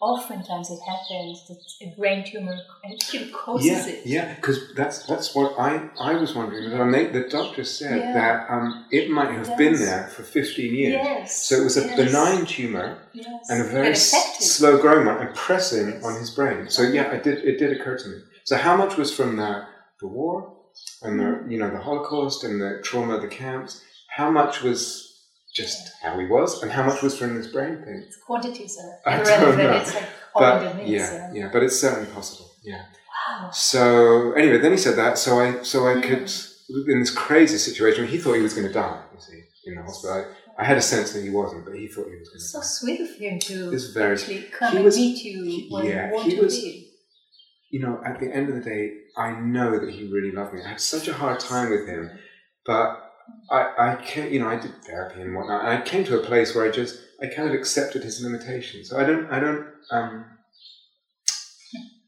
oftentimes 0.00 0.70
it 0.70 0.78
happens 0.80 1.46
that 1.48 1.60
a 1.82 1.94
brain 1.96 2.24
tumor 2.24 2.56
actually 2.90 3.30
causes 3.32 3.66
yeah, 3.66 3.86
it. 3.86 4.06
yeah, 4.06 4.34
because 4.34 4.72
that's 4.74 5.04
that's 5.06 5.34
what 5.34 5.58
I 5.58 5.90
I 6.00 6.14
was 6.14 6.34
wondering. 6.34 6.72
And 6.72 6.92
they, 6.94 7.06
the 7.06 7.28
doctor 7.28 7.64
said 7.64 7.98
Yeah. 7.98 8.12
that 8.14 8.50
um, 8.50 8.86
it 8.90 9.10
might 9.10 9.30
have 9.32 9.56
been 9.58 9.74
there 9.74 10.08
for 10.08 10.22
fifteen 10.22 10.74
years. 10.74 10.94
Yes. 11.04 11.46
So 11.48 11.56
it 11.60 11.64
was 11.64 11.76
a 11.76 11.82
yes, 11.86 11.96
benign 11.96 12.46
tumor 12.46 12.98
yes. 13.12 13.50
and 13.50 13.60
a 13.60 13.64
very 13.64 13.94
slow 13.94 14.78
growing 14.78 15.06
one, 15.06 15.18
and 15.18 15.34
pressing 15.34 15.88
Yes. 15.90 16.04
on 16.04 16.18
his 16.18 16.30
brain. 16.30 16.68
So 16.70 16.82
yeah, 16.82 17.12
it 17.12 17.22
did 17.22 17.38
it 17.44 17.58
did 17.58 17.78
occur 17.78 17.96
to 17.98 18.08
me. 18.08 18.18
So 18.44 18.56
how 18.56 18.76
much 18.76 18.96
was 18.96 19.14
from 19.14 19.36
the 19.36 19.64
the 20.00 20.06
war 20.08 20.56
and 21.02 21.20
the 21.20 21.44
you 21.48 21.58
know 21.58 21.70
the 21.70 21.78
Holocaust 21.80 22.42
and 22.44 22.60
the 22.60 22.80
trauma 22.82 23.14
of 23.16 23.22
the 23.22 23.28
camps? 23.28 23.82
How 24.08 24.30
much 24.30 24.62
was 24.62 25.09
just 25.54 25.90
how 26.02 26.18
he 26.18 26.26
was, 26.26 26.62
and 26.62 26.70
how 26.70 26.82
much 26.84 27.02
was 27.02 27.18
from 27.18 27.34
this 27.36 27.48
brain 27.48 27.82
thing? 27.84 28.06
Quantities 28.26 28.78
are 29.06 29.12
I 29.14 29.22
don't 29.22 29.58
know. 29.58 29.72
It's 29.76 29.94
like 29.94 30.04
But 30.34 30.86
yeah, 30.86 31.30
yeah, 31.32 31.48
but 31.52 31.62
it's 31.62 31.78
certainly 31.80 32.10
possible. 32.12 32.50
Yeah. 32.62 32.82
Wow. 33.28 33.50
So 33.50 34.32
anyway, 34.32 34.58
then 34.58 34.72
he 34.72 34.78
said 34.78 34.96
that, 34.96 35.18
so 35.18 35.40
I 35.40 35.62
so 35.62 35.86
I 35.86 35.94
Mm. 35.94 36.02
could 36.02 36.30
in 36.92 37.00
this 37.00 37.10
crazy 37.10 37.58
situation. 37.58 38.06
He 38.06 38.18
thought 38.18 38.34
he 38.34 38.42
was 38.42 38.54
going 38.54 38.66
to 38.68 38.72
die. 38.72 39.02
You 39.14 39.20
see, 39.20 39.42
in 39.66 39.74
the 39.74 39.82
hospital. 39.82 40.16
I, 40.58 40.62
I 40.62 40.64
had 40.64 40.76
a 40.76 40.82
sense 40.82 41.12
that 41.14 41.22
he 41.24 41.30
wasn't, 41.30 41.64
but 41.64 41.74
he 41.74 41.88
thought 41.88 42.06
he 42.06 42.16
was 42.16 42.28
going 42.28 42.38
to 42.38 42.44
So 42.44 42.60
die. 42.60 42.66
sweet 42.66 43.00
of 43.00 43.10
him 43.16 43.38
to 43.40 43.72
It's 43.72 43.88
very, 43.92 44.12
actually 44.12 44.42
come 44.58 44.70
he 44.72 44.76
and 44.76 44.84
was- 44.84 44.96
meet 44.96 45.24
you 45.24 45.42
he- 45.44 45.68
when 45.70 45.86
yeah, 45.86 46.08
you 46.08 46.14
want 46.14 46.26
he 46.28 46.36
to 46.36 46.42
was- 46.42 46.62
you 47.70 47.80
know, 47.80 48.00
at 48.04 48.18
the 48.20 48.26
end 48.34 48.48
of 48.50 48.56
the 48.56 48.60
day, 48.60 48.92
I 49.16 49.32
know 49.40 49.78
that 49.78 49.90
he 49.94 50.10
really 50.12 50.32
loved 50.32 50.52
me. 50.54 50.60
I 50.64 50.68
had 50.70 50.80
such 50.80 51.06
a 51.08 51.14
hard 51.14 51.38
time 51.40 51.70
with 51.70 51.86
him, 51.88 52.10
but 52.66 52.99
I, 53.50 53.72
I 53.78 53.94
can't, 53.96 54.30
you 54.30 54.38
know, 54.38 54.48
I 54.48 54.56
did 54.56 54.82
therapy 54.84 55.20
and 55.20 55.34
whatnot, 55.34 55.64
and 55.64 55.78
I 55.78 55.80
came 55.82 56.04
to 56.04 56.20
a 56.20 56.24
place 56.24 56.54
where 56.54 56.64
I 56.64 56.70
just, 56.70 57.00
I 57.22 57.26
kind 57.26 57.48
of 57.48 57.54
accepted 57.54 58.04
his 58.04 58.22
limitations. 58.22 58.90
So 58.90 58.98
I 58.98 59.04
don't, 59.04 59.30
I 59.30 59.40
don't, 59.40 59.66
um, 59.90 60.24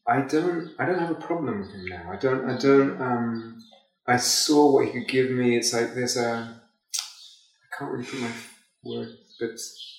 I 0.06 0.20
don't, 0.22 0.70
I 0.78 0.86
don't 0.86 0.98
have 0.98 1.10
a 1.10 1.14
problem 1.14 1.60
with 1.60 1.70
him 1.70 1.84
now. 1.86 2.10
I 2.12 2.16
don't, 2.16 2.48
I 2.48 2.56
don't, 2.58 3.00
um, 3.00 3.62
I 4.06 4.16
saw 4.16 4.72
what 4.72 4.86
he 4.86 4.92
could 4.92 5.08
give 5.08 5.30
me. 5.30 5.56
It's 5.56 5.72
like 5.72 5.94
there's 5.94 6.16
a, 6.16 6.60
I 6.94 7.78
can't 7.78 7.90
really 7.90 8.04
put 8.04 8.20
my 8.20 8.32
word, 8.84 9.08
but 9.40 9.50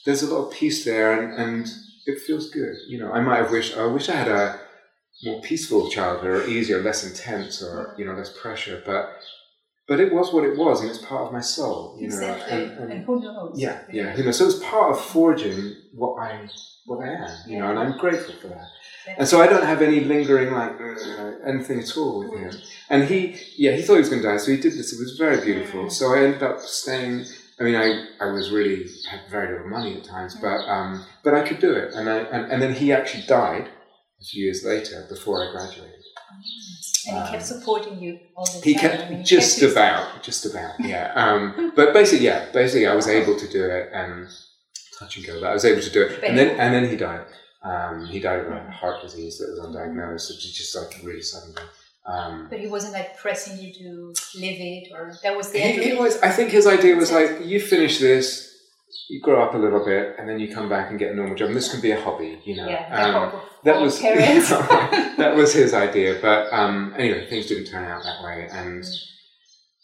there's 0.05 0.23
a 0.23 0.33
lot 0.33 0.47
of 0.47 0.53
peace 0.53 0.83
there, 0.86 1.21
and, 1.21 1.33
and 1.41 1.67
it 2.06 2.19
feels 2.19 2.50
good. 2.50 2.75
You 2.87 3.00
know, 3.00 3.12
I 3.12 3.21
might 3.21 3.37
have 3.37 3.52
wished, 3.52 3.77
I 3.77 3.85
wish 3.85 4.10
I 4.10 4.15
had 4.15 4.27
a 4.27 4.60
more 5.23 5.41
peaceful 5.41 5.89
childhood, 5.89 6.29
or 6.29 6.48
easier, 6.48 6.81
less 6.81 7.06
intense, 7.06 7.62
or 7.62 7.95
you 7.98 8.06
know, 8.06 8.13
less 8.13 8.37
pressure. 8.37 8.81
But, 8.85 9.10
but 9.88 10.00
it 10.00 10.13
was 10.13 10.34
what 10.34 10.46
it 10.46 10.58
was, 10.58 10.81
and 10.81 10.90
it's 10.90 11.04
part 11.04 11.27
of 11.27 11.34
my 11.34 11.42
soul. 11.42 11.98
You 12.00 12.06
exactly. 12.06 12.58
know, 12.58 12.63
and, 12.63 12.77
and, 12.79 12.92
and 12.94 13.06
who 13.06 13.21
knows? 13.21 13.60
yeah, 13.60 13.81
yeah. 13.92 14.15
You 14.15 14.23
know, 14.23 14.31
so 14.31 14.46
it's 14.46 14.60
part 14.60 14.92
of 14.92 15.02
forging 15.04 15.75
what 15.94 16.15
I, 16.21 16.48
what 16.86 17.06
I 17.06 17.12
am. 17.12 17.38
You 17.48 17.60
know, 17.60 17.69
and 17.69 17.79
I'm 17.79 17.98
grateful 17.98 18.36
for 18.36 18.48
that. 18.48 18.67
And 19.17 19.27
so 19.27 19.42
I 19.42 19.48
don't 19.48 19.65
have 19.65 19.81
any 19.81 20.00
lingering 20.00 20.54
like 20.54 20.79
uh, 20.79 21.31
anything 21.46 21.79
at 21.79 21.98
all 21.98 22.19
with 22.19 22.40
him. 22.40 22.62
And 22.90 23.04
he, 23.04 23.38
yeah, 23.58 23.73
he 23.73 23.81
thought 23.81 23.96
he 23.96 24.00
was 24.00 24.10
going 24.10 24.21
to 24.21 24.27
die, 24.27 24.38
so 24.38 24.52
he 24.52 24.58
did 24.58 24.73
this. 24.73 24.94
It 24.94 25.00
was 25.00 25.17
very 25.17 25.44
beautiful. 25.44 25.90
So 25.90 26.13
I 26.13 26.23
ended 26.23 26.44
up 26.44 26.62
staying. 26.62 27.25
I 27.60 27.63
mean, 27.63 27.75
I, 27.75 28.06
I 28.21 28.31
was 28.31 28.52
really 28.52 28.86
had 29.10 29.21
very 29.29 29.54
little 29.54 29.69
money 29.69 29.98
at 29.98 30.06
times, 30.06 30.36
but 30.36 30.60
um, 30.67 31.06
but 31.23 31.34
I 31.34 31.46
could 31.48 31.60
do 31.60 31.73
it. 31.73 31.94
And 31.94 32.10
I 32.10 32.19
and, 32.19 32.52
and 32.52 32.62
then 32.62 32.73
he 32.73 32.94
actually 32.94 33.25
died 33.27 33.67
a 34.21 34.25
few 34.25 34.46
years 34.46 34.63
later 34.63 35.06
before 35.10 35.48
I 35.48 35.52
graduated. 35.52 36.04
And 37.08 37.17
he 37.17 37.32
kept 37.32 37.44
Um, 37.44 37.48
supporting 37.54 38.00
you 38.02 38.19
all 38.36 38.46
the 38.46 38.60
He 38.63 38.74
time. 38.74 38.82
kept 38.82 39.12
he 39.12 39.24
just 39.24 39.60
kept 39.60 39.71
about, 39.74 40.24
just 40.24 40.46
about, 40.46 40.74
yeah. 40.80 41.12
Um, 41.15 41.71
but 41.76 41.94
basically, 41.94 42.26
yeah, 42.26 42.50
basically, 42.52 42.88
I 42.88 42.96
was 42.96 43.08
able 43.08 43.36
to 43.38 43.48
do 43.48 43.65
it, 43.65 43.90
and 43.94 44.28
touch 44.98 45.17
and 45.17 45.26
go. 45.26 45.40
But 45.42 45.50
I 45.50 45.54
was 45.54 45.65
able 45.65 45.82
to 45.82 45.90
do 45.90 46.02
it, 46.04 46.24
and 46.24 46.38
then 46.38 46.50
he- 46.50 46.60
and 46.62 46.74
then 46.74 46.90
he 46.90 46.96
died. 46.96 47.26
Um, 47.63 48.06
he 48.08 48.19
died 48.19 48.40
of 48.42 48.52
a 48.52 48.71
heart 48.71 49.02
disease 49.02 49.38
that 49.40 49.50
was 49.52 49.60
undiagnosed, 49.60 50.30
which 50.30 50.46
is 50.46 50.54
just 50.54 50.76
like 50.76 51.00
really 51.04 51.21
suddenly. 51.21 51.62
Um, 52.06 52.48
But 52.50 52.60
he 52.60 52.67
wasn't 52.67 52.94
like 52.94 53.17
pressing 53.17 53.58
you 53.60 53.74
to 53.74 54.13
live 54.40 54.58
it, 54.60 54.92
or 54.94 55.13
that 55.24 55.36
was 55.38 55.52
the 55.52 55.60
he, 55.60 55.74
end. 55.74 55.84
he 55.84 55.94
was. 55.94 56.21
I 56.21 56.30
think 56.30 56.52
his 56.52 56.67
idea 56.67 56.96
was 56.96 57.12
like, 57.12 57.46
you 57.46 57.60
finish 57.62 58.00
this, 58.00 58.52
you 59.10 59.19
grow 59.21 59.44
up 59.44 59.54
a 59.54 59.58
little 59.58 59.83
bit, 59.85 60.15
and 60.17 60.27
then 60.27 60.39
you 60.39 60.54
come 60.54 60.69
back 60.69 60.89
and 60.89 60.98
get 61.00 61.12
a 61.12 61.15
normal 61.15 61.35
job. 61.35 61.48
And 61.50 61.58
this 61.58 61.69
can 61.71 61.81
be 61.81 61.91
a 61.91 62.02
hobby, 62.02 62.39
you 62.46 62.56
know. 62.56 62.67
yeah, 62.67 63.31
Um, 63.33 63.41
that 63.63 63.79
was 63.81 64.00
that 64.02 65.33
was 65.35 65.54
his 65.54 65.73
idea. 65.73 66.19
But 66.21 66.52
um, 66.54 66.94
anyway, 66.98 67.29
things 67.29 67.48
didn't 67.48 67.65
turn 67.65 67.85
out 67.85 68.04
that 68.04 68.23
way, 68.23 68.48
and 68.52 68.83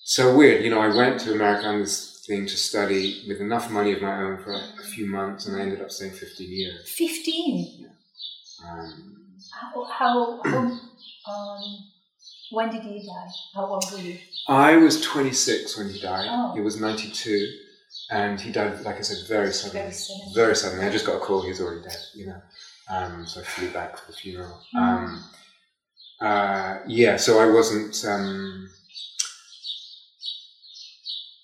so 0.03 0.35
weird. 0.35 0.63
You 0.63 0.69
know, 0.71 0.79
I 0.79 0.95
went 0.95 1.19
to 1.21 1.33
America 1.33 1.67
on 1.67 1.79
this 1.79 2.23
thing 2.27 2.45
to 2.45 2.57
study 2.57 3.23
with 3.27 3.39
enough 3.41 3.69
money 3.71 3.91
of 3.93 4.01
my 4.01 4.21
own 4.21 4.37
for 4.43 4.51
a, 4.51 4.61
a 4.79 4.83
few 4.83 5.05
months, 5.07 5.47
and 5.47 5.55
I 5.57 5.61
ended 5.61 5.81
up 5.81 5.91
staying 5.91 6.11
15 6.13 6.49
years. 6.49 6.89
Fifteen. 6.89 7.89
Um, 8.63 9.15
How 9.51 9.83
how, 9.85 10.41
how 10.43 10.59
um, 11.31 11.61
when 12.51 12.69
did 12.71 12.81
he 12.83 12.99
die? 13.05 13.31
How 13.55 13.65
old 13.65 13.85
were 13.91 13.99
you? 13.99 14.17
I 14.47 14.75
was 14.77 14.99
26 15.01 15.77
when 15.77 15.89
he 15.89 15.99
died. 16.01 16.27
Oh. 16.29 16.53
He 16.55 16.61
was 16.61 16.79
92, 16.79 17.47
and 18.09 18.39
he 18.41 18.51
died, 18.51 18.81
like 18.81 18.97
I 18.97 19.01
said, 19.01 19.27
very 19.27 19.53
suddenly. 19.53 19.81
Very 19.81 19.93
suddenly. 19.93 20.33
Very 20.33 20.55
suddenly. 20.55 20.85
I 20.85 20.89
just 20.89 21.05
got 21.05 21.17
a 21.17 21.19
call. 21.19 21.41
He 21.41 21.49
was 21.49 21.61
already 21.61 21.81
dead. 21.81 21.97
You 22.13 22.27
know, 22.27 22.41
um, 22.89 23.25
so 23.25 23.41
I 23.41 23.43
flew 23.43 23.69
back 23.69 23.97
for 23.97 24.11
the 24.11 24.17
funeral. 24.17 24.59
Mm. 24.75 24.79
Um, 24.79 25.23
uh, 26.21 26.79
yeah, 26.87 27.17
so 27.17 27.39
I 27.39 27.51
wasn't. 27.51 28.03
Um, 28.05 28.69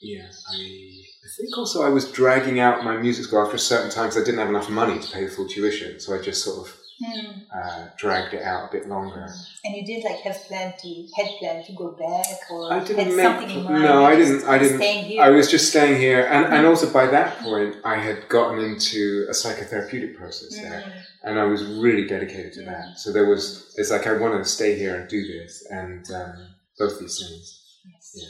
yeah, 0.01 0.27
I, 0.51 0.55
I 0.55 1.29
think 1.37 1.57
also 1.57 1.83
I 1.83 1.89
was 1.89 2.11
dragging 2.11 2.59
out 2.59 2.83
my 2.83 2.97
music 2.97 3.25
school 3.25 3.41
after 3.41 3.55
a 3.55 3.59
certain 3.59 3.89
time 3.89 4.05
because 4.05 4.21
I 4.21 4.25
didn't 4.25 4.39
have 4.39 4.49
enough 4.49 4.69
money 4.69 4.99
to 4.99 5.11
pay 5.11 5.25
the 5.25 5.31
full 5.31 5.47
tuition. 5.47 5.99
So 5.99 6.13
I 6.15 6.21
just 6.21 6.43
sort 6.43 6.67
of 6.67 6.77
Hmm. 7.03 7.31
uh, 7.53 7.87
dragged 7.97 8.33
it 8.33 8.41
out 8.41 8.69
a 8.69 8.71
bit 8.71 8.87
longer. 8.87 9.27
And 9.65 9.75
you 9.75 9.85
did 9.85 10.03
like 10.05 10.19
have 10.21 10.37
planned 10.47 10.75
to 10.79 11.07
had 11.17 11.27
planned 11.39 11.65
to 11.65 11.73
go 11.73 11.91
back, 11.91 12.25
or 12.49 12.71
I 12.71 12.79
didn't 12.79 12.97
had 13.05 13.13
make- 13.15 13.25
something 13.25 13.49
in 13.49 13.63
mind. 13.65 13.83
no, 13.83 14.05
I 14.05 14.15
didn't- 14.15 14.45
I 14.45 14.57
didn't- 14.57 14.77
Staying 14.77 15.03
here. 15.05 15.21
I 15.21 15.29
was 15.29 15.51
just 15.51 15.69
staying 15.69 15.99
here, 15.99 16.21
and, 16.25 16.45
and 16.53 16.65
also 16.65 16.89
by 16.93 17.07
that 17.07 17.37
point, 17.39 17.75
I 17.83 17.95
had 17.97 18.29
gotten 18.29 18.59
into 18.63 19.25
a 19.29 19.33
psychotherapeutic 19.33 20.15
process 20.15 20.55
there, 20.55 20.83
Mm. 20.87 20.91
and 21.25 21.39
I 21.39 21.43
was 21.43 21.65
really 21.65 22.07
dedicated 22.07 22.53
to 22.53 22.61
that. 22.63 22.97
So 22.97 23.11
there 23.11 23.25
was, 23.25 23.73
it's 23.77 23.91
like 23.91 24.07
I 24.07 24.13
want 24.13 24.41
to 24.41 24.49
stay 24.49 24.77
here 24.79 24.95
and 24.95 25.09
do 25.09 25.21
this, 25.27 25.65
and 25.69 26.09
um, 26.11 26.33
both 26.79 26.97
these 26.99 27.19
things. 27.19 27.61
Yes. 27.85 28.11
Yeah. 28.15 28.27